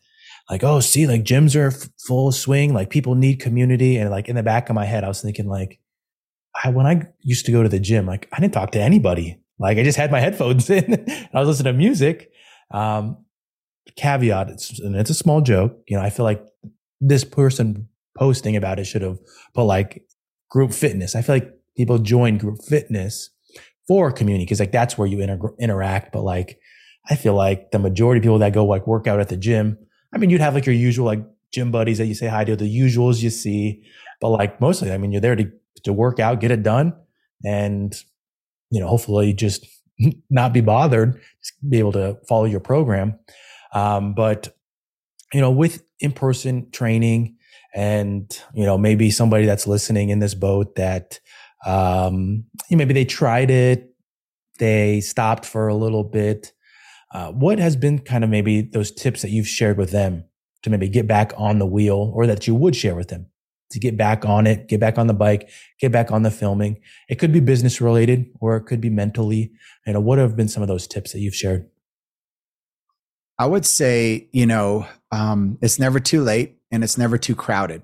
like, 0.50 0.64
oh, 0.64 0.80
see, 0.80 1.06
like 1.06 1.24
gyms 1.24 1.56
are 1.56 1.68
f- 1.68 1.90
full 2.00 2.32
swing, 2.32 2.74
like 2.74 2.90
people 2.90 3.16
need 3.16 3.40
community. 3.40 3.98
And 3.98 4.10
like 4.10 4.30
in 4.30 4.36
the 4.36 4.44
back 4.44 4.70
of 4.70 4.76
my 4.76 4.86
head, 4.86 5.04
I 5.04 5.08
was 5.08 5.22
thinking 5.22 5.48
like, 5.48 5.80
I, 6.64 6.70
when 6.70 6.88
I 6.88 7.08
used 7.22 7.46
to 7.46 7.52
go 7.52 7.62
to 7.62 7.70
the 7.70 7.80
gym, 7.80 8.06
like 8.06 8.28
I 8.32 8.40
didn't 8.40 8.54
talk 8.54 8.72
to 8.72 8.82
anybody. 8.82 9.40
Like 9.60 9.78
I 9.78 9.84
just 9.84 9.98
had 9.98 10.12
my 10.12 10.20
headphones 10.26 10.70
in. 10.70 11.06
I 11.34 11.40
was 11.40 11.48
listening 11.48 11.74
to 11.74 11.78
music. 11.78 12.32
Um, 12.72 13.26
caveat, 13.96 14.50
it's, 14.50 14.80
and 14.80 14.96
it's 14.96 15.10
a 15.10 15.16
small 15.16 15.42
joke. 15.42 15.78
You 15.88 15.98
know, 15.98 16.04
I 16.04 16.10
feel 16.10 16.24
like 16.24 16.44
this 17.02 17.24
person 17.24 17.88
posting 18.18 18.56
about 18.56 18.80
it 18.80 18.86
should 18.86 19.02
have 19.02 19.20
put 19.54 19.64
like 19.64 20.06
group 20.50 20.74
fitness. 20.74 21.16
I 21.16 21.22
feel 21.22 21.36
like 21.36 21.54
people 21.78 21.98
join 22.00 22.38
group 22.38 22.64
fitness 22.64 23.30
for 23.88 24.12
community 24.12 24.46
because 24.46 24.60
like 24.60 24.72
that's 24.72 24.98
where 24.98 25.08
you 25.08 25.22
inter- 25.22 25.56
interact. 25.60 26.12
But 26.12 26.24
like, 26.24 26.60
I 27.10 27.16
feel 27.16 27.34
like 27.34 27.72
the 27.72 27.80
majority 27.80 28.20
of 28.20 28.24
people 28.24 28.40
that 28.40 28.54
go 28.54 28.66
like 28.66 28.86
work 28.86 29.08
out 29.08 29.20
at 29.20 29.30
the 29.30 29.38
gym, 29.38 29.78
I 30.14 30.18
mean, 30.18 30.30
you'd 30.30 30.42
have 30.42 30.54
like 30.54 30.66
your 30.66 30.76
usual 30.76 31.06
like 31.06 31.24
gym 31.52 31.72
buddies 31.72 31.98
that 31.98 32.06
you 32.06 32.16
say 32.16 32.28
hi 32.28 32.44
to, 32.46 32.56
the 32.56 32.66
usuals 32.66 33.22
you 33.22 33.30
see, 33.30 33.84
but 34.22 34.30
like 34.30 34.60
mostly, 34.62 34.92
I 34.92 34.98
mean, 34.98 35.12
you're 35.12 35.22
there 35.22 35.36
to, 35.36 35.52
to 35.84 35.94
work 35.94 36.20
out, 36.20 36.40
get 36.40 36.52
it 36.52 36.64
done. 36.64 36.94
And, 37.44 37.96
you 38.70 38.80
know, 38.80 38.88
hopefully 38.88 39.34
just 39.34 39.66
not 40.30 40.54
be 40.54 40.62
bothered, 40.62 41.20
be 41.68 41.80
able 41.80 41.94
to 41.94 42.18
follow 42.28 42.46
your 42.46 42.60
program. 42.60 43.18
Um, 43.74 44.14
but, 44.14 44.56
you 45.34 45.42
know, 45.42 45.52
with 45.52 45.84
in-person 46.00 46.72
training 46.72 47.38
and, 47.76 48.42
you 48.54 48.66
know, 48.66 48.78
maybe 48.78 49.12
somebody 49.12 49.46
that's 49.46 49.68
listening 49.68 50.10
in 50.10 50.20
this 50.20 50.34
boat 50.34 50.76
that, 50.76 51.20
um, 51.66 52.46
you 52.70 52.78
maybe 52.78 52.94
they 52.94 53.06
tried 53.06 53.52
it, 53.52 53.94
they 54.60 55.02
stopped 55.02 55.46
for 55.46 55.68
a 55.68 55.76
little 55.76 56.04
bit. 56.04 56.52
Uh, 57.12 57.32
what 57.32 57.60
has 57.60 57.76
been 57.76 58.00
kind 58.00 58.24
of 58.24 58.30
maybe 58.30 58.62
those 58.62 58.92
tips 58.92 59.22
that 59.22 59.32
you've 59.32 59.48
shared 59.48 59.78
with 59.78 59.92
them 59.92 60.24
to 60.64 60.70
maybe 60.70 60.90
get 60.90 61.08
back 61.08 61.32
on 61.38 61.60
the 61.60 61.66
wheel 61.66 62.12
or 62.16 62.28
that 62.28 62.46
you 62.48 62.54
would 62.54 62.76
share 62.76 62.96
with 62.96 63.08
them 63.08 63.28
to 63.72 63.80
get 63.80 63.98
back 63.98 64.26
on 64.26 64.48
it, 64.48 64.68
get 64.68 64.80
back 64.80 64.98
on 64.98 65.08
the 65.08 65.14
bike, 65.14 65.50
get 65.80 65.92
back 65.92 66.12
on 66.12 66.24
the 66.24 66.32
filming? 66.32 66.80
It 67.08 67.16
could 67.16 67.32
be 67.32 67.40
business 67.40 67.82
related 67.82 68.30
or 68.40 68.58
it 68.58 68.64
could 68.64 68.82
be 68.82 68.90
mentally. 68.90 69.52
You 69.86 69.94
know, 69.94 70.00
what 70.00 70.18
have 70.18 70.36
been 70.36 70.48
some 70.48 70.64
of 70.64 70.68
those 70.68 70.88
tips 70.88 71.14
that 71.14 71.20
you've 71.20 71.36
shared? 71.36 71.70
I 73.38 73.46
would 73.46 73.66
say, 73.66 74.28
you 74.34 74.46
know, 74.46 74.86
um, 75.12 75.58
it's 75.62 75.80
never 75.80 76.00
too 76.00 76.22
late 76.22 76.58
and 76.72 76.84
it's 76.84 76.98
never 76.98 77.18
too 77.18 77.36
crowded. 77.36 77.84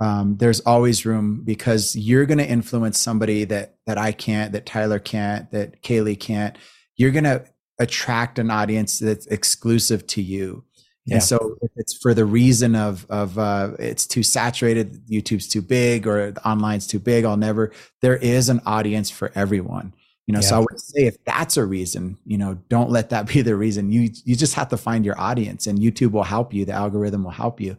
Um, 0.00 0.36
there's 0.38 0.60
always 0.60 1.06
room 1.06 1.42
because 1.44 1.96
you're 1.96 2.26
going 2.26 2.38
to 2.38 2.46
influence 2.48 2.98
somebody 2.98 3.44
that 3.44 3.76
that 3.86 3.96
I 3.96 4.12
can't, 4.12 4.52
that 4.52 4.66
Tyler 4.66 4.98
can't, 4.98 5.50
that 5.52 5.82
Kaylee 5.82 6.18
can't. 6.18 6.58
You're 6.96 7.12
going 7.12 7.24
to 7.24 7.44
attract 7.78 8.38
an 8.38 8.50
audience 8.50 8.98
that's 8.98 9.26
exclusive 9.26 10.06
to 10.08 10.22
you. 10.22 10.64
Yeah. 11.06 11.16
And 11.16 11.22
so 11.22 11.56
if 11.60 11.70
it's 11.76 11.94
for 11.94 12.14
the 12.14 12.24
reason 12.24 12.74
of 12.74 13.06
of 13.10 13.38
uh, 13.38 13.72
it's 13.78 14.06
too 14.06 14.22
saturated, 14.22 15.06
YouTube's 15.06 15.48
too 15.48 15.60
big, 15.60 16.06
or 16.06 16.32
online's 16.44 16.86
too 16.86 16.98
big, 16.98 17.24
I'll 17.24 17.36
never. 17.36 17.72
There 18.00 18.16
is 18.16 18.48
an 18.48 18.60
audience 18.64 19.10
for 19.10 19.30
everyone 19.34 19.92
you 20.26 20.32
know 20.32 20.40
yeah. 20.40 20.46
so 20.46 20.56
i 20.56 20.58
would 20.58 20.80
say 20.80 21.04
if 21.04 21.22
that's 21.24 21.56
a 21.56 21.64
reason 21.64 22.16
you 22.24 22.38
know 22.38 22.54
don't 22.68 22.90
let 22.90 23.10
that 23.10 23.26
be 23.32 23.42
the 23.42 23.56
reason 23.56 23.90
you 23.90 24.10
you 24.24 24.36
just 24.36 24.54
have 24.54 24.68
to 24.68 24.76
find 24.76 25.04
your 25.04 25.18
audience 25.18 25.66
and 25.66 25.78
youtube 25.78 26.12
will 26.12 26.22
help 26.22 26.52
you 26.52 26.64
the 26.64 26.72
algorithm 26.72 27.24
will 27.24 27.30
help 27.30 27.60
you 27.60 27.76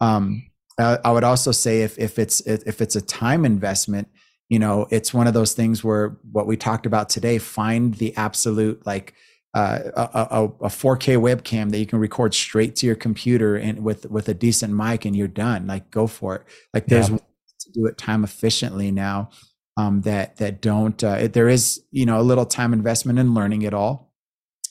um 0.00 0.42
i, 0.78 0.98
I 1.04 1.12
would 1.12 1.24
also 1.24 1.52
say 1.52 1.82
if 1.82 1.98
if 1.98 2.18
it's 2.18 2.40
if 2.42 2.80
it's 2.80 2.96
a 2.96 3.02
time 3.02 3.44
investment 3.44 4.08
you 4.48 4.58
know 4.58 4.86
it's 4.90 5.14
one 5.14 5.26
of 5.26 5.34
those 5.34 5.54
things 5.54 5.84
where 5.84 6.16
what 6.30 6.46
we 6.46 6.56
talked 6.56 6.86
about 6.86 7.08
today 7.08 7.38
find 7.38 7.94
the 7.94 8.16
absolute 8.16 8.84
like 8.86 9.14
uh, 9.54 9.78
a, 9.94 10.44
a, 10.64 10.68
4K 10.68 11.18
webcam 11.18 11.70
that 11.70 11.78
you 11.78 11.84
can 11.84 11.98
record 11.98 12.32
straight 12.32 12.74
to 12.76 12.86
your 12.86 12.94
computer 12.94 13.54
and 13.54 13.84
with 13.84 14.10
with 14.10 14.28
a 14.28 14.34
decent 14.34 14.72
mic 14.72 15.04
and 15.04 15.14
you're 15.14 15.28
done. 15.28 15.66
Like 15.66 15.90
go 15.90 16.06
for 16.06 16.36
it. 16.36 16.42
Like 16.72 16.86
there's 16.86 17.10
yeah. 17.10 17.18
to 17.18 17.72
do 17.72 17.86
it 17.86 17.98
time 17.98 18.24
efficiently 18.24 18.90
now 18.90 19.28
um, 19.76 20.02
that 20.02 20.36
that 20.36 20.60
don't. 20.60 21.02
Uh, 21.02 21.28
there 21.28 21.48
is 21.48 21.82
you 21.90 22.06
know 22.06 22.20
a 22.20 22.22
little 22.22 22.46
time 22.46 22.72
investment 22.72 23.18
in 23.18 23.34
learning 23.34 23.62
it 23.62 23.74
all, 23.74 24.14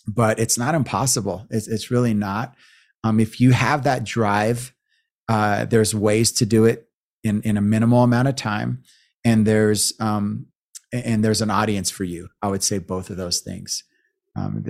but 0.07 0.39
it's 0.39 0.57
not 0.57 0.75
impossible. 0.75 1.45
It's 1.49 1.67
it's 1.67 1.91
really 1.91 2.13
not. 2.13 2.55
Um, 3.03 3.19
if 3.19 3.39
you 3.39 3.51
have 3.51 3.83
that 3.83 4.03
drive, 4.03 4.73
uh, 5.27 5.65
there's 5.65 5.95
ways 5.95 6.31
to 6.33 6.45
do 6.45 6.65
it 6.65 6.87
in 7.23 7.41
in 7.43 7.57
a 7.57 7.61
minimal 7.61 8.03
amount 8.03 8.27
of 8.27 8.35
time, 8.35 8.83
and 9.23 9.45
there's 9.45 9.93
um, 9.99 10.47
and 10.91 11.23
there's 11.23 11.41
an 11.41 11.51
audience 11.51 11.89
for 11.89 12.03
you. 12.03 12.29
I 12.41 12.47
would 12.47 12.63
say 12.63 12.79
both 12.79 13.09
of 13.09 13.17
those 13.17 13.41
things. 13.41 13.83
Um, 14.35 14.63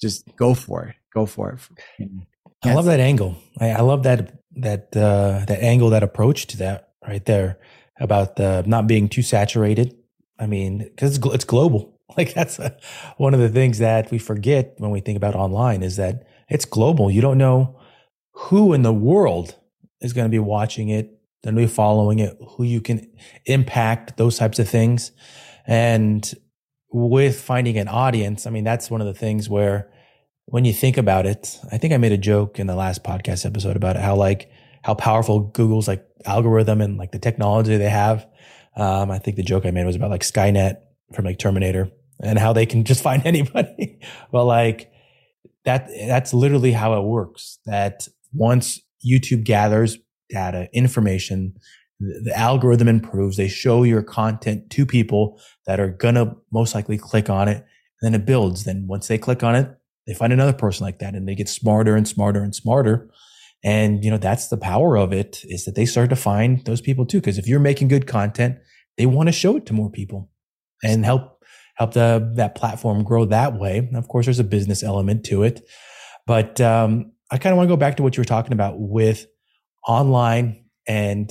just 0.00 0.24
go 0.36 0.54
for 0.54 0.86
it. 0.86 0.96
Go 1.14 1.26
for 1.26 1.58
it. 1.98 2.10
I 2.64 2.74
love 2.74 2.84
that 2.86 3.00
angle. 3.00 3.36
I, 3.58 3.70
I 3.70 3.80
love 3.80 4.02
that 4.02 4.38
that 4.56 4.96
uh, 4.96 5.44
that 5.46 5.62
angle, 5.62 5.90
that 5.90 6.02
approach 6.02 6.46
to 6.48 6.56
that 6.58 6.90
right 7.06 7.24
there 7.24 7.58
about 8.00 8.36
the 8.36 8.62
not 8.66 8.86
being 8.86 9.08
too 9.08 9.22
saturated. 9.22 9.96
I 10.38 10.46
mean, 10.46 10.78
because 10.78 11.16
it's, 11.16 11.26
it's, 11.34 11.44
global. 11.44 11.94
Like 12.16 12.34
that's 12.34 12.60
a, 12.60 12.76
one 13.16 13.34
of 13.34 13.40
the 13.40 13.48
things 13.48 13.78
that 13.78 14.12
we 14.12 14.18
forget 14.18 14.74
when 14.78 14.92
we 14.92 15.00
think 15.00 15.16
about 15.16 15.34
online 15.34 15.82
is 15.82 15.96
that 15.96 16.24
it's 16.48 16.64
global. 16.64 17.10
You 17.10 17.20
don't 17.20 17.36
know 17.36 17.80
who 18.30 18.72
in 18.72 18.82
the 18.82 18.92
world 18.92 19.56
is 20.00 20.12
going 20.12 20.24
to 20.24 20.30
be 20.30 20.38
watching 20.38 20.88
it, 20.88 21.18
going 21.42 21.56
to 21.56 21.60
be 21.60 21.66
following 21.66 22.20
it, 22.20 22.38
who 22.50 22.62
you 22.64 22.80
can 22.80 23.10
impact, 23.46 24.16
those 24.18 24.38
types 24.38 24.60
of 24.60 24.68
things. 24.68 25.10
And 25.66 26.32
with 26.96 27.38
finding 27.38 27.76
an 27.76 27.88
audience, 27.88 28.46
I 28.46 28.50
mean, 28.50 28.64
that's 28.64 28.90
one 28.90 29.02
of 29.02 29.06
the 29.06 29.12
things 29.12 29.50
where 29.50 29.90
when 30.46 30.64
you 30.64 30.72
think 30.72 30.96
about 30.96 31.26
it, 31.26 31.60
I 31.70 31.76
think 31.76 31.92
I 31.92 31.98
made 31.98 32.12
a 32.12 32.16
joke 32.16 32.58
in 32.58 32.66
the 32.66 32.74
last 32.74 33.04
podcast 33.04 33.44
episode 33.44 33.76
about 33.76 33.96
how 33.96 34.16
like 34.16 34.50
how 34.82 34.94
powerful 34.94 35.40
Google's 35.40 35.88
like 35.88 36.06
algorithm 36.24 36.80
and 36.80 36.96
like 36.96 37.12
the 37.12 37.18
technology 37.18 37.76
they 37.76 37.90
have. 37.90 38.26
Um, 38.76 39.10
I 39.10 39.18
think 39.18 39.36
the 39.36 39.42
joke 39.42 39.66
I 39.66 39.72
made 39.72 39.84
was 39.84 39.96
about 39.96 40.08
like 40.08 40.22
Skynet 40.22 40.76
from 41.12 41.26
like 41.26 41.38
Terminator 41.38 41.90
and 42.22 42.38
how 42.38 42.54
they 42.54 42.64
can 42.64 42.82
just 42.84 43.02
find 43.08 43.26
anybody. 43.26 44.00
but 44.32 44.44
like 44.46 44.90
that, 45.66 45.90
that's 46.06 46.32
literally 46.32 46.72
how 46.72 46.98
it 46.98 47.04
works. 47.04 47.58
That 47.66 48.08
once 48.32 48.80
YouTube 49.06 49.44
gathers 49.44 49.98
data, 50.30 50.70
information, 50.72 51.58
the, 52.00 52.32
algorithm 52.36 52.88
improves. 52.88 53.36
They 53.36 53.48
show 53.48 53.82
your 53.82 54.02
content 54.02 54.70
to 54.70 54.86
people 54.86 55.40
that 55.66 55.80
are 55.80 55.90
gonna 55.90 56.36
most 56.52 56.74
likely 56.74 56.98
click 56.98 57.30
on 57.30 57.48
it. 57.48 57.56
And 58.00 58.14
then 58.14 58.20
it 58.20 58.26
builds. 58.26 58.64
Then 58.64 58.86
once 58.86 59.08
they 59.08 59.18
click 59.18 59.42
on 59.42 59.54
it, 59.54 59.70
they 60.06 60.14
find 60.14 60.32
another 60.32 60.52
person 60.52 60.84
like 60.84 60.98
that 60.98 61.14
and 61.14 61.26
they 61.26 61.34
get 61.34 61.48
smarter 61.48 61.96
and 61.96 62.06
smarter 62.06 62.42
and 62.42 62.54
smarter. 62.54 63.10
And, 63.64 64.04
you 64.04 64.10
know, 64.10 64.18
that's 64.18 64.48
the 64.48 64.58
power 64.58 64.96
of 64.96 65.12
it 65.12 65.40
is 65.44 65.64
that 65.64 65.74
they 65.74 65.86
start 65.86 66.10
to 66.10 66.16
find 66.16 66.64
those 66.66 66.80
people 66.80 67.06
too. 67.06 67.20
Cause 67.20 67.38
if 67.38 67.48
you're 67.48 67.58
making 67.58 67.88
good 67.88 68.06
content, 68.06 68.58
they 68.98 69.06
want 69.06 69.28
to 69.28 69.32
show 69.32 69.56
it 69.56 69.66
to 69.66 69.72
more 69.72 69.90
people 69.90 70.30
and 70.84 71.04
help, 71.04 71.42
help 71.76 71.94
the, 71.94 72.32
that 72.36 72.54
platform 72.54 73.02
grow 73.02 73.24
that 73.24 73.58
way. 73.58 73.78
And 73.78 73.96
of 73.96 74.08
course, 74.08 74.26
there's 74.26 74.38
a 74.38 74.44
business 74.44 74.82
element 74.82 75.24
to 75.26 75.42
it, 75.42 75.66
but, 76.26 76.60
um, 76.60 77.12
I 77.28 77.38
kind 77.38 77.52
of 77.52 77.56
want 77.56 77.66
to 77.68 77.72
go 77.72 77.76
back 77.76 77.96
to 77.96 78.04
what 78.04 78.16
you 78.16 78.20
were 78.20 78.26
talking 78.26 78.52
about 78.52 78.78
with 78.78 79.26
online 79.86 80.66
and, 80.86 81.28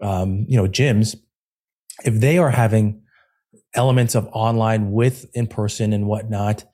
um, 0.00 0.46
you 0.48 0.56
know, 0.56 0.68
gyms. 0.68 1.16
If 2.04 2.14
they 2.20 2.38
are 2.38 2.50
having 2.50 3.02
elements 3.74 4.14
of 4.14 4.28
online 4.32 4.92
with 4.92 5.26
in 5.34 5.46
person 5.46 5.92
and 5.92 6.06
whatnot, 6.06 6.64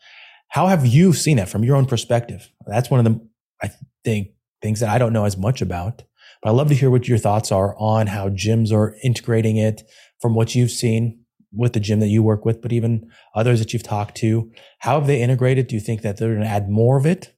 how 0.48 0.66
have 0.68 0.86
you 0.86 1.12
seen 1.12 1.38
that 1.38 1.48
from 1.48 1.64
your 1.64 1.76
own 1.76 1.86
perspective? 1.86 2.50
That's 2.66 2.90
one 2.90 3.04
of 3.04 3.04
the, 3.04 3.28
I 3.62 3.70
think, 4.04 4.28
things 4.62 4.80
that 4.80 4.88
I 4.88 4.98
don't 4.98 5.12
know 5.12 5.24
as 5.24 5.36
much 5.36 5.60
about. 5.60 6.02
But 6.42 6.50
I'd 6.50 6.56
love 6.56 6.68
to 6.68 6.74
hear 6.74 6.90
what 6.90 7.08
your 7.08 7.18
thoughts 7.18 7.50
are 7.50 7.74
on 7.78 8.06
how 8.06 8.28
gyms 8.28 8.72
are 8.72 8.96
integrating 9.02 9.56
it 9.56 9.82
from 10.20 10.34
what 10.34 10.54
you've 10.54 10.70
seen 10.70 11.24
with 11.52 11.72
the 11.72 11.80
gym 11.80 12.00
that 12.00 12.08
you 12.08 12.22
work 12.22 12.44
with, 12.44 12.60
but 12.60 12.72
even 12.72 13.10
others 13.34 13.58
that 13.60 13.72
you've 13.72 13.82
talked 13.82 14.16
to. 14.16 14.50
How 14.80 14.98
have 14.98 15.06
they 15.06 15.22
integrated? 15.22 15.68
Do 15.68 15.74
you 15.74 15.80
think 15.80 16.02
that 16.02 16.16
they're 16.16 16.34
going 16.34 16.42
to 16.42 16.46
add 16.46 16.68
more 16.68 16.96
of 16.96 17.06
it? 17.06 17.34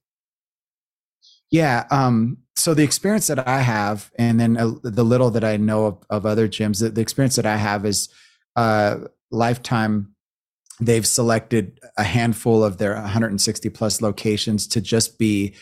Yeah. 1.51 1.87
Um, 1.91 2.39
so 2.57 2.75
the 2.75 2.83
experience 2.83 3.27
that 3.29 3.47
I 3.47 3.61
have, 3.61 4.11
and 4.19 4.41
then 4.41 4.57
uh, 4.57 4.73
the 4.83 5.05
little 5.05 5.31
that 5.31 5.45
I 5.45 5.57
know 5.57 5.87
of, 5.87 5.99
of 6.11 6.27
other 6.27 6.49
gyms, 6.49 6.81
the, 6.81 6.89
the, 6.89 7.01
experience 7.01 7.37
that 7.37 7.47
I 7.47 7.57
have 7.57 7.85
is 7.85 8.09
uh, 8.57 8.99
Lifetime 9.31 10.17
they've 10.81 11.07
selected 11.07 11.81
a 11.97 12.05
handful 12.05 12.63
of 12.63 12.79
their 12.79 12.95
160 12.95 13.69
plus 13.71 14.03
locations 14.03 14.67
to 14.69 14.81
just 14.81 15.19
be 15.19 15.55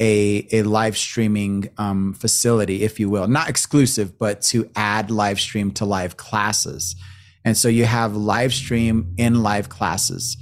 a, 0.00 0.48
a 0.52 0.62
live 0.62 0.96
streaming 0.96 1.68
um, 1.78 2.14
facility, 2.14 2.82
if 2.82 2.98
you 2.98 3.10
will, 3.10 3.28
not 3.28 3.48
exclusive, 3.48 4.18
but 4.18 4.40
to 4.40 4.70
add 4.74 5.10
live 5.10 5.38
stream 5.38 5.70
to 5.72 5.84
live 5.84 6.16
classes. 6.16 6.96
And 7.44 7.56
so 7.56 7.68
you 7.68 7.84
have 7.84 8.16
live 8.16 8.54
stream 8.54 9.14
in 9.18 9.42
live 9.42 9.68
classes. 9.68 10.36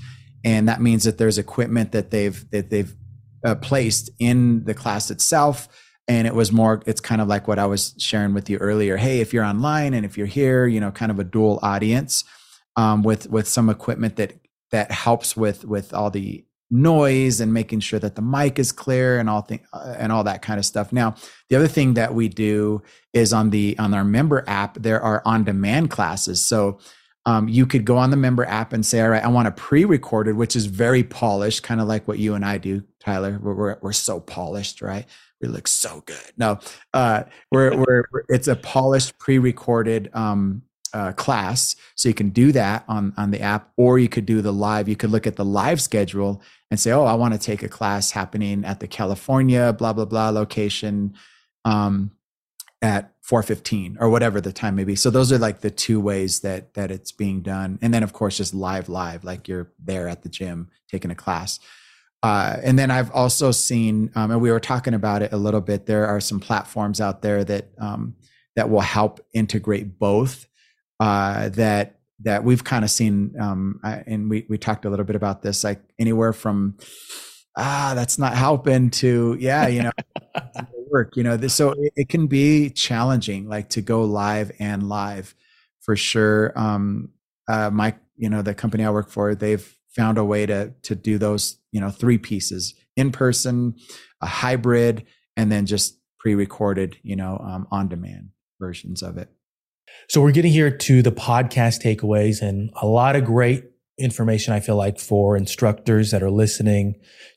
And 0.44 0.68
that 0.68 0.80
means 0.80 1.04
that 1.04 1.18
there's 1.18 1.38
equipment 1.38 1.92
that 1.92 2.10
they've, 2.10 2.48
that 2.50 2.70
they've 2.70 2.94
uh, 3.44 3.54
placed 3.56 4.10
in 4.18 4.64
the 4.64 4.74
class 4.74 5.10
itself. 5.10 5.68
And 6.08 6.26
it 6.26 6.34
was 6.34 6.50
more, 6.50 6.82
it's 6.86 7.00
kind 7.00 7.20
of 7.20 7.28
like 7.28 7.46
what 7.46 7.58
I 7.58 7.66
was 7.66 7.94
sharing 7.98 8.34
with 8.34 8.50
you 8.50 8.56
earlier. 8.58 8.96
Hey, 8.96 9.20
if 9.20 9.32
you're 9.32 9.44
online 9.44 9.94
and 9.94 10.04
if 10.04 10.18
you're 10.18 10.26
here, 10.26 10.66
you 10.66 10.80
know, 10.80 10.90
kind 10.90 11.12
of 11.12 11.18
a 11.18 11.24
dual 11.24 11.60
audience 11.62 12.24
um, 12.76 13.02
with 13.02 13.28
with 13.30 13.46
some 13.46 13.68
equipment 13.68 14.16
that 14.16 14.34
that 14.72 14.90
helps 14.90 15.36
with 15.36 15.64
with 15.64 15.92
all 15.94 16.10
the 16.10 16.44
noise 16.70 17.40
and 17.40 17.52
making 17.52 17.80
sure 17.80 17.98
that 17.98 18.14
the 18.14 18.22
mic 18.22 18.58
is 18.58 18.70
clear 18.70 19.18
and 19.18 19.28
all 19.28 19.42
thing 19.42 19.60
uh, 19.72 19.94
and 19.98 20.12
all 20.12 20.24
that 20.24 20.42
kind 20.42 20.58
of 20.58 20.64
stuff. 20.64 20.92
Now, 20.92 21.16
the 21.48 21.56
other 21.56 21.68
thing 21.68 21.94
that 21.94 22.14
we 22.14 22.28
do 22.28 22.82
is 23.12 23.32
on 23.32 23.50
the 23.50 23.76
on 23.78 23.92
our 23.92 24.04
member 24.04 24.44
app 24.46 24.74
there 24.74 25.00
are 25.00 25.22
on 25.24 25.44
demand 25.44 25.90
classes. 25.90 26.44
So 26.44 26.78
um, 27.26 27.48
you 27.48 27.66
could 27.66 27.84
go 27.84 27.96
on 27.96 28.10
the 28.10 28.16
member 28.16 28.44
app 28.44 28.72
and 28.72 28.84
say, 28.86 29.00
all 29.00 29.10
right, 29.10 29.22
I 29.22 29.28
want 29.28 29.48
a 29.48 29.52
pre-recorded, 29.52 30.36
which 30.36 30.56
is 30.56 30.66
very 30.66 31.02
polished, 31.02 31.62
kind 31.62 31.80
of 31.80 31.86
like 31.86 32.08
what 32.08 32.18
you 32.18 32.34
and 32.34 32.44
I 32.44 32.56
do, 32.58 32.82
Tyler. 33.00 33.38
We're, 33.42 33.54
we're, 33.54 33.78
we're 33.80 33.92
so 33.92 34.20
polished, 34.20 34.82
right? 34.82 35.06
We 35.40 35.48
look 35.48 35.66
so 35.66 36.02
good. 36.06 36.32
No, 36.36 36.58
uh, 36.92 37.24
we're, 37.50 37.76
we're, 37.76 38.04
it's 38.28 38.48
a 38.48 38.56
polished 38.56 39.18
pre-recorded 39.18 40.10
um, 40.14 40.62
uh, 40.92 41.12
class. 41.12 41.76
So 41.94 42.08
you 42.08 42.14
can 42.14 42.30
do 42.30 42.52
that 42.52 42.84
on, 42.88 43.14
on 43.16 43.30
the 43.30 43.40
app, 43.40 43.70
or 43.76 43.98
you 43.98 44.08
could 44.08 44.26
do 44.26 44.42
the 44.42 44.52
live. 44.52 44.88
You 44.88 44.96
could 44.96 45.10
look 45.10 45.26
at 45.26 45.36
the 45.36 45.44
live 45.44 45.80
schedule 45.80 46.42
and 46.70 46.78
say, 46.78 46.92
oh, 46.92 47.04
I 47.04 47.14
want 47.14 47.34
to 47.34 47.40
take 47.40 47.62
a 47.62 47.68
class 47.68 48.10
happening 48.10 48.64
at 48.64 48.80
the 48.80 48.88
California, 48.88 49.72
blah, 49.72 49.92
blah, 49.92 50.04
blah 50.04 50.30
location 50.30 51.14
um, 51.64 52.10
at 52.82 53.12
415 53.22 53.98
or 54.00 54.10
whatever 54.10 54.40
the 54.40 54.52
time 54.52 54.74
may 54.74 54.84
be. 54.84 54.96
So 54.96 55.10
those 55.10 55.30
are 55.30 55.38
like 55.38 55.60
the 55.60 55.70
two 55.70 56.00
ways 56.00 56.40
that 56.40 56.74
that 56.74 56.90
it's 56.90 57.12
being 57.12 57.42
done. 57.42 57.78
And 57.80 57.94
then 57.94 58.02
of 58.02 58.12
course 58.12 58.38
just 58.38 58.54
live, 58.54 58.88
live, 58.88 59.22
like 59.22 59.46
you're 59.46 59.70
there 59.78 60.08
at 60.08 60.22
the 60.22 60.28
gym 60.28 60.68
taking 60.90 61.10
a 61.10 61.14
class. 61.14 61.60
Uh, 62.22 62.58
and 62.62 62.78
then 62.78 62.90
I've 62.90 63.10
also 63.12 63.50
seen, 63.50 64.10
um, 64.14 64.30
and 64.30 64.40
we 64.40 64.50
were 64.50 64.60
talking 64.60 64.94
about 64.94 65.22
it 65.22 65.32
a 65.32 65.36
little 65.36 65.60
bit. 65.60 65.86
There 65.86 66.06
are 66.06 66.20
some 66.20 66.38
platforms 66.38 67.00
out 67.00 67.22
there 67.22 67.44
that 67.44 67.70
um, 67.78 68.14
that 68.56 68.68
will 68.68 68.80
help 68.80 69.20
integrate 69.32 69.98
both 69.98 70.46
uh, 70.98 71.48
that 71.50 72.00
that 72.22 72.44
we've 72.44 72.62
kind 72.62 72.84
of 72.84 72.90
seen, 72.90 73.34
um, 73.40 73.80
and 73.82 74.28
we 74.28 74.44
we 74.50 74.58
talked 74.58 74.84
a 74.84 74.90
little 74.90 75.06
bit 75.06 75.16
about 75.16 75.40
this, 75.40 75.64
like 75.64 75.80
anywhere 75.98 76.34
from 76.34 76.76
ah, 77.56 77.92
that's 77.94 78.18
not 78.18 78.34
helping 78.34 78.90
to 78.90 79.36
yeah, 79.40 79.66
you 79.66 79.82
know, 79.82 79.92
work, 80.90 81.16
you 81.16 81.22
know. 81.22 81.36
This, 81.36 81.54
so 81.54 81.72
it, 81.72 81.92
it, 81.96 82.08
can 82.08 82.26
be 82.26 82.70
challenging, 82.70 83.48
like 83.48 83.70
to 83.70 83.82
go 83.82 84.02
live 84.04 84.52
and 84.58 84.88
live 84.88 85.34
for 85.80 85.96
sure. 85.96 86.52
Um, 86.58 87.10
uh, 87.48 87.70
my, 87.70 87.94
you 88.16 88.28
know, 88.28 88.42
the 88.42 88.54
company 88.54 88.84
I 88.84 88.90
work 88.90 89.10
for, 89.10 89.34
they've 89.34 89.76
found 89.96 90.18
a 90.18 90.24
way 90.24 90.46
to 90.46 90.72
to 90.82 90.94
do 90.94 91.18
those, 91.18 91.58
you 91.72 91.80
know, 91.80 91.90
three 91.90 92.18
pieces 92.18 92.74
in 92.96 93.12
person, 93.12 93.74
a 94.20 94.26
hybrid, 94.26 95.06
and 95.36 95.50
then 95.50 95.66
just 95.66 95.98
pre-recorded, 96.18 96.96
you 97.02 97.16
know, 97.16 97.38
um, 97.38 97.66
on 97.70 97.88
demand 97.88 98.30
versions 98.60 99.02
of 99.02 99.16
it. 99.16 99.28
So 100.08 100.20
we're 100.20 100.32
getting 100.32 100.52
here 100.52 100.70
to 100.70 101.02
the 101.02 101.12
podcast 101.12 101.82
takeaways 101.82 102.42
and 102.42 102.70
a 102.80 102.86
lot 102.86 103.16
of 103.16 103.24
great 103.24 103.64
information, 103.98 104.52
I 104.52 104.60
feel 104.60 104.76
like, 104.76 104.98
for 104.98 105.36
instructors 105.36 106.10
that 106.10 106.22
are 106.22 106.30
listening 106.30 106.94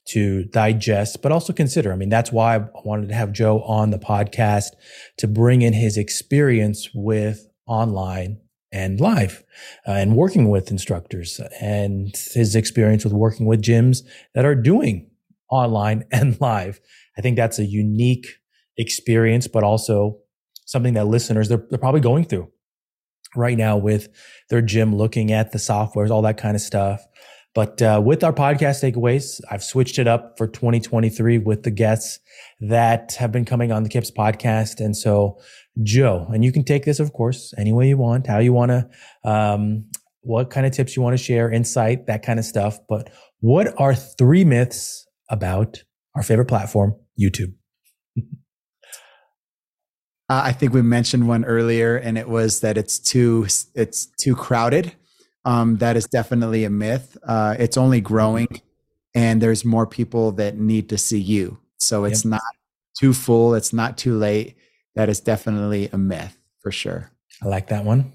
to 0.10 0.46
digest, 0.46 1.22
but 1.22 1.32
also 1.32 1.54
consider. 1.54 1.92
I 1.92 1.96
mean, 1.96 2.10
that's 2.10 2.32
why 2.32 2.56
I 2.56 2.66
wanted 2.84 3.10
to 3.10 3.16
have 3.16 3.32
Joe 3.32 3.62
on 3.64 3.92
the 3.92 4.00
podcast 4.00 4.68
to 5.18 5.28
bring 5.28 5.62
in 5.62 5.74
his 5.74 5.98
experience 5.98 6.90
with 6.94 7.48
online 7.68 8.40
and 8.74 9.00
live 9.00 9.44
uh, 9.88 9.92
and 9.92 10.16
working 10.16 10.50
with 10.50 10.72
instructors 10.72 11.40
and 11.62 12.14
his 12.34 12.56
experience 12.56 13.04
with 13.04 13.14
working 13.14 13.46
with 13.46 13.62
gyms 13.62 14.00
that 14.34 14.44
are 14.44 14.56
doing 14.56 15.10
online 15.50 16.04
and 16.12 16.40
live. 16.42 16.82
I 17.18 17.22
think 17.22 17.38
that's 17.38 17.60
a 17.60 17.66
unique 17.66 18.28
experience, 18.78 19.48
but 19.48 19.64
also 19.64 20.18
something 20.66 20.96
that 20.96 21.06
listeners, 21.06 21.48
they're, 21.48 21.66
they're 21.70 21.80
probably 21.80 22.02
going 22.02 22.26
through 22.26 22.50
right 23.36 23.58
now 23.58 23.78
with 23.78 24.10
their 24.50 24.62
gym, 24.62 24.96
looking 24.96 25.32
at 25.32 25.52
the 25.52 25.58
softwares, 25.58 26.10
all 26.10 26.22
that 26.24 26.38
kind 26.38 26.56
of 26.56 26.62
stuff. 26.62 27.06
But 27.56 27.82
uh, 27.84 28.02
with 28.04 28.24
our 28.24 28.34
podcast 28.34 28.82
takeaways, 28.82 29.40
I've 29.52 29.64
switched 29.64 30.00
it 30.00 30.08
up 30.08 30.38
for 30.38 30.48
2023 30.48 31.38
with 31.38 31.62
the 31.64 31.72
guests 31.72 32.20
that 32.60 33.14
have 33.20 33.32
been 33.32 33.46
coming 33.46 33.72
on 33.72 33.84
the 33.84 33.90
KIPS 33.90 34.10
podcast. 34.10 34.84
And 34.84 34.98
so, 34.98 35.38
Joe, 35.82 36.28
and 36.32 36.46
you 36.46 36.52
can 36.52 36.64
take 36.64 36.86
this, 36.86 37.00
of 37.00 37.14
course, 37.14 37.54
any 37.58 37.72
way 37.72 37.88
you 37.88 37.98
want, 37.98 38.28
how 38.28 38.40
you 38.40 38.54
want 38.54 38.72
to, 38.72 38.90
um, 39.30 39.90
what 40.22 40.50
kind 40.50 40.66
of 40.66 40.72
tips 40.72 40.96
you 40.96 41.02
want 41.02 41.18
to 41.18 41.24
share, 41.24 41.52
insight, 41.52 42.06
that 42.08 42.24
kind 42.24 42.38
of 42.38 42.46
stuff. 42.46 42.78
But 42.88 43.10
what 43.40 43.74
are 43.80 43.96
three 43.96 44.46
myths 44.46 45.08
about 45.30 45.84
our 46.16 46.24
favorite 46.24 46.48
platform, 46.48 46.96
YouTube? 47.20 47.54
Uh, 50.30 50.42
I 50.46 50.52
think 50.54 50.74
we 50.74 50.82
mentioned 50.82 51.28
one 51.28 51.44
earlier, 51.44 51.98
and 51.98 52.18
it 52.18 52.30
was 52.30 52.62
that 52.62 52.78
it's 52.78 52.98
too 52.98 53.48
it's 53.76 54.06
too 54.06 54.36
crowded. 54.36 54.94
Um, 55.46 55.78
that 55.78 55.98
is 55.98 56.06
definitely 56.06 56.64
a 56.64 56.70
myth. 56.70 57.18
Uh, 57.28 57.56
it's 57.60 57.78
only 57.78 58.00
growing, 58.00 58.48
and 59.14 59.42
there's 59.42 59.66
more 59.66 59.86
people 59.86 60.32
that 60.34 60.58
need 60.58 60.88
to 60.90 60.98
see 60.98 61.20
you. 61.20 61.60
So 61.78 62.06
it's 62.06 62.24
yep. 62.24 62.32
not 62.32 62.42
too 62.98 63.14
full. 63.14 63.54
It's 63.54 63.74
not 63.74 63.98
too 63.98 64.18
late. 64.18 64.56
That 64.96 65.10
is 65.10 65.20
definitely 65.20 65.90
a 65.92 65.98
myth 65.98 66.38
for 66.62 66.72
sure. 66.72 67.12
I 67.42 67.48
like 67.48 67.68
that 67.68 67.84
one. 67.84 68.14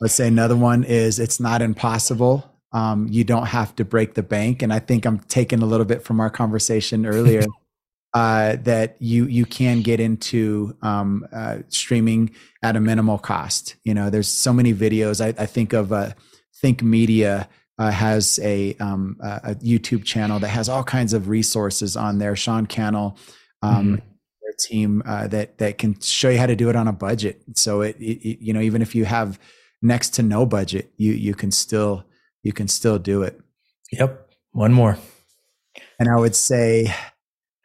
Let's 0.00 0.14
say 0.14 0.28
another 0.28 0.56
one 0.56 0.84
is 0.84 1.18
it's 1.18 1.40
not 1.40 1.62
impossible. 1.62 2.44
Um, 2.72 3.08
you 3.10 3.24
don't 3.24 3.46
have 3.46 3.74
to 3.76 3.84
break 3.84 4.14
the 4.14 4.22
bank. 4.22 4.62
And 4.62 4.72
I 4.72 4.78
think 4.78 5.06
I'm 5.06 5.18
taking 5.20 5.62
a 5.62 5.66
little 5.66 5.86
bit 5.86 6.02
from 6.04 6.20
our 6.20 6.30
conversation 6.30 7.06
earlier. 7.06 7.42
uh, 8.14 8.56
that 8.62 8.96
you 9.00 9.26
you 9.26 9.44
can 9.44 9.82
get 9.82 10.00
into 10.00 10.76
um, 10.82 11.26
uh, 11.32 11.58
streaming 11.68 12.30
at 12.62 12.76
a 12.76 12.80
minimal 12.80 13.18
cost. 13.18 13.76
You 13.84 13.94
know, 13.94 14.10
there's 14.10 14.28
so 14.28 14.52
many 14.52 14.72
videos. 14.72 15.22
I, 15.22 15.40
I 15.40 15.46
think 15.46 15.72
of 15.72 15.92
uh, 15.92 16.12
Think 16.60 16.82
Media 16.82 17.48
uh, 17.78 17.90
has 17.90 18.40
a, 18.42 18.74
um, 18.80 19.16
a 19.20 19.54
YouTube 19.56 20.04
channel 20.04 20.40
that 20.40 20.48
has 20.48 20.68
all 20.68 20.82
kinds 20.82 21.12
of 21.12 21.28
resources 21.28 21.96
on 21.96 22.18
there. 22.18 22.34
Sean 22.34 22.66
Cannell, 22.66 23.16
um, 23.62 23.98
mm-hmm. 23.98 24.08
Team 24.58 25.02
uh, 25.06 25.26
that 25.28 25.58
that 25.58 25.78
can 25.78 26.00
show 26.00 26.28
you 26.28 26.38
how 26.38 26.46
to 26.46 26.56
do 26.56 26.68
it 26.68 26.76
on 26.76 26.88
a 26.88 26.92
budget. 26.92 27.42
So 27.54 27.82
it, 27.82 27.96
it, 27.98 28.38
you 28.40 28.52
know 28.52 28.60
even 28.60 28.82
if 28.82 28.94
you 28.94 29.04
have 29.04 29.38
next 29.82 30.10
to 30.14 30.22
no 30.22 30.46
budget, 30.46 30.90
you 30.96 31.12
you 31.12 31.34
can 31.34 31.50
still 31.50 32.04
you 32.42 32.52
can 32.52 32.68
still 32.68 32.98
do 32.98 33.22
it. 33.22 33.40
Yep. 33.92 34.30
One 34.52 34.72
more. 34.72 34.98
And 35.98 36.08
I 36.08 36.16
would 36.16 36.34
say 36.34 36.92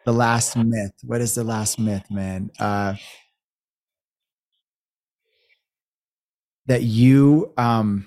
the 0.05 0.13
last 0.13 0.55
myth. 0.55 0.93
What 1.03 1.21
is 1.21 1.35
the 1.35 1.43
last 1.43 1.79
myth, 1.79 2.05
man? 2.09 2.51
Uh, 2.59 2.95
that 6.67 6.83
you 6.83 7.51
um, 7.57 8.05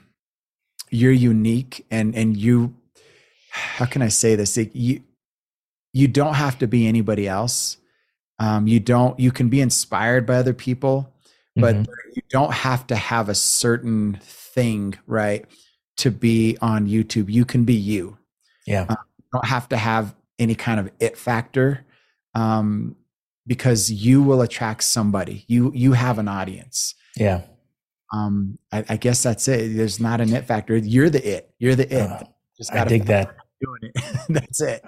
you're 0.90 1.12
unique 1.12 1.86
and 1.90 2.14
and 2.14 2.36
you 2.36 2.74
how 3.50 3.86
can 3.86 4.02
I 4.02 4.08
say 4.08 4.34
this? 4.34 4.56
you 4.56 5.02
you 5.92 6.08
don't 6.08 6.34
have 6.34 6.58
to 6.58 6.66
be 6.66 6.86
anybody 6.86 7.26
else. 7.26 7.78
Um, 8.38 8.66
you 8.66 8.80
don't. 8.80 9.18
You 9.18 9.32
can 9.32 9.48
be 9.48 9.60
inspired 9.60 10.26
by 10.26 10.36
other 10.36 10.52
people, 10.52 11.12
but 11.54 11.74
mm-hmm. 11.74 11.92
you 12.14 12.22
don't 12.28 12.52
have 12.52 12.86
to 12.88 12.96
have 12.96 13.28
a 13.28 13.34
certain 13.34 14.18
thing, 14.22 14.94
right, 15.06 15.46
to 15.98 16.10
be 16.10 16.58
on 16.60 16.86
YouTube. 16.86 17.30
You 17.30 17.44
can 17.44 17.64
be 17.64 17.74
you. 17.74 18.18
Yeah. 18.66 18.86
Um, 18.88 18.96
you 19.18 19.24
don't 19.32 19.46
have 19.46 19.68
to 19.70 19.76
have 19.76 20.14
any 20.38 20.54
kind 20.54 20.80
of 20.80 20.90
it 21.00 21.16
factor, 21.16 21.86
um, 22.34 22.96
because 23.46 23.90
you 23.90 24.22
will 24.22 24.42
attract 24.42 24.84
somebody. 24.84 25.44
You 25.46 25.72
you 25.74 25.92
have 25.92 26.18
an 26.18 26.28
audience. 26.28 26.94
Yeah. 27.16 27.42
Um, 28.12 28.58
I, 28.70 28.84
I 28.88 28.96
guess 28.96 29.22
that's 29.22 29.48
it. 29.48 29.76
There's 29.76 29.98
not 29.98 30.20
an 30.20 30.32
it 30.34 30.44
factor. 30.44 30.76
You're 30.76 31.10
the 31.10 31.26
it. 31.26 31.50
You're 31.58 31.74
the 31.74 31.92
it. 31.92 32.10
Uh, 32.10 32.24
Just 32.56 32.72
I 32.72 32.84
dig 32.84 33.06
that. 33.06 33.34
Doing 33.60 33.92
it. 33.94 34.20
that's 34.28 34.60
it. 34.60 34.84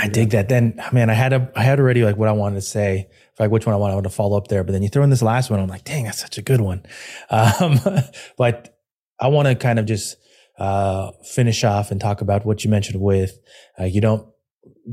I 0.00 0.08
dig 0.08 0.30
that. 0.30 0.48
Then, 0.48 0.82
man, 0.92 1.10
I 1.10 1.12
had 1.12 1.34
a, 1.34 1.52
I 1.54 1.62
had 1.62 1.78
already 1.78 2.04
like 2.04 2.16
what 2.16 2.28
I 2.28 2.32
wanted 2.32 2.54
to 2.54 2.62
say, 2.62 3.08
like 3.38 3.50
which 3.50 3.66
one 3.66 3.74
I 3.74 3.78
wanted 3.78 4.02
to 4.04 4.08
follow 4.08 4.38
up 4.38 4.48
there. 4.48 4.64
But 4.64 4.72
then 4.72 4.82
you 4.82 4.88
throw 4.88 5.02
in 5.02 5.10
this 5.10 5.20
last 5.20 5.50
one, 5.50 5.60
I'm 5.60 5.68
like, 5.68 5.84
dang, 5.84 6.04
that's 6.04 6.20
such 6.20 6.38
a 6.38 6.42
good 6.42 6.62
one. 6.62 6.84
Um, 7.28 7.78
but 8.38 8.80
I 9.20 9.28
want 9.28 9.48
to 9.48 9.54
kind 9.54 9.78
of 9.78 9.84
just 9.84 10.16
uh, 10.58 11.12
finish 11.22 11.64
off 11.64 11.90
and 11.90 12.00
talk 12.00 12.22
about 12.22 12.46
what 12.46 12.64
you 12.64 12.70
mentioned 12.70 13.00
with 13.00 13.38
uh, 13.78 13.84
you 13.84 14.00
don't 14.00 14.26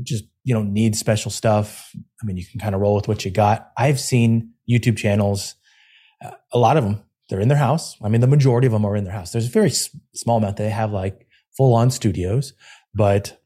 just 0.02 0.24
you 0.44 0.54
don't 0.54 0.72
need 0.72 0.94
special 0.94 1.30
stuff. 1.30 1.90
I 2.22 2.26
mean, 2.26 2.36
you 2.36 2.44
can 2.44 2.60
kind 2.60 2.74
of 2.74 2.80
roll 2.82 2.94
with 2.94 3.08
what 3.08 3.24
you 3.24 3.30
got. 3.30 3.70
I've 3.76 4.00
seen 4.00 4.52
YouTube 4.68 4.98
channels, 4.98 5.54
uh, 6.22 6.32
a 6.52 6.58
lot 6.58 6.76
of 6.76 6.84
them, 6.84 7.02
they're 7.28 7.40
in 7.40 7.48
their 7.48 7.58
house. 7.58 7.96
I 8.02 8.08
mean, 8.08 8.20
the 8.20 8.26
majority 8.26 8.66
of 8.66 8.72
them 8.72 8.84
are 8.84 8.96
in 8.96 9.04
their 9.04 9.12
house. 9.12 9.32
There's 9.32 9.46
a 9.46 9.50
very 9.50 9.70
small 9.70 10.38
amount 10.38 10.56
they 10.56 10.70
have 10.70 10.92
like 10.92 11.26
full 11.56 11.74
on 11.74 11.90
studios, 11.90 12.52
but 12.94 13.38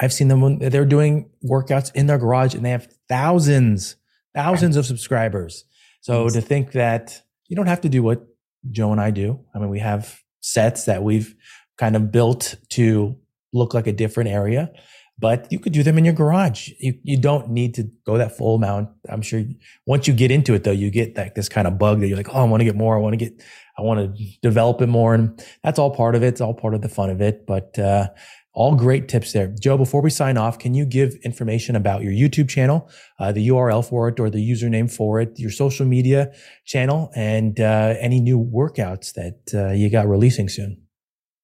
I've 0.00 0.12
seen 0.12 0.28
them 0.28 0.40
when 0.40 0.58
they're 0.58 0.84
doing 0.84 1.30
workouts 1.44 1.94
in 1.94 2.06
their 2.06 2.18
garage 2.18 2.54
and 2.54 2.64
they 2.64 2.70
have 2.70 2.88
thousands, 3.08 3.96
thousands 4.34 4.76
of 4.76 4.86
subscribers. 4.86 5.64
So 6.00 6.28
to 6.28 6.40
think 6.40 6.72
that 6.72 7.22
you 7.48 7.56
don't 7.56 7.66
have 7.66 7.82
to 7.82 7.88
do 7.88 8.02
what 8.02 8.26
Joe 8.70 8.92
and 8.92 9.00
I 9.00 9.10
do. 9.10 9.40
I 9.54 9.58
mean, 9.58 9.68
we 9.68 9.80
have 9.80 10.20
sets 10.40 10.84
that 10.84 11.02
we've 11.02 11.34
kind 11.78 11.96
of 11.96 12.12
built 12.12 12.56
to 12.70 13.16
look 13.52 13.74
like 13.74 13.86
a 13.86 13.92
different 13.92 14.30
area, 14.30 14.70
but 15.18 15.50
you 15.50 15.58
could 15.58 15.72
do 15.72 15.82
them 15.82 15.98
in 15.98 16.04
your 16.04 16.14
garage. 16.14 16.70
You, 16.78 16.98
you 17.02 17.16
don't 17.16 17.50
need 17.50 17.74
to 17.74 17.90
go 18.06 18.18
that 18.18 18.36
full 18.36 18.54
amount. 18.56 18.90
I'm 19.08 19.22
sure 19.22 19.42
once 19.86 20.06
you 20.08 20.14
get 20.14 20.30
into 20.30 20.54
it 20.54 20.64
though, 20.64 20.70
you 20.70 20.90
get 20.90 21.16
like 21.16 21.34
this 21.34 21.48
kind 21.48 21.66
of 21.66 21.78
bug 21.78 22.00
that 22.00 22.08
you're 22.08 22.16
like, 22.16 22.34
Oh, 22.34 22.40
I 22.40 22.44
want 22.44 22.60
to 22.60 22.64
get 22.64 22.76
more. 22.76 22.96
I 22.96 23.00
want 23.00 23.12
to 23.14 23.16
get, 23.16 23.42
I 23.78 23.82
want 23.82 24.16
to 24.16 24.24
develop 24.42 24.80
it 24.80 24.88
more. 24.88 25.14
And 25.14 25.44
that's 25.62 25.78
all 25.78 25.94
part 25.94 26.14
of 26.14 26.22
it. 26.22 26.28
It's 26.28 26.40
all 26.40 26.54
part 26.54 26.74
of 26.74 26.82
the 26.82 26.88
fun 26.88 27.10
of 27.10 27.20
it. 27.20 27.46
But, 27.46 27.78
uh, 27.78 28.08
all 28.54 28.74
great 28.74 29.08
tips 29.08 29.32
there. 29.32 29.48
Joe, 29.48 29.78
before 29.78 30.02
we 30.02 30.10
sign 30.10 30.36
off, 30.36 30.58
can 30.58 30.74
you 30.74 30.84
give 30.84 31.14
information 31.24 31.74
about 31.74 32.02
your 32.02 32.12
YouTube 32.12 32.48
channel, 32.48 32.90
uh, 33.18 33.32
the 33.32 33.48
URL 33.48 33.86
for 33.86 34.08
it 34.08 34.20
or 34.20 34.28
the 34.28 34.38
username 34.38 34.94
for 34.94 35.20
it, 35.20 35.38
your 35.38 35.50
social 35.50 35.86
media 35.86 36.32
channel, 36.66 37.10
and 37.16 37.58
uh, 37.60 37.94
any 37.98 38.20
new 38.20 38.38
workouts 38.38 39.14
that 39.14 39.40
uh, 39.54 39.72
you 39.72 39.88
got 39.88 40.06
releasing 40.06 40.48
soon? 40.48 40.82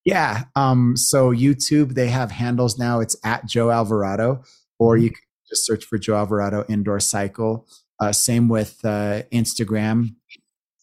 Yeah. 0.05 0.45
Um, 0.55 0.97
so 0.97 1.33
YouTube, 1.33 1.95
they 1.95 2.09
have 2.09 2.31
handles 2.31 2.79
now. 2.79 3.01
It's 3.01 3.17
at 3.25 3.47
Joe 3.47 3.71
Alvarado, 3.71 4.43
or 4.79 4.95
mm-hmm. 4.95 5.05
you 5.05 5.11
can 5.11 5.23
just 5.49 5.67
search 5.67 5.85
for 5.85 5.99
Joe 5.99 6.17
Alvarado 6.17 6.65
Indoor 6.69 7.01
Cycle. 7.01 7.67
Uh, 8.01 8.13
same 8.13 8.49
with 8.49 8.85
uh, 8.85 9.23
Instagram, 9.33 10.15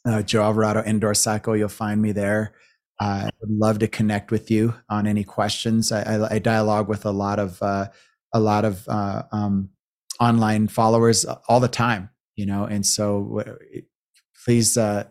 uh, 0.06 0.22
Joe 0.24 0.44
Alvarado 0.44 0.84
Indoor 0.84 1.14
Cycle. 1.14 1.56
You'll 1.56 1.70
find 1.70 2.02
me 2.02 2.12
there. 2.12 2.54
I 3.00 3.30
would 3.42 3.50
love 3.50 3.80
to 3.80 3.88
connect 3.88 4.32
with 4.32 4.50
you 4.50 4.74
on 4.90 5.06
any 5.08 5.24
questions. 5.24 5.92
I, 5.92 6.02
I, 6.02 6.36
I 6.36 6.40
dialogue 6.40 6.88
with 6.88 7.06
a 7.06 7.12
lot 7.12 7.40
of 7.40 7.62
uh, 7.62 7.88
a 8.34 8.40
lot 8.40 8.66
of 8.66 8.88
uh, 8.88 9.24
um, 9.32 9.70
online 10.20 10.68
followers 10.68 11.26
all 11.48 11.60
the 11.60 11.68
time, 11.68 12.10
you 12.36 12.46
know, 12.46 12.66
and 12.66 12.86
so 12.86 13.44
please 14.46 14.78
uh, 14.78 15.06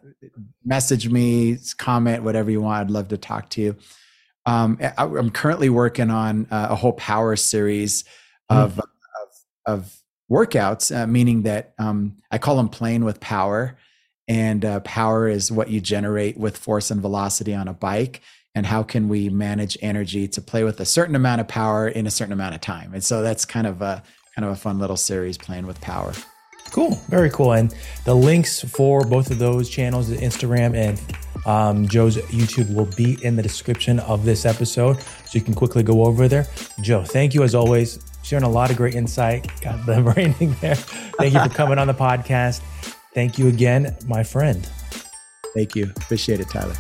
message 0.64 1.08
me, 1.08 1.58
comment, 1.76 2.22
whatever 2.22 2.50
you 2.50 2.60
want. 2.60 2.80
I'd 2.80 2.90
love 2.90 3.08
to 3.08 3.18
talk 3.18 3.50
to 3.50 3.60
you. 3.60 3.76
Um, 4.46 4.78
I, 4.80 5.04
am 5.04 5.30
currently 5.30 5.68
working 5.68 6.10
on 6.10 6.46
uh, 6.50 6.68
a 6.70 6.76
whole 6.76 6.92
power 6.92 7.34
series 7.34 8.04
of 8.48 8.74
mm. 8.74 8.82
of, 9.66 9.82
of, 9.82 10.00
workouts, 10.30 10.94
uh, 10.94 11.06
meaning 11.06 11.42
that 11.42 11.74
um, 11.78 12.16
I 12.30 12.38
call 12.38 12.56
them 12.56 12.70
playing 12.70 13.04
with 13.04 13.20
power 13.20 13.76
and 14.28 14.64
uh, 14.64 14.80
power 14.80 15.28
is 15.28 15.52
what 15.52 15.68
you 15.68 15.80
generate 15.80 16.36
with 16.36 16.56
force 16.56 16.90
and 16.90 17.00
velocity 17.00 17.54
on 17.54 17.68
a 17.68 17.74
bike 17.74 18.22
and 18.54 18.66
how 18.66 18.82
can 18.82 19.08
we 19.08 19.28
manage 19.28 19.76
energy 19.82 20.28
to 20.28 20.40
play 20.40 20.62
with 20.62 20.80
a 20.80 20.84
certain 20.84 21.16
amount 21.16 21.40
of 21.40 21.48
power 21.48 21.88
in 21.88 22.06
a 22.06 22.10
certain 22.10 22.32
amount 22.32 22.54
of 22.54 22.60
time? 22.60 22.94
And 22.94 23.02
so 23.02 23.22
that's 23.22 23.44
kind 23.44 23.66
of 23.66 23.82
a 23.82 24.02
kind 24.34 24.46
of 24.46 24.52
a 24.52 24.56
fun 24.56 24.78
little 24.78 24.96
series 24.96 25.36
playing 25.36 25.66
with 25.66 25.80
power. 25.80 26.12
Cool. 26.70 26.98
Very 27.08 27.30
cool. 27.30 27.52
And 27.52 27.74
the 28.04 28.14
links 28.14 28.60
for 28.60 29.04
both 29.04 29.30
of 29.30 29.38
those 29.38 29.68
channels 29.68 30.10
instagram 30.10 30.74
and 30.74 31.00
um, 31.46 31.86
joe's 31.86 32.16
youtube 32.16 32.74
will 32.74 32.88
be 32.96 33.22
in 33.24 33.36
the 33.36 33.42
description 33.42 34.00
of 34.00 34.24
this 34.24 34.44
episode. 34.44 35.00
So 35.00 35.30
you 35.32 35.40
can 35.40 35.54
quickly 35.54 35.82
go 35.82 36.04
over 36.04 36.26
there. 36.26 36.46
Joe 36.80 37.04
thank 37.04 37.34
you 37.34 37.42
as 37.42 37.54
always. 37.54 37.98
Sharing 38.22 38.44
a 38.44 38.48
lot 38.48 38.70
of 38.70 38.76
great 38.76 38.94
insight. 38.94 39.48
Got 39.60 39.84
the 39.84 40.00
branding 40.14 40.56
there. 40.60 40.76
Thank 40.76 41.34
you 41.34 41.40
for 41.40 41.50
coming 41.50 41.78
on 41.78 41.86
the 41.86 41.94
podcast 41.94 42.62
Thank 43.14 43.38
you 43.38 43.48
again, 43.48 43.96
my 44.06 44.22
friend. 44.22 44.68
Thank 45.54 45.76
you. 45.76 45.92
Appreciate 45.96 46.40
it, 46.40 46.48
Tyler. 46.48 46.74